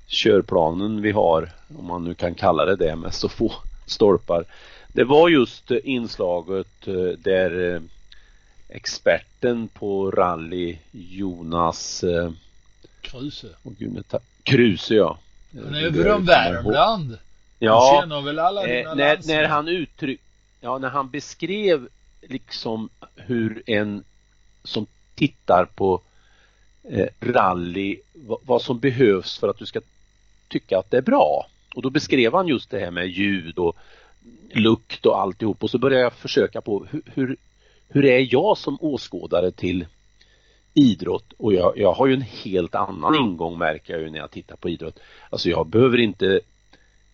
körplanen 0.06 1.02
vi 1.02 1.10
har, 1.10 1.50
om 1.78 1.86
man 1.86 2.04
nu 2.04 2.14
kan 2.14 2.34
kalla 2.34 2.64
det 2.64 2.76
det 2.76 2.96
med 2.96 3.14
så 3.14 3.28
få 3.28 3.52
stolpar. 3.86 4.44
Det 4.92 5.04
var 5.04 5.28
just 5.28 5.70
inslaget 5.70 6.88
eh, 6.88 7.18
där 7.18 7.74
eh, 7.74 7.80
experten 8.68 9.68
på 9.68 10.10
rally 10.10 10.78
Jonas 10.90 12.04
eh, 12.04 12.30
Kruse. 13.00 13.48
Kruse 14.42 14.94
ja. 14.94 15.18
Han 15.64 15.74
är 15.74 15.92
från 15.92 16.24
Värmland. 16.24 17.18
Ja, 17.58 18.02
eh, 18.02 18.08
när, 18.94 19.26
när 19.26 19.48
han 19.48 19.68
uttryck, 19.68 20.20
ja 20.60 20.78
när 20.78 20.88
han 20.88 21.10
beskrev 21.10 21.88
liksom 22.22 22.88
hur 23.16 23.62
en 23.66 24.04
som 24.64 24.86
tittar 25.14 25.64
på 25.64 26.00
eh, 26.82 27.06
rally, 27.20 27.96
vad, 28.12 28.38
vad, 28.42 28.62
som 28.62 28.78
behövs 28.78 29.38
för 29.38 29.48
att 29.48 29.58
du 29.58 29.66
ska 29.66 29.80
tycka 30.48 30.78
att 30.78 30.90
det 30.90 30.96
är 30.96 31.02
bra. 31.02 31.46
Och 31.74 31.82
då 31.82 31.90
beskrev 31.90 32.34
han 32.34 32.48
just 32.48 32.70
det 32.70 32.78
här 32.78 32.90
med 32.90 33.08
ljud 33.08 33.58
och 33.58 33.76
lukt 34.50 35.06
och 35.06 35.20
alltihop 35.20 35.62
och 35.62 35.70
så 35.70 35.78
började 35.78 36.02
jag 36.02 36.12
försöka 36.12 36.60
på 36.60 36.86
hur, 36.90 37.02
hur, 37.14 37.36
hur 37.88 38.04
är 38.04 38.34
jag 38.34 38.58
som 38.58 38.78
åskådare 38.80 39.50
till 39.50 39.86
idrott 40.74 41.32
och 41.38 41.54
jag, 41.54 41.78
jag 41.78 41.92
har 41.92 42.06
ju 42.06 42.14
en 42.14 42.22
helt 42.22 42.74
annan 42.74 43.14
ingång 43.14 43.58
märker 43.58 43.92
jag 43.92 44.02
ju 44.02 44.10
när 44.10 44.18
jag 44.18 44.30
tittar 44.30 44.56
på 44.56 44.68
idrott. 44.68 44.98
Alltså 45.30 45.48
jag 45.48 45.66
behöver 45.66 45.98
inte 45.98 46.40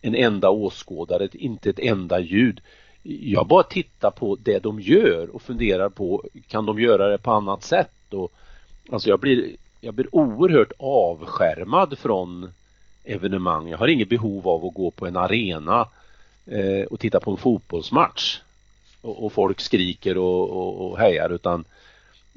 en 0.04 0.14
enda 0.14 0.50
åskådare, 0.50 1.28
inte 1.32 1.70
ett 1.70 1.78
enda 1.78 2.20
ljud. 2.20 2.60
Jag 3.02 3.46
bara 3.46 3.62
tittar 3.62 4.10
på 4.10 4.36
det 4.42 4.58
de 4.58 4.80
gör 4.80 5.34
och 5.34 5.42
funderar 5.42 5.88
på 5.88 6.24
kan 6.48 6.66
de 6.66 6.80
göra 6.80 7.08
det 7.08 7.18
på 7.18 7.30
annat 7.30 7.64
sätt? 7.64 8.14
Och 8.14 8.32
alltså 8.90 9.08
jag 9.08 9.20
blir 9.20 9.56
jag 9.80 9.94
blir 9.94 10.14
oerhört 10.14 10.72
avskärmad 10.78 11.98
från 11.98 12.52
evenemang. 13.04 13.68
Jag 13.68 13.78
har 13.78 13.88
inget 13.88 14.08
behov 14.08 14.48
av 14.48 14.64
att 14.64 14.74
gå 14.74 14.90
på 14.90 15.06
en 15.06 15.16
arena 15.16 15.88
eh, 16.46 16.86
och 16.90 17.00
titta 17.00 17.20
på 17.20 17.30
en 17.30 17.36
fotbollsmatch. 17.36 18.40
Och, 19.00 19.24
och 19.24 19.32
folk 19.32 19.60
skriker 19.60 20.18
och, 20.18 20.50
och, 20.50 20.90
och, 20.90 20.98
hejar 20.98 21.30
utan 21.30 21.64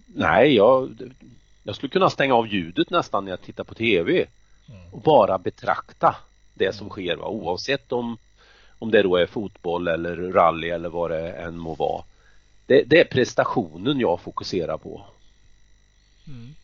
nej, 0.05 0.55
jag, 0.55 0.89
jag 1.63 1.76
skulle 1.76 1.89
kunna 1.89 2.09
stänga 2.09 2.36
av 2.36 2.47
ljudet 2.47 2.89
nästan 2.89 3.26
när 3.26 3.32
jag 3.32 3.41
tittar 3.41 3.63
på 3.63 3.74
TV 3.74 4.26
och 4.91 5.01
bara 5.01 5.38
betrakta 5.38 6.15
det 6.57 6.75
som 6.75 6.89
sker 6.89 7.15
va? 7.15 7.27
oavsett 7.27 7.91
om, 7.91 8.17
om 8.79 8.91
det 8.91 9.03
då 9.03 9.15
är 9.15 9.25
fotboll 9.25 9.87
eller 9.87 10.15
rally 10.15 10.69
eller 10.69 10.89
vad 10.89 11.11
det 11.11 11.31
än 11.31 11.57
må 11.57 11.75
vara. 11.75 12.03
Det, 12.65 12.83
det 12.83 12.99
är 12.99 13.05
prestationen 13.05 13.99
jag 13.99 14.21
fokuserar 14.21 14.77
på. 14.77 15.05
Mm. 16.27 16.55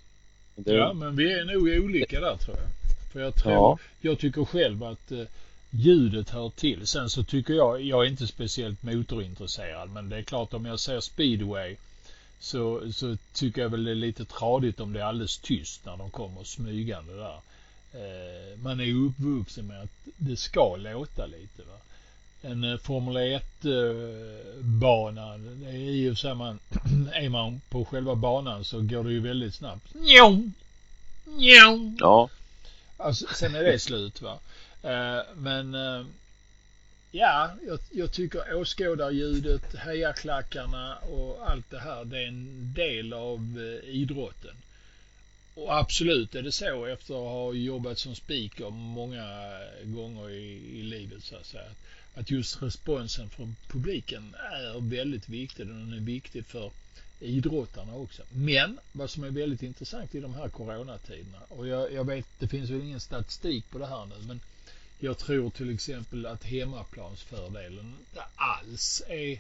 Det... 0.55 0.73
Ja, 0.73 0.93
men 0.93 1.15
vi 1.15 1.33
är 1.33 1.45
nog 1.45 1.85
olika 1.85 2.19
där 2.19 2.37
tror 2.37 2.57
jag. 2.57 2.67
För 3.13 3.19
jag 3.19 3.35
tror, 3.35 3.53
ja. 3.53 3.77
jag 4.01 4.19
tycker 4.19 4.45
själv 4.45 4.83
att 4.83 5.11
eh, 5.11 5.23
ljudet 5.69 6.29
hör 6.29 6.49
till. 6.49 6.87
Sen 6.87 7.09
så 7.09 7.23
tycker 7.23 7.53
jag, 7.53 7.81
jag 7.81 8.05
är 8.05 8.09
inte 8.09 8.27
speciellt 8.27 8.83
motorintresserad, 8.83 9.89
men 9.89 10.09
det 10.09 10.17
är 10.17 10.21
klart 10.21 10.53
om 10.53 10.65
jag 10.65 10.79
ser 10.79 10.99
speedway 10.99 11.75
så, 12.39 12.91
så 12.91 13.17
tycker 13.33 13.61
jag 13.61 13.69
väl 13.69 13.83
det 13.83 13.91
är 13.91 13.95
lite 13.95 14.25
tradigt 14.25 14.79
om 14.79 14.93
det 14.93 14.99
är 14.99 15.03
alldeles 15.03 15.37
tyst 15.37 15.85
när 15.85 15.97
de 15.97 16.09
kommer 16.09 16.43
smygande 16.43 17.13
där. 17.13 17.39
Eh, 17.93 18.57
man 18.57 18.79
är 18.79 19.07
uppvuxen 19.07 19.67
med 19.67 19.81
att 19.81 20.07
det 20.17 20.37
ska 20.37 20.75
låta 20.75 21.25
lite. 21.25 21.61
Va? 21.61 21.77
En 22.41 22.63
eh, 22.63 22.77
Formel 22.77 23.17
1-bana, 23.61 25.35
eh, 25.69 25.75
i 25.75 26.09
och 26.09 26.17
för 26.17 26.33
man, 26.33 26.59
är 27.13 27.29
man 27.29 27.61
på 27.69 27.85
själva 27.85 28.15
banan 28.15 28.65
så 28.65 28.81
går 28.81 29.03
det 29.03 29.11
ju 29.11 29.19
väldigt 29.19 29.55
snabbt. 29.55 29.87
Ja. 31.99 32.29
Alltså, 32.97 33.25
sen 33.33 33.55
är 33.55 33.63
det 33.63 33.79
slut 33.79 34.21
va. 34.21 34.39
Eh, 34.83 35.19
men 35.35 35.75
Ja, 37.15 37.51
jag, 37.67 37.79
jag 37.91 38.11
tycker 38.11 38.53
åskådarljudet, 38.53 39.75
hejaklackarna 39.75 40.95
och 40.95 41.49
allt 41.49 41.69
det 41.69 41.79
här, 41.79 42.05
det 42.05 42.23
är 42.23 42.27
en 42.27 42.73
del 42.73 43.13
av 43.13 43.59
idrotten. 43.83 44.55
Och 45.55 45.77
absolut 45.77 46.35
är 46.35 46.41
det 46.41 46.51
så 46.51 46.85
efter 46.85 47.13
att 47.13 47.31
ha 47.31 47.53
jobbat 47.53 47.99
som 47.99 48.15
speaker 48.15 48.69
många 48.69 49.25
gånger 49.83 50.29
i, 50.29 50.79
i 50.79 50.83
livet 50.83 51.23
så 51.23 51.35
att 51.35 51.45
säga. 51.45 51.71
Att 52.13 52.31
just 52.31 52.61
responsen 52.61 53.29
från 53.29 53.55
publiken 53.67 54.35
är 54.35 54.89
väldigt 54.89 55.29
viktig. 55.29 55.67
Den 55.67 55.93
är 55.93 55.99
viktig 55.99 56.45
för 56.45 56.71
idrottarna 57.19 57.95
också. 57.95 58.23
Men 58.31 58.79
vad 58.91 59.09
som 59.09 59.23
är 59.23 59.29
väldigt 59.29 59.63
intressant 59.63 60.15
i 60.15 60.19
de 60.19 60.33
här 60.33 60.49
coronatiderna 60.49 61.39
och 61.49 61.67
jag, 61.67 61.93
jag 61.93 62.07
vet, 62.07 62.25
det 62.39 62.47
finns 62.47 62.69
väl 62.69 62.81
ingen 62.81 62.99
statistik 62.99 63.69
på 63.69 63.77
det 63.77 63.87
här 63.87 64.05
nu, 64.05 64.15
men 64.27 64.39
jag 64.99 65.17
tror 65.17 65.49
till 65.49 65.73
exempel 65.73 66.25
att 66.25 66.43
hemmaplansfördelen 66.43 67.95
inte 67.99 68.23
alls 68.35 69.03
är 69.07 69.31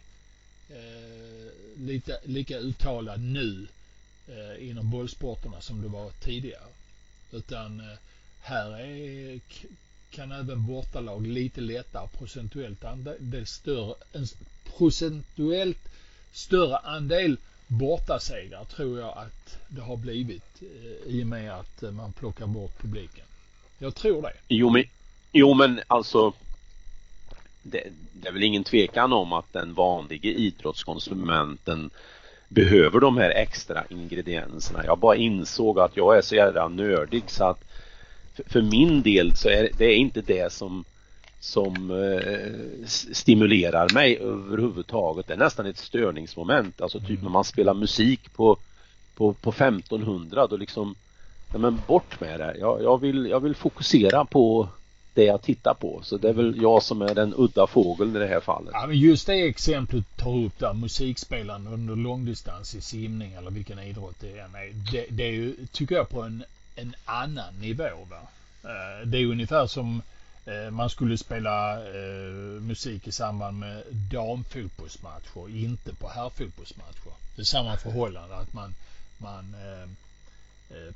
eh, 0.69 1.51
lite, 1.77 2.19
lika 2.23 2.57
uttalad 2.57 3.21
nu 3.21 3.67
eh, 4.27 4.69
inom 4.69 4.89
bollsporterna 4.89 5.61
som 5.61 5.81
det 5.81 5.87
var 5.87 6.09
tidigare. 6.09 6.67
Utan 7.31 7.79
eh, 7.79 7.97
här 8.41 8.79
är, 8.79 9.39
kan 10.11 10.31
även 10.31 10.65
bortalag 10.65 11.27
lite 11.27 11.61
lättare 11.61 12.07
procentuellt 12.17 12.83
andel 12.83 13.45
större, 13.45 13.95
en 14.13 14.25
procentuellt 14.77 15.89
större 16.31 16.77
andel 16.77 17.37
bortasegrar 17.67 18.65
tror 18.65 18.99
jag 18.99 19.17
att 19.17 19.57
det 19.67 19.81
har 19.81 19.97
blivit 19.97 20.61
eh, 20.61 21.13
i 21.13 21.23
och 21.23 21.27
med 21.27 21.53
att 21.53 21.83
eh, 21.83 21.91
man 21.91 22.13
plockar 22.13 22.47
bort 22.47 22.81
publiken. 22.81 23.25
Jag 23.79 23.95
tror 23.95 24.21
det. 24.21 24.33
Jo 24.47 24.69
men 24.69 24.83
Jo 25.35 25.53
men 25.53 25.81
alltså 25.87 26.33
det, 27.63 27.89
det, 28.13 28.27
är 28.27 28.31
väl 28.31 28.43
ingen 28.43 28.63
tvekan 28.63 29.13
om 29.13 29.33
att 29.33 29.53
den 29.53 29.73
vanliga 29.73 30.29
idrottskonsumenten 30.29 31.89
behöver 32.53 32.99
de 32.99 33.17
här 33.17 33.29
extra 33.29 33.83
ingredienserna. 33.89 34.85
Jag 34.85 34.99
bara 34.99 35.15
insåg 35.15 35.79
att 35.79 35.97
jag 35.97 36.17
är 36.17 36.21
så 36.21 36.35
jävla 36.35 36.67
nördig 36.67 37.23
så 37.27 37.43
att 37.43 37.63
för, 38.47 38.61
min 38.61 39.01
del 39.01 39.35
så 39.35 39.49
är 39.49 39.69
det 39.77 39.85
är 39.85 39.95
inte 39.95 40.21
det 40.21 40.53
som 40.53 40.85
som 41.39 41.91
eh, 41.91 42.85
stimulerar 42.87 43.93
mig 43.93 44.17
överhuvudtaget. 44.17 45.27
Det 45.27 45.33
är 45.33 45.37
nästan 45.37 45.65
ett 45.65 45.77
störningsmoment. 45.77 46.81
Alltså 46.81 46.99
typ 46.99 47.09
mm. 47.09 47.23
när 47.23 47.29
man 47.29 47.43
spelar 47.43 47.73
musik 47.73 48.33
på, 48.33 48.57
på, 49.15 49.33
på 49.33 49.49
1500 49.49 50.47
då 50.47 50.57
liksom, 50.57 50.95
ja 51.51 51.57
men 51.57 51.79
bort 51.87 52.19
med 52.19 52.39
det. 52.39 52.55
Jag, 52.59 52.83
jag, 52.83 53.01
vill, 53.01 53.25
jag 53.25 53.39
vill 53.39 53.55
fokusera 53.55 54.25
på 54.25 54.69
det 55.13 55.23
jag 55.23 55.41
tittar 55.41 55.73
på. 55.73 56.01
Så 56.03 56.17
det 56.17 56.29
är 56.29 56.33
väl 56.33 56.61
jag 56.61 56.83
som 56.83 57.01
är 57.01 57.15
den 57.15 57.33
udda 57.37 57.67
fågeln 57.67 58.15
i 58.15 58.19
det 58.19 58.27
här 58.27 58.39
fallet. 58.39 58.71
Ja, 58.73 58.87
men 58.87 58.97
just 58.97 59.27
det 59.27 59.47
exemplet 59.47 60.17
tar 60.17 60.37
upp 60.45 60.59
där 60.59 60.73
musikspelande 60.73 61.71
under 61.71 61.95
långdistans 61.95 62.75
i 62.75 62.81
simning 62.81 63.33
eller 63.33 63.51
vilken 63.51 63.79
idrott 63.79 64.15
det 64.19 64.39
än 64.39 64.55
är. 64.55 64.91
Det, 64.91 65.05
det 65.09 65.23
är 65.23 65.31
ju, 65.31 65.55
tycker 65.71 65.95
jag, 65.95 66.09
på 66.09 66.21
en, 66.21 66.43
en 66.75 66.95
annan 67.05 67.53
nivå. 67.59 68.07
Va? 68.09 68.21
Eh, 68.63 69.07
det 69.07 69.17
är 69.17 69.25
ungefär 69.25 69.67
som 69.67 70.01
eh, 70.45 70.71
man 70.71 70.89
skulle 70.89 71.17
spela 71.17 71.73
eh, 71.73 72.61
musik 72.61 73.07
i 73.07 73.11
samband 73.11 73.59
med 73.59 73.83
damfotbollsmatcher, 73.91 75.49
inte 75.49 75.95
på 75.95 76.09
herrfotbollsmatcher. 76.09 77.13
Det 77.35 77.41
är 77.41 77.45
samma 77.45 77.77
förhållande 77.77 78.35
att 78.35 78.53
man, 78.53 78.75
man 79.17 79.55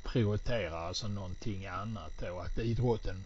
prioriterar 0.02 0.86
alltså 0.86 1.08
någonting 1.08 1.66
annat 1.66 2.12
då. 2.20 2.38
Att 2.38 2.58
idrotten 2.58 3.24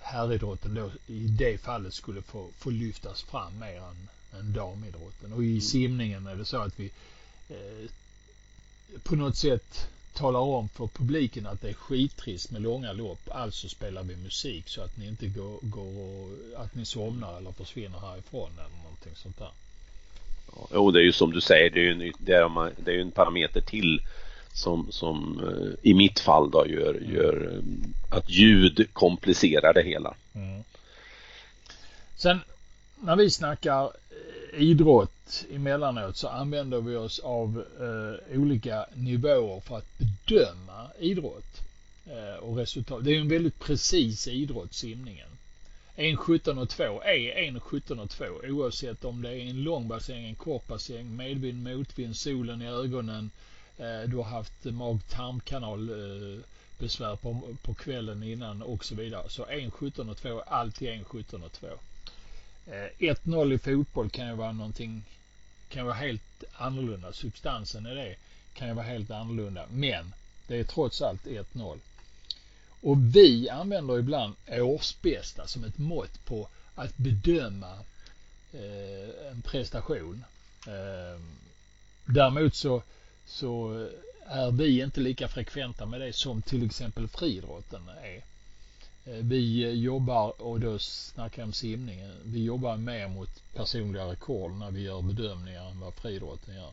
herridrotten 0.00 0.74
då 0.74 0.90
i 1.06 1.26
det 1.26 1.58
fallet 1.58 1.94
skulle 1.94 2.22
få, 2.22 2.50
få 2.58 2.70
lyftas 2.70 3.22
fram 3.22 3.58
mer 3.58 3.76
än, 3.76 4.08
än 4.40 4.52
damidrotten. 4.52 5.32
Och 5.32 5.44
i 5.44 5.50
mm. 5.50 5.60
simningen 5.60 6.26
är 6.26 6.36
det 6.36 6.44
så 6.44 6.56
att 6.56 6.80
vi 6.80 6.90
eh, 7.48 7.90
på 9.02 9.16
något 9.16 9.36
sätt 9.36 9.88
talar 10.14 10.40
om 10.40 10.68
för 10.68 10.86
publiken 10.86 11.46
att 11.46 11.60
det 11.60 11.68
är 11.68 11.74
skittrist 11.74 12.50
med 12.50 12.62
långa 12.62 12.92
lopp. 12.92 13.28
Alltså 13.30 13.68
spelar 13.68 14.02
vi 14.02 14.16
musik 14.16 14.68
så 14.68 14.82
att 14.82 14.96
ni 14.96 15.06
inte 15.06 15.26
går, 15.26 15.58
går 15.62 15.98
och, 15.98 16.30
att 16.56 16.74
ni 16.74 16.84
somnar 16.84 17.36
eller 17.36 17.52
försvinner 17.52 17.98
härifrån 17.98 18.50
eller 18.52 18.82
någonting 18.82 19.14
sånt 19.14 19.38
där. 19.38 19.50
Jo, 20.72 20.90
det 20.90 21.00
är 21.00 21.04
ju 21.04 21.12
som 21.12 21.32
du 21.32 21.40
säger, 21.40 21.70
det 21.70 21.80
är 21.80 21.84
ju 21.84 21.92
en, 21.92 22.12
det 22.18 22.32
är, 22.32 22.72
det 22.84 22.94
är 22.94 22.98
en 22.98 23.10
parameter 23.10 23.60
till 23.60 24.00
som, 24.58 24.92
som 24.92 25.40
eh, 25.48 25.90
i 25.90 25.94
mitt 25.94 26.20
fall 26.20 26.50
då 26.50 26.66
gör, 26.66 26.94
gör 26.94 27.52
eh, 27.52 28.16
att 28.18 28.30
ljud 28.30 28.88
komplicerar 28.92 29.74
det 29.74 29.82
hela. 29.82 30.14
Mm. 30.34 30.62
Sen 32.16 32.40
när 33.00 33.16
vi 33.16 33.30
snackar 33.30 33.84
eh, 33.84 34.62
idrott 34.62 35.44
emellanåt 35.52 36.16
så 36.16 36.28
använder 36.28 36.80
vi 36.80 36.96
oss 36.96 37.18
av 37.18 37.64
eh, 37.80 38.38
olika 38.38 38.86
nivåer 38.94 39.60
för 39.60 39.76
att 39.76 39.98
bedöma 39.98 40.90
idrott 40.98 41.60
eh, 42.06 42.42
och 42.42 42.56
resultat. 42.56 43.04
Det 43.04 43.16
är 43.16 43.20
en 43.20 43.28
väldigt 43.28 43.58
precis 43.58 44.28
idrott, 44.28 44.74
simningen. 44.74 45.28
1.17 45.96 46.62
och 46.62 46.68
2 46.68 46.84
är 47.02 47.50
1.17 47.50 48.02
och 48.02 48.10
2 48.10 48.24
oavsett 48.48 49.04
om 49.04 49.22
det 49.22 49.28
är 49.28 49.50
en 49.50 49.62
lång 49.62 49.88
bassäng, 49.88 50.24
en 50.24 50.34
kort 50.34 50.66
bassäng, 50.66 51.16
medvind, 51.16 51.62
motvind, 51.62 52.16
solen 52.16 52.62
i 52.62 52.66
ögonen, 52.66 53.30
Eh, 53.78 54.08
du 54.08 54.16
har 54.16 54.24
haft 54.24 54.64
mag-tarmkanal 54.64 55.90
eh, 55.90 56.44
besvär 56.78 57.16
på, 57.16 57.56
på 57.62 57.74
kvällen 57.74 58.22
innan 58.22 58.62
och 58.62 58.84
så 58.84 58.94
vidare. 58.94 59.28
Så 59.28 59.44
1.17 59.44 60.10
och 60.10 60.16
2 60.16 60.28
är 60.28 60.48
alltid 60.48 60.88
1.17 60.88 61.44
och 61.44 61.52
2. 61.52 61.66
1-0 62.98 63.46
eh, 63.46 63.54
i 63.54 63.58
fotboll 63.58 64.10
kan 64.10 64.28
ju 64.28 64.34
vara 64.34 64.52
någonting, 64.52 65.04
kan 65.68 65.86
vara 65.86 65.94
helt 65.94 66.44
annorlunda. 66.52 67.12
Substansen 67.12 67.86
i 67.86 67.94
det 67.94 68.16
kan 68.54 68.68
ju 68.68 68.74
vara 68.74 68.86
helt 68.86 69.10
annorlunda. 69.10 69.66
Men 69.70 70.14
det 70.46 70.56
är 70.56 70.64
trots 70.64 71.02
allt 71.02 71.24
1-0. 71.24 71.78
Och 72.80 72.96
vi 73.16 73.48
använder 73.48 73.98
ibland 73.98 74.34
årsbästa 74.48 75.46
som 75.46 75.64
ett 75.64 75.78
mått 75.78 76.24
på 76.24 76.48
att 76.74 76.96
bedöma 76.96 77.72
eh, 78.52 79.30
en 79.30 79.42
prestation. 79.42 80.24
Eh, 80.66 81.20
däremot 82.04 82.54
så 82.54 82.82
så 83.28 83.86
är 84.26 84.50
vi 84.50 84.82
inte 84.82 85.00
lika 85.00 85.28
frekventa 85.28 85.86
med 85.86 86.00
det 86.00 86.12
som 86.12 86.42
till 86.42 86.66
exempel 86.66 87.08
friidrotten 87.08 87.88
är. 87.88 88.16
Eh, 89.04 89.22
vi 89.22 89.70
jobbar, 89.72 90.42
och 90.42 90.60
då 90.60 90.78
snackar 90.78 91.42
jag 91.42 91.46
om 91.46 91.52
simningen, 91.52 92.12
vi 92.24 92.44
jobbar 92.44 92.76
mer 92.76 93.08
mot 93.08 93.42
personliga 93.54 94.04
rekord 94.04 94.52
när 94.52 94.70
vi 94.70 94.82
gör 94.82 95.02
bedömningar 95.02 95.70
än 95.70 95.80
vad 95.80 95.94
friidrotten 95.94 96.54
gör. 96.54 96.70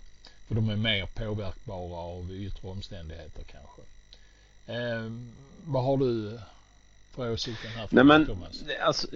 För 0.48 0.56
de 0.56 0.70
är 0.70 0.76
mer 0.76 1.06
påverkbara 1.06 2.00
av 2.00 2.32
yttre 2.32 2.70
omständigheter 2.70 3.44
kanske. 3.44 3.82
Eh, 4.68 5.12
vad 5.64 5.84
har 5.84 5.98
du 5.98 6.40
för 7.12 7.32
åsikt 7.32 7.60
den 7.64 7.72
här 7.72 7.88
Nej, 7.92 8.04
men, 8.04 8.26
Thomas? 8.26 8.64
Alltså, 8.82 9.08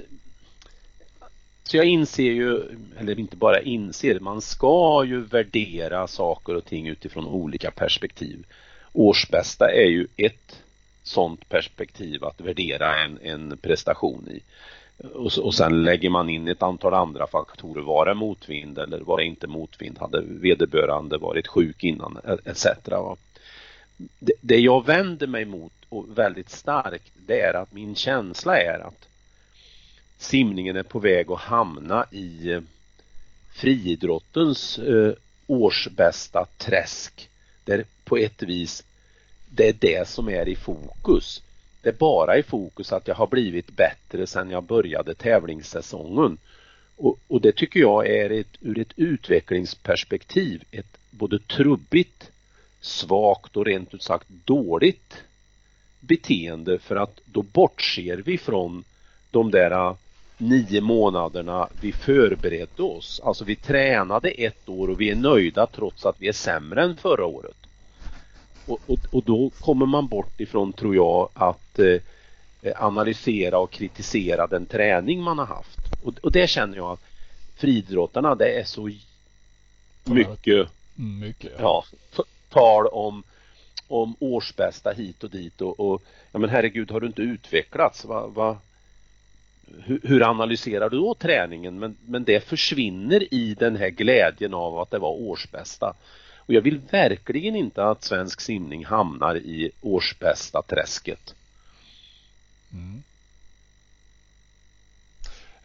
så 1.69 1.77
jag 1.77 1.85
inser 1.85 2.31
ju, 2.31 2.61
eller 2.99 3.19
inte 3.19 3.35
bara 3.35 3.61
inser, 3.61 4.19
man 4.19 4.41
ska 4.41 5.03
ju 5.05 5.21
värdera 5.21 6.07
saker 6.07 6.55
och 6.55 6.65
ting 6.65 6.87
utifrån 6.87 7.25
olika 7.25 7.71
perspektiv. 7.71 8.45
Årsbästa 8.93 9.71
är 9.71 9.85
ju 9.85 10.07
ett 10.17 10.61
sådant 11.03 11.49
perspektiv 11.49 12.23
att 12.23 12.41
värdera 12.41 13.03
en, 13.03 13.19
en 13.21 13.57
prestation 13.57 14.27
i. 14.27 14.41
Och, 15.13 15.37
och 15.37 15.53
sen 15.53 15.83
lägger 15.83 16.09
man 16.09 16.29
in 16.29 16.47
ett 16.47 16.63
antal 16.63 16.93
andra 16.93 17.27
faktorer. 17.27 17.81
Var 17.81 18.05
det 18.05 18.13
motvind 18.13 18.77
eller 18.77 18.99
var 18.99 19.17
det 19.17 19.25
inte 19.25 19.47
motvind? 19.47 19.97
Hade 19.99 20.21
vederbörande 20.21 21.17
varit 21.17 21.47
sjuk 21.47 21.83
innan 21.83 22.17
etc. 22.45 22.65
Det, 23.97 24.33
det 24.41 24.59
jag 24.59 24.85
vänder 24.85 25.27
mig 25.27 25.45
mot 25.45 25.73
och 25.89 26.17
väldigt 26.17 26.49
starkt 26.49 27.13
det 27.27 27.41
är 27.41 27.53
att 27.53 27.73
min 27.73 27.95
känsla 27.95 28.57
är 28.57 28.79
att 28.79 29.08
simningen 30.19 30.75
är 30.75 30.83
på 30.83 30.99
väg 30.99 31.31
att 31.31 31.39
hamna 31.39 32.05
i 32.11 32.51
eh, 32.51 32.61
friidrottens 33.51 34.79
eh, 34.79 35.13
årsbästa 35.47 36.45
träsk. 36.57 37.29
Där 37.63 37.85
på 38.03 38.17
ett 38.17 38.43
vis 38.43 38.83
det 39.49 39.69
är 39.69 39.75
det 39.79 40.07
som 40.07 40.29
är 40.29 40.47
i 40.47 40.55
fokus. 40.55 41.43
Det 41.81 41.89
är 41.89 41.93
bara 41.93 42.37
i 42.37 42.43
fokus 42.43 42.93
att 42.93 43.07
jag 43.07 43.15
har 43.15 43.27
blivit 43.27 43.71
bättre 43.71 44.27
sedan 44.27 44.49
jag 44.49 44.63
började 44.63 45.15
tävlingssäsongen. 45.15 46.37
Och, 46.95 47.19
och 47.27 47.41
det 47.41 47.51
tycker 47.51 47.79
jag 47.79 48.07
är 48.07 48.29
ett, 48.29 48.57
ur 48.61 48.79
ett 48.79 48.93
utvecklingsperspektiv 48.95 50.63
ett 50.71 50.97
både 51.09 51.39
trubbigt, 51.39 52.31
svagt 52.81 53.57
och 53.57 53.65
rent 53.65 53.93
ut 53.93 54.03
sagt 54.03 54.27
dåligt 54.29 55.23
beteende 55.99 56.79
för 56.79 56.95
att 56.95 57.21
då 57.25 57.41
bortser 57.41 58.17
vi 58.17 58.37
från 58.37 58.83
de 59.31 59.51
där 59.51 59.95
nio 60.39 60.81
månaderna 60.81 61.67
vi 61.81 61.91
förberedde 61.91 62.83
oss. 62.83 63.21
Alltså 63.23 63.43
vi 63.43 63.55
tränade 63.55 64.29
ett 64.29 64.69
år 64.69 64.89
och 64.89 65.01
vi 65.01 65.09
är 65.09 65.15
nöjda 65.15 65.67
trots 65.67 66.05
att 66.05 66.15
vi 66.21 66.27
är 66.27 66.33
sämre 66.33 66.83
än 66.83 66.97
förra 66.97 67.25
året. 67.25 67.57
Och, 68.65 68.79
och, 68.87 68.99
och 69.11 69.23
då 69.23 69.51
kommer 69.59 69.85
man 69.85 70.07
bort 70.07 70.39
ifrån, 70.39 70.73
tror 70.73 70.95
jag, 70.95 71.29
att 71.33 71.79
eh, 71.79 72.01
analysera 72.75 73.59
och 73.59 73.71
kritisera 73.71 74.47
den 74.47 74.65
träning 74.65 75.21
man 75.21 75.39
har 75.39 75.45
haft. 75.45 75.79
Och, 76.03 76.13
och 76.23 76.31
det 76.31 76.47
känner 76.49 76.77
jag 76.77 76.91
att 76.91 77.03
friidrottarna, 77.55 78.35
det 78.35 78.59
är 78.59 78.63
så 78.63 78.91
mycket, 80.05 80.67
mycket 80.95 81.51
ja. 81.59 81.83
ja 82.15 82.23
tal 82.49 82.87
om 82.87 83.23
om 83.87 84.15
årsbästa 84.19 84.91
hit 84.91 85.23
och 85.23 85.29
dit 85.29 85.61
och, 85.61 85.79
och 85.79 86.03
ja 86.31 86.39
men 86.39 86.49
herregud 86.49 86.91
har 86.91 86.99
du 86.99 87.07
inte 87.07 87.21
utvecklats? 87.21 88.05
Va, 88.05 88.27
va, 88.27 88.57
hur, 89.83 89.99
hur, 90.03 90.29
analyserar 90.29 90.89
du 90.89 90.97
då 90.97 91.13
träningen? 91.13 91.79
Men, 91.79 91.97
men 92.05 92.23
det 92.23 92.47
försvinner 92.47 93.33
i 93.33 93.55
den 93.59 93.75
här 93.75 93.89
glädjen 93.89 94.53
av 94.53 94.79
att 94.79 94.91
det 94.91 94.99
var 94.99 95.11
årsbästa. 95.11 95.93
Och 96.35 96.53
jag 96.53 96.61
vill 96.61 96.79
verkligen 96.91 97.55
inte 97.55 97.83
att 97.83 98.03
svensk 98.03 98.41
simning 98.41 98.85
hamnar 98.85 99.35
i 99.35 99.71
årsbästa 99.81 100.61
träsket. 100.61 101.35
Mm. 102.73 103.03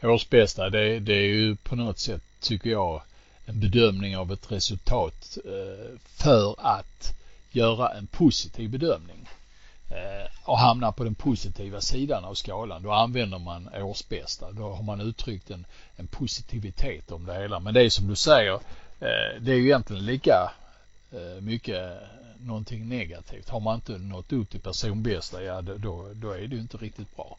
Årsbästa, 0.02 0.70
det, 0.70 0.98
det 0.98 1.14
är 1.14 1.26
ju 1.26 1.56
på 1.56 1.76
något 1.76 1.98
sätt, 1.98 2.22
tycker 2.40 2.70
jag, 2.70 3.02
en 3.46 3.60
bedömning 3.60 4.16
av 4.16 4.32
ett 4.32 4.52
resultat 4.52 5.38
eh, 5.44 5.98
för 6.06 6.54
att 6.58 7.18
göra 7.50 7.88
en 7.88 8.06
positiv 8.06 8.70
bedömning 8.70 9.28
och 10.44 10.58
hamna 10.58 10.92
på 10.92 11.04
den 11.04 11.14
positiva 11.14 11.80
sidan 11.80 12.24
av 12.24 12.34
skalan. 12.34 12.82
Då 12.82 12.92
använder 12.92 13.38
man 13.38 13.68
årsbästa. 13.74 14.52
Då 14.52 14.72
har 14.72 14.82
man 14.82 15.00
uttryckt 15.00 15.50
en, 15.50 15.66
en 15.96 16.06
positivitet 16.06 17.12
om 17.12 17.26
det 17.26 17.34
hela. 17.34 17.60
Men 17.60 17.74
det 17.74 17.82
är 17.82 17.90
som 17.90 18.08
du 18.08 18.16
säger, 18.16 18.54
eh, 19.00 19.40
det 19.40 19.52
är 19.52 19.56
ju 19.56 19.64
egentligen 19.64 20.06
lika 20.06 20.50
mycket 21.40 21.98
någonting 22.40 22.88
negativt. 22.88 23.48
Har 23.48 23.60
man 23.60 23.74
inte 23.74 23.98
nått 23.98 24.32
upp 24.32 24.50
till 24.50 24.60
personbästa, 24.60 25.42
ja 25.42 25.62
då, 25.62 26.08
då 26.14 26.30
är 26.30 26.38
det 26.38 26.54
ju 26.56 26.60
inte 26.60 26.76
riktigt 26.76 27.16
bra. 27.16 27.36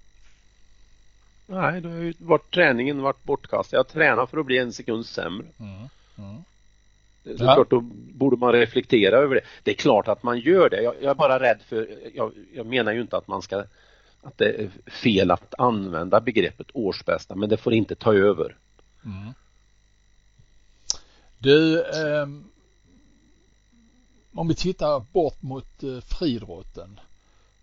Nej, 1.47 1.81
då 1.81 1.89
har 1.89 1.95
ju 1.95 2.13
varit 2.17 2.53
träningen 2.53 3.01
varit 3.01 3.23
bortkastad. 3.23 3.77
Jag 3.77 3.87
tränar 3.87 4.25
för 4.25 4.37
att 4.37 4.45
bli 4.45 4.57
en 4.57 4.73
sekund 4.73 5.05
sämre. 5.05 5.47
Mm, 5.59 5.89
mm. 6.17 6.43
Så 7.25 7.43
ja. 7.43 7.53
klart, 7.53 7.69
då 7.69 7.79
borde 8.13 8.37
man 8.37 8.51
reflektera 8.51 9.17
över 9.17 9.35
det. 9.35 9.41
Det 9.63 9.71
är 9.71 9.75
klart 9.75 10.07
att 10.07 10.23
man 10.23 10.39
gör 10.39 10.69
det. 10.69 10.81
Jag, 10.81 10.95
jag 11.01 11.09
är 11.11 11.15
bara 11.15 11.39
rädd 11.39 11.59
för, 11.67 11.87
jag, 12.13 12.31
jag, 12.53 12.65
menar 12.65 12.93
ju 12.93 13.01
inte 13.01 13.17
att 13.17 13.27
man 13.27 13.41
ska, 13.41 13.63
att 14.21 14.37
det 14.37 14.45
är 14.45 14.69
fel 14.91 15.31
att 15.31 15.53
använda 15.57 16.21
begreppet 16.21 16.67
årsbästa, 16.73 17.35
men 17.35 17.49
det 17.49 17.57
får 17.57 17.73
inte 17.73 17.95
ta 17.95 18.13
över. 18.13 18.57
Mm. 19.05 19.33
Du, 21.37 21.81
eh, 21.81 22.27
om 24.33 24.47
vi 24.47 24.55
tittar 24.55 25.05
bort 25.11 25.41
mot 25.41 25.83
eh, 25.83 25.99
friidrotten 25.99 26.99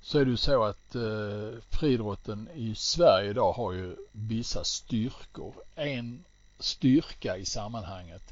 så 0.01 0.19
är 0.19 0.25
det 0.25 0.31
ju 0.31 0.37
så 0.37 0.65
att 0.65 0.95
eh, 0.95 1.59
friidrotten 1.71 2.49
i 2.55 2.75
Sverige 2.75 3.31
idag 3.31 3.53
har 3.53 3.73
ju 3.73 3.97
vissa 4.13 4.65
styrkor. 4.65 5.55
En 5.75 6.25
styrka 6.59 7.37
i 7.37 7.45
sammanhanget 7.45 8.23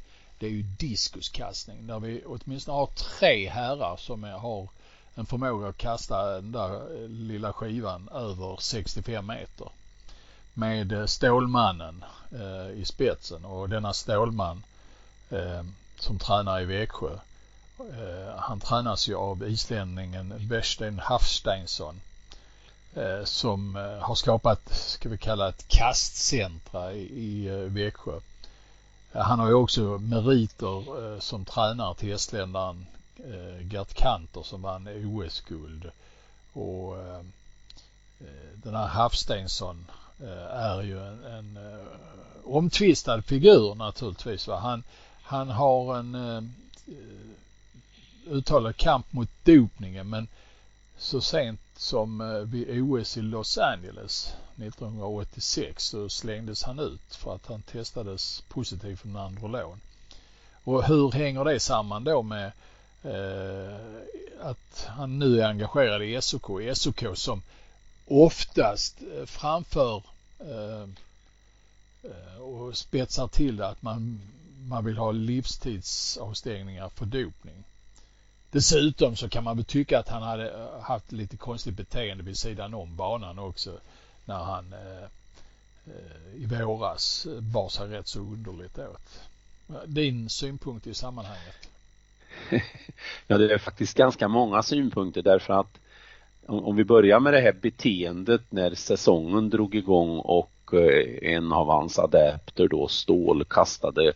det 0.41 0.47
är 0.47 0.51
ju 0.51 0.63
diskuskastning 0.63 1.87
där 1.87 2.01
vi 2.01 2.23
åtminstone 2.27 2.77
har 2.77 2.87
tre 2.87 3.49
herrar 3.49 3.97
som 3.97 4.23
har 4.23 4.69
en 5.15 5.27
förmåga 5.27 5.69
att 5.69 5.77
kasta 5.77 6.27
den 6.27 6.53
där 6.53 7.03
eh, 7.03 7.09
lilla 7.09 7.53
skivan 7.53 8.09
över 8.09 8.57
65 8.61 9.27
meter. 9.27 9.69
Med 10.55 10.93
eh, 10.93 11.07
Stålmannen 11.07 12.05
eh, 12.33 12.81
i 12.81 12.85
spetsen 12.85 13.45
och 13.45 13.69
denna 13.69 13.93
Stålman 13.93 14.63
eh, 15.31 15.65
som 15.99 16.19
tränar 16.19 16.61
i 16.61 16.65
Växjö 16.65 17.19
Eh, 17.81 18.37
han 18.37 18.61
tränas 18.61 19.09
ju 19.09 19.15
av 19.15 19.49
islänningen 19.49 20.35
Besten 20.49 20.99
Hafsteinsson 20.99 22.01
eh, 22.95 23.25
som 23.25 23.77
eh, 23.77 23.99
har 23.99 24.15
skapat, 24.15 24.75
ska 24.75 25.09
vi 25.09 25.19
kalla 25.19 25.49
ett 25.49 25.69
kastcentra 25.69 26.93
i, 26.93 27.03
i 27.03 27.49
eh, 27.49 27.55
Växjö. 27.55 28.21
Han 29.13 29.39
har 29.39 29.49
ju 29.49 29.55
också 29.55 29.81
meriter 29.99 31.15
eh, 31.15 31.21
som 31.21 31.45
tränare 31.45 31.95
till 31.95 32.13
estländaren 32.13 32.87
eh, 33.17 33.73
Gert 33.73 33.95
Kanter 33.95 34.43
som 34.43 34.63
vann 34.63 34.89
OS-guld. 34.89 35.91
Och 36.53 36.99
eh, 36.99 37.21
den 38.55 38.75
här 38.75 38.87
Hafsteinsson 38.87 39.87
är 40.51 40.83
ju 40.83 41.07
en, 41.07 41.25
en 41.25 41.59
omtvistad 42.45 43.23
figur 43.23 43.75
naturligtvis. 43.75 44.49
Va? 44.49 44.59
Han, 44.59 44.83
han 45.23 45.49
har 45.49 45.97
en 45.99 46.55
uttalad 48.27 48.77
kamp 48.77 49.13
mot 49.13 49.29
dopningen 49.45 50.09
men 50.09 50.29
så 50.99 51.21
sent 51.21 51.61
som 51.81 52.21
eh, 52.21 52.39
vid 52.39 52.83
OS 52.83 53.17
i 53.17 53.23
Los 53.23 53.59
Angeles 53.59 54.35
1986 54.57 55.85
så 55.85 56.09
slängdes 56.09 56.63
han 56.63 56.79
ut 56.79 57.15
för 57.15 57.35
att 57.35 57.47
han 57.47 57.63
testades 57.63 58.41
positiv 58.49 58.97
för 58.97 59.09
Nandrolon. 59.09 59.81
Och 60.65 60.85
hur 60.85 61.11
hänger 61.11 61.45
det 61.45 61.61
samman 61.61 62.05
då 62.05 62.23
med 62.23 62.53
eh, 63.03 63.77
att 64.41 64.87
han 64.89 65.19
nu 65.19 65.41
är 65.41 65.49
engagerad 65.49 66.03
i 66.03 66.23
SOK, 66.23 66.51
SOK 66.75 67.05
som 67.15 67.43
oftast 68.07 69.03
eh, 69.03 69.27
framför 69.27 70.03
eh, 70.39 70.89
eh, 72.03 72.41
och 72.41 72.77
spetsar 72.77 73.29
till 73.29 73.57
det 73.57 73.69
att 73.69 73.83
man, 73.83 74.21
man 74.69 74.85
vill 74.85 74.97
ha 74.97 75.13
livstidsavstängningar 75.13 76.89
för 76.89 77.07
dopning. 77.07 77.65
Dessutom 78.51 79.17
så 79.17 79.29
kan 79.29 79.45
man 79.45 79.57
väl 79.57 79.65
tycka 79.65 79.99
att 79.99 80.09
han 80.09 80.23
hade 80.23 80.51
eh, 80.51 80.81
haft 80.81 81.13
lite 81.13 81.37
konstigt 81.37 81.77
beteende 81.77 82.25
vid 82.25 82.37
sidan 82.37 82.75
om 82.75 82.97
banan 82.97 83.39
också 83.39 83.73
när 84.25 84.39
han 84.39 84.73
eh, 84.73 85.05
eh 85.87 86.43
i 86.43 86.47
våras 86.47 87.27
eh, 87.27 87.41
bar 87.41 87.69
sig 87.69 87.89
rätt 87.89 88.09
så 88.09 88.21
underligt 88.21 88.79
åt. 88.79 89.21
Din 89.87 90.29
synpunkt 90.29 90.87
i 90.87 90.95
sammanhanget? 90.95 91.69
Ja, 93.27 93.39
det 93.39 93.55
är 93.55 93.59
faktiskt 93.59 93.97
ganska 93.97 94.29
många 94.29 94.63
synpunkter 94.63 95.23
därför 95.23 95.61
att 95.61 95.79
om 96.47 96.77
vi 96.77 96.85
börjar 96.85 97.21
med 97.21 97.33
det 97.33 97.41
här 97.41 97.53
beteendet 97.53 98.43
när 98.51 98.75
säsongen 98.75 99.51
drog 99.51 99.75
igång 99.75 100.19
och 100.19 100.75
en 101.23 101.53
av 101.53 101.67
hans 101.67 101.99
adepter 101.99 102.69
då 102.69 102.89
stålkastade 102.89 104.13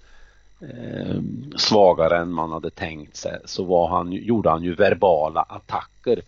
eh, 0.71 1.21
svagare 1.57 2.19
än 2.19 2.33
man 2.33 2.53
hade 2.53 2.71
tänkt 2.71 3.17
sig 3.17 3.39
så 3.45 3.65
var 3.65 3.89
han, 3.89 4.13
gjorde 4.13 4.51
han 4.51 4.65
ju 4.65 4.75
verbala 4.75 5.43
attacker 5.43 6.23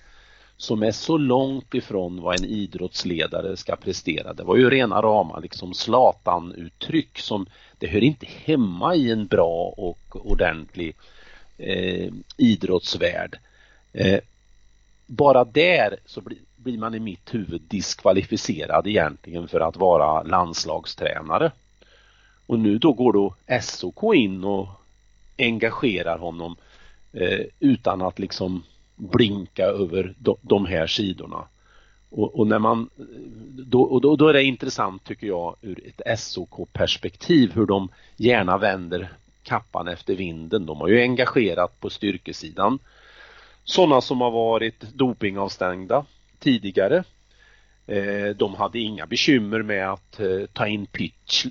som 0.57 0.83
är 0.83 0.93
så 0.93 1.17
långt 1.19 1.75
ifrån 1.75 2.23
vad 2.23 2.41
en 2.41 2.45
idrottsledare 2.45 3.57
ska 3.57 3.77
prestera. 3.77 4.33
Det 4.33 4.45
var 4.45 4.57
ju 4.57 4.71
rena 4.71 5.03
rama 5.03 5.39
liksom 5.39 5.75
Zlatan-uttryck 5.75 7.19
som 7.19 7.47
det 7.79 7.87
hör 7.87 8.05
inte 8.05 8.27
hemma 8.45 8.95
i 8.95 9.11
en 9.11 9.27
bra 9.27 9.75
och 9.77 10.31
ordentlig 10.31 10.97
eh, 11.59 12.13
idrottsvärld. 12.37 13.39
Eh, 13.93 14.21
bara 15.07 15.45
där 15.45 15.97
så 16.07 16.21
blir, 16.21 16.39
blir 16.57 16.79
man 16.79 16.95
i 16.95 17.01
mitt 17.01 17.35
huvud 17.35 17.61
diskvalificerad 17.61 18.87
egentligen 18.87 19.49
för 19.49 19.61
att 19.61 19.77
vara 19.77 20.23
landslagstränare. 20.23 21.53
Och 22.47 22.59
nu 22.59 22.79
då 22.79 22.93
går 22.93 23.13
då 23.13 23.35
SOK 23.63 24.15
in 24.15 24.45
och 24.45 24.69
engagerar 25.39 26.19
honom 26.19 26.57
eh, 27.13 27.41
utan 27.61 28.03
att 28.03 28.19
liksom 28.19 28.63
blinka 28.97 29.65
över 29.65 30.15
de, 30.19 30.37
de 30.43 30.67
här 30.67 30.87
sidorna. 30.87 31.49
Och, 32.11 32.39
och, 32.39 32.47
när 32.47 32.59
man, 32.59 32.91
eh, 32.99 33.05
då, 33.65 33.83
och 33.83 34.01
då, 34.01 34.17
då, 34.17 34.29
är 34.29 34.33
det 34.33 34.45
intressant 34.45 35.05
tycker 35.05 35.27
jag 35.27 35.57
ur 35.63 35.81
ett 35.87 36.21
SOK-perspektiv 36.21 37.53
hur 37.55 37.67
de 37.67 37.89
gärna 38.17 38.59
vänder 38.59 39.13
kappan 39.43 39.89
efter 39.89 40.15
vinden. 40.15 40.67
De 40.67 40.81
har 40.81 40.89
ju 40.89 41.01
engagerat 41.01 41.81
på 41.81 41.91
styrkesidan 41.91 42.79
sådana 43.65 44.01
som 44.01 44.21
har 44.21 44.31
varit 44.31 44.81
dopingavstängda 44.81 46.05
tidigare 46.39 47.05
Eh, 47.87 48.37
de 48.37 48.55
hade 48.55 48.79
inga 48.79 49.07
bekymmer 49.07 49.63
med 49.63 49.93
att 49.93 50.21
eh, 50.21 50.47
ta 50.53 50.67
in 50.67 50.87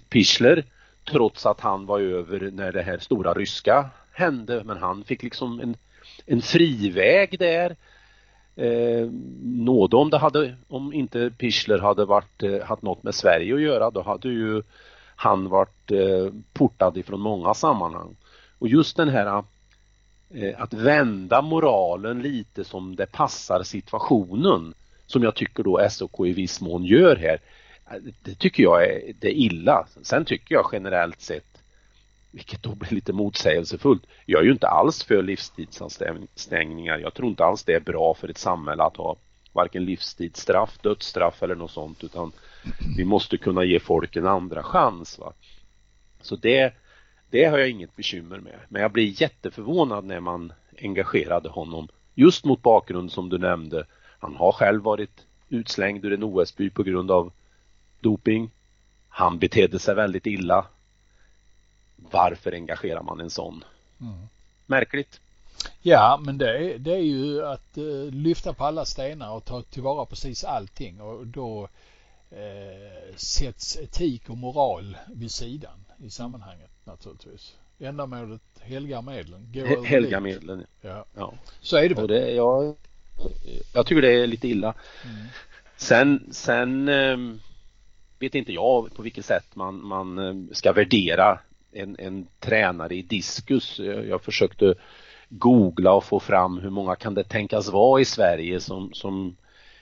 Pichler 0.09 0.63
trots 1.11 1.45
att 1.45 1.59
han 1.59 1.85
var 1.85 1.99
över 1.99 2.51
när 2.51 2.71
det 2.71 2.81
här 2.81 2.97
stora 2.97 3.33
ryska 3.33 3.89
hände 4.11 4.63
men 4.63 4.77
han 4.77 5.03
fick 5.03 5.23
liksom 5.23 5.59
en, 5.59 5.77
en 6.25 6.41
friväg 6.41 7.39
där. 7.39 7.75
Eh, 8.55 9.09
nåde 9.43 9.95
om 9.95 10.09
det 10.09 10.17
hade, 10.17 10.55
om 10.67 10.93
inte 10.93 11.31
Pichler 11.37 11.79
hade 11.79 12.05
varit, 12.05 12.43
eh, 12.43 12.61
haft 12.63 12.81
något 12.81 13.03
med 13.03 13.15
Sverige 13.15 13.55
att 13.55 13.61
göra 13.61 13.91
då 13.91 14.01
hade 14.01 14.29
ju 14.29 14.63
han 15.15 15.49
varit 15.49 15.91
eh, 15.91 16.33
portad 16.53 16.97
ifrån 16.97 17.21
många 17.21 17.53
sammanhang. 17.53 18.15
Och 18.59 18.67
just 18.67 18.97
den 18.97 19.09
här 19.09 19.43
eh, 20.33 20.61
att 20.61 20.73
vända 20.73 21.41
moralen 21.41 22.21
lite 22.21 22.63
som 22.63 22.95
det 22.95 23.05
passar 23.05 23.63
situationen 23.63 24.73
som 25.05 25.23
jag 25.23 25.35
tycker 25.35 25.63
då 25.63 25.87
SOK 25.89 26.19
i 26.19 26.33
viss 26.33 26.61
mån 26.61 26.83
gör 26.83 27.15
här. 27.15 27.39
Det 28.21 28.35
tycker 28.35 28.63
jag 28.63 28.83
är, 28.83 29.13
det 29.19 29.27
är 29.27 29.33
illa. 29.33 29.87
Sen 30.01 30.25
tycker 30.25 30.55
jag 30.55 30.69
generellt 30.71 31.21
sett, 31.21 31.63
vilket 32.31 32.63
då 32.63 32.75
blir 32.75 32.91
lite 32.91 33.13
motsägelsefullt, 33.13 34.03
jag 34.25 34.41
är 34.41 34.45
ju 34.45 34.51
inte 34.51 34.67
alls 34.67 35.03
för 35.03 35.23
livstidsanstängningar. 35.23 36.97
Jag 36.97 37.13
tror 37.13 37.29
inte 37.29 37.45
alls 37.45 37.63
det 37.63 37.73
är 37.73 37.79
bra 37.79 38.13
för 38.13 38.29
ett 38.29 38.37
samhälle 38.37 38.83
att 38.83 38.97
ha 38.97 39.15
varken 39.53 39.85
livstidsstraff, 39.85 40.77
dödsstraff 40.81 41.43
eller 41.43 41.55
något 41.55 41.71
sånt 41.71 42.03
utan 42.03 42.31
vi 42.97 43.05
måste 43.05 43.37
kunna 43.37 43.63
ge 43.63 43.79
folk 43.79 44.15
en 44.15 44.27
andra 44.27 44.63
chans. 44.63 45.19
Va? 45.19 45.33
Så 46.21 46.35
det, 46.35 46.73
det 47.29 47.45
har 47.45 47.57
jag 47.57 47.69
inget 47.69 47.95
bekymmer 47.95 48.39
med. 48.39 48.59
Men 48.69 48.81
jag 48.81 48.91
blir 48.91 49.21
jätteförvånad 49.21 50.05
när 50.05 50.19
man 50.19 50.53
engagerade 50.81 51.49
honom 51.49 51.87
just 52.15 52.45
mot 52.45 52.61
bakgrund 52.61 53.11
som 53.11 53.29
du 53.29 53.37
nämnde. 53.37 53.85
Han 54.19 54.35
har 54.35 54.51
själv 54.51 54.83
varit 54.83 55.25
utslängd 55.49 56.05
ur 56.05 56.13
en 56.13 56.23
OS-by 56.23 56.69
på 56.69 56.83
grund 56.83 57.11
av 57.11 57.31
doping. 58.05 58.51
Han 59.09 59.39
betedde 59.39 59.79
sig 59.79 59.95
väldigt 59.95 60.25
illa. 60.25 60.65
Varför 61.95 62.51
engagerar 62.51 63.03
man 63.03 63.19
en 63.19 63.29
sån? 63.29 63.63
Mm. 64.01 64.27
Märkligt. 64.65 65.19
Ja, 65.81 66.19
men 66.25 66.37
det 66.37 66.57
är, 66.57 66.77
det 66.77 66.91
är 66.91 67.03
ju 67.03 67.45
att 67.45 67.77
uh, 67.77 68.11
lyfta 68.11 68.53
på 68.53 68.65
alla 68.65 68.85
stenar 68.85 69.31
och 69.31 69.45
ta 69.45 69.61
tillvara 69.61 70.05
precis 70.05 70.43
allting 70.43 71.01
och 71.01 71.27
då 71.27 71.69
uh, 72.31 73.15
sätts 73.15 73.77
etik 73.77 74.29
och 74.29 74.37
moral 74.37 74.97
vid 75.07 75.31
sidan 75.31 75.85
i 76.05 76.09
sammanhanget 76.09 76.71
naturligtvis. 76.83 77.55
Ändamålet 77.79 78.41
helgar 78.61 79.01
medlen. 79.01 79.53
Helgar 79.85 80.19
medlen, 80.19 80.65
ja. 80.81 81.05
ja. 81.15 81.33
Så 81.61 81.77
är 81.77 81.89
det 81.89 81.95
väl. 81.95 82.07
Det, 82.07 82.31
jag, 82.31 82.75
jag 83.73 83.85
tycker 83.85 84.01
det 84.01 84.13
är 84.13 84.27
lite 84.27 84.47
illa. 84.47 84.73
Mm. 85.03 85.25
Sen, 85.77 86.27
sen 86.31 86.89
um, 86.89 87.39
vet 88.19 88.35
inte 88.35 88.53
jag 88.53 88.93
på 88.95 89.01
vilket 89.01 89.25
sätt 89.25 89.55
man, 89.55 89.87
man 89.87 90.19
eh, 90.19 90.55
ska 90.55 90.73
värdera 90.73 91.39
en, 91.71 91.95
en 91.99 92.27
tränare 92.39 92.95
i 92.95 93.01
diskus. 93.01 93.79
Jag, 93.79 94.07
jag 94.07 94.21
försökte 94.21 94.75
googla 95.29 95.93
och 95.93 96.03
få 96.03 96.19
fram 96.19 96.59
hur 96.59 96.69
många 96.69 96.95
kan 96.95 97.13
det 97.13 97.23
tänkas 97.23 97.71
vara 97.71 98.01
i 98.01 98.05
Sverige 98.05 98.59
som, 98.59 98.93
som 98.93 99.35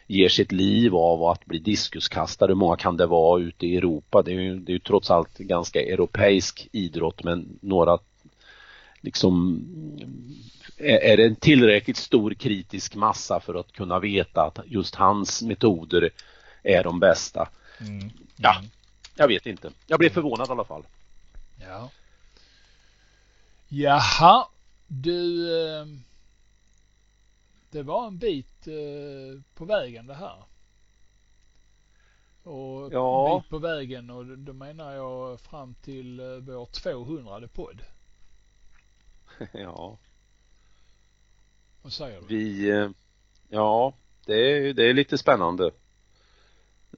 ger 0.07 0.29
sitt 0.29 0.51
liv 0.51 0.95
av 0.95 1.23
att 1.23 1.45
bli 1.45 1.59
diskuskastare. 1.59 2.49
Hur 2.49 2.55
många 2.55 2.75
kan 2.75 2.97
det 2.97 3.05
vara 3.05 3.41
ute 3.41 3.67
i 3.67 3.77
Europa? 3.77 4.21
Det 4.21 4.31
är 4.31 4.35
ju, 4.35 4.59
det 4.59 4.71
är 4.71 4.73
ju 4.73 4.79
trots 4.79 5.11
allt 5.11 5.37
ganska 5.37 5.81
europeisk 5.81 6.67
idrott 6.71 7.23
men 7.23 7.59
några 7.61 7.97
liksom 9.01 9.61
är 10.77 11.17
det 11.17 11.25
en 11.25 11.35
tillräckligt 11.35 11.97
stor 11.97 12.33
kritisk 12.33 12.95
massa 12.95 13.39
för 13.39 13.55
att 13.55 13.71
kunna 13.71 13.99
veta 13.99 14.41
att 14.41 14.59
just 14.65 14.95
hans 14.95 15.41
metoder 15.41 16.09
är 16.63 16.83
de 16.83 16.99
bästa? 16.99 17.49
Mm. 17.79 18.09
Ja, 18.35 18.61
jag 19.15 19.27
vet 19.27 19.45
inte. 19.45 19.71
Jag 19.87 19.99
blev 19.99 20.09
förvånad 20.09 20.47
i 20.47 20.51
alla 20.51 20.65
fall. 20.65 20.83
Ja. 21.61 21.89
Jaha, 23.67 24.47
du. 24.87 25.49
Eh, 25.65 25.85
det 27.71 27.83
var 27.83 28.07
en 28.07 28.17
bit 28.17 28.67
eh, 28.67 29.41
på 29.55 29.65
vägen 29.65 30.07
det 30.07 30.13
här. 30.13 30.43
Och 32.43 32.93
ja. 32.93 33.41
bit 33.41 33.49
på 33.49 33.57
vägen 33.57 34.09
och 34.09 34.25
då 34.25 34.53
menar 34.53 34.93
jag 34.93 35.39
fram 35.39 35.73
till 35.73 36.19
eh, 36.19 36.25
vår 36.25 36.65
200 36.65 37.47
podd. 37.47 37.81
Ja. 39.51 39.97
Vad 41.81 41.93
säger 41.93 42.21
du? 42.21 42.27
Vi, 42.27 42.69
ja, 43.49 43.93
det 44.25 44.33
är, 44.33 44.73
det 44.73 44.89
är 44.89 44.93
lite 44.93 45.17
spännande. 45.17 45.71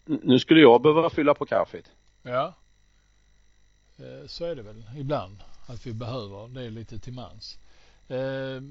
Nu 0.06 0.40
skulle 0.40 0.62
jag 0.62 0.82
behöva 0.82 1.10
fylla 1.10 1.34
på 1.34 1.46
kaffet. 1.46 1.92
Ja. 2.24 2.54
Eh, 3.98 4.28
så 4.28 4.46
är 4.46 4.56
det 4.56 4.62
väl 4.62 4.84
ibland 4.98 5.38
att 5.68 5.86
vi 5.86 5.94
behöver 5.94 6.48
det 6.48 6.70
lite 6.70 7.00
till 7.00 7.14
mans. 7.14 7.58
Eh, 8.08 8.62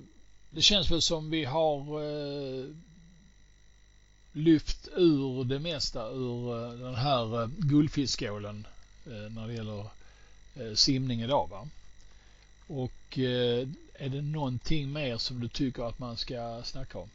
det 0.51 0.63
känns 0.63 0.91
väl 0.91 1.03
som 1.03 1.31
vi 1.31 1.45
har 1.45 2.03
eh, 2.03 2.65
lyft 4.33 4.89
ur 4.97 5.45
det 5.45 5.59
mesta 5.59 6.09
ur 6.09 6.77
den 6.85 6.95
här 6.95 7.47
guldfiskskålen 7.47 8.67
när 9.31 9.47
det 9.47 9.55
gäller 9.55 9.87
simning 10.75 11.23
idag 11.23 11.49
va? 11.51 11.69
Och 12.67 13.19
är 13.99 14.09
det 14.09 14.23
någonting 14.23 14.93
mer 14.93 15.17
som 15.17 15.41
du 15.41 15.49
tycker 15.49 15.83
att 15.83 15.99
man 15.99 16.17
ska 16.17 16.63
snacka 16.65 16.99
om? 16.99 17.11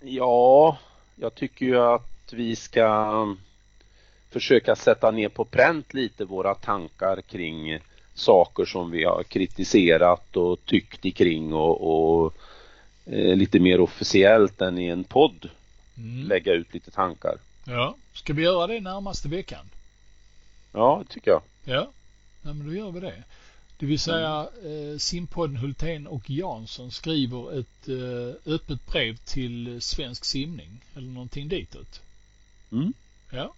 Ja, 0.00 0.78
jag 1.16 1.34
tycker 1.34 1.66
ju 1.66 1.76
att 1.78 2.32
vi 2.32 2.56
ska 2.56 3.36
försöka 4.30 4.76
sätta 4.76 5.10
ner 5.10 5.28
på 5.28 5.44
pränt 5.44 5.94
lite 5.94 6.24
våra 6.24 6.54
tankar 6.54 7.20
kring 7.20 7.78
saker 8.14 8.64
som 8.64 8.90
vi 8.90 9.04
har 9.04 9.22
kritiserat 9.22 10.36
och 10.36 10.64
tyckt 10.64 11.16
kring 11.16 11.52
och, 11.52 12.24
och 12.24 12.34
eh, 13.04 13.36
lite 13.36 13.60
mer 13.60 13.80
officiellt 13.80 14.60
än 14.60 14.78
i 14.78 14.86
en 14.86 15.04
podd 15.04 15.50
mm. 15.96 16.26
lägga 16.26 16.52
ut 16.52 16.74
lite 16.74 16.90
tankar. 16.90 17.38
Ja, 17.66 17.96
ska 18.12 18.32
vi 18.32 18.42
göra 18.42 18.66
det 18.66 18.80
närmaste 18.80 19.28
veckan? 19.28 19.70
Ja, 20.72 21.02
det 21.06 21.14
tycker 21.14 21.30
jag. 21.30 21.42
Ja, 21.64 21.90
ja 22.42 22.52
men 22.52 22.66
då 22.66 22.74
gör 22.74 22.90
vi 22.90 23.00
det. 23.00 23.22
Det 23.78 23.86
vill 23.86 24.00
säga 24.00 24.48
eh, 24.64 24.98
simpodden 24.98 25.56
Hultén 25.56 26.06
och 26.06 26.30
Jansson 26.30 26.90
skriver 26.90 27.58
ett 27.60 27.88
eh, 27.88 28.52
öppet 28.54 28.86
brev 28.86 29.16
till 29.16 29.80
Svensk 29.80 30.24
simning 30.24 30.84
eller 30.96 31.08
någonting 31.08 31.48
ditåt. 31.48 32.00
Mm. 32.72 32.92
Ja. 33.30 33.54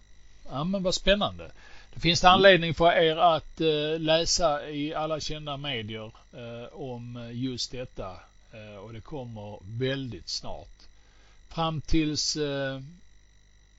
ja, 0.49 0.63
men 0.63 0.83
vad 0.83 0.95
spännande. 0.95 1.51
Det 1.93 1.99
finns 1.99 2.21
det 2.21 2.29
anledning 2.29 2.73
för 2.73 2.91
er 2.91 3.15
att 3.15 3.61
eh, 3.61 3.99
läsa 3.99 4.69
i 4.69 4.93
alla 4.93 5.19
kända 5.19 5.57
medier 5.57 6.11
eh, 6.33 6.73
om 6.73 7.29
just 7.33 7.71
detta 7.71 8.11
eh, 8.53 8.75
och 8.75 8.93
det 8.93 9.01
kommer 9.01 9.59
väldigt 9.61 10.29
snart. 10.29 10.79
Fram 11.49 11.81
tills 11.81 12.37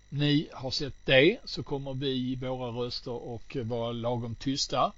ni 0.09 0.49
har 0.53 0.71
sett 0.71 1.07
det 1.07 1.39
så 1.45 1.63
kommer 1.63 1.95
vi 1.95 2.09
i 2.09 2.35
våra 2.35 2.71
röster 2.71 3.11
och 3.11 3.57
vara 3.63 3.93
lagom 3.93 4.35
tysta. 4.35 4.93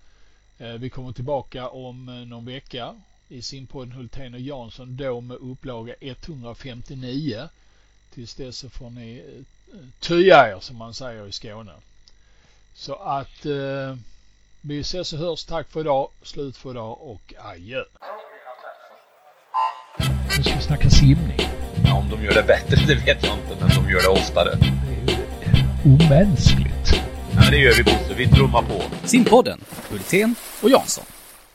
Vi 0.78 0.90
kommer 0.90 1.12
tillbaka 1.12 1.68
om 1.68 2.28
någon 2.28 2.44
vecka 2.44 2.94
i 3.28 3.42
simpodden 3.42 3.92
Hultén 3.92 4.34
och 4.34 4.40
Jansson 4.40 4.96
då 4.96 5.20
med 5.20 5.36
upplaga 5.36 5.94
159. 6.00 7.48
Tills 8.14 8.34
dess 8.34 8.56
så 8.56 8.70
får 8.70 8.90
ni 8.90 9.22
tya 10.00 10.48
er 10.48 10.60
som 10.60 10.76
man 10.76 10.94
säger 10.94 11.26
i 11.26 11.32
Skåne. 11.32 11.72
Så 12.74 12.94
att 12.94 13.46
eh, 13.46 13.96
vi 14.60 14.80
ses 14.80 15.12
och 15.12 15.18
hörs. 15.18 15.44
Tack 15.44 15.68
för 15.68 15.80
idag. 15.80 16.08
Slut 16.22 16.56
för 16.56 16.70
idag 16.70 16.98
och 17.00 17.34
adjö. 17.38 17.82
Nu 20.36 20.42
ska 20.42 20.54
vi 20.54 20.62
snacka 20.62 20.90
simning. 20.90 21.40
Ja, 21.84 21.94
om 21.94 22.08
de 22.10 22.24
gör 22.24 22.34
det 22.34 22.42
bättre 22.42 22.76
det 22.86 22.94
vet 22.94 23.24
jag 23.24 23.38
inte, 23.38 23.56
men 23.60 23.68
de 23.68 23.90
gör 23.90 24.02
det 24.02 24.08
oftare. 24.08 24.58
Det 24.60 24.66
är 24.66 25.16
ju 25.16 25.94
omänskligt. 25.94 26.81
Ja, 27.36 27.50
det 27.50 27.56
gör 27.58 27.74
vi 27.74 27.82
Bosse. 27.82 28.14
Vi 28.16 28.28
trummar 28.28 28.62
på. 28.62 28.82
Simpodden, 29.04 29.60
Hultén 29.90 30.34
och 30.60 30.70
Jansson. 30.70 31.04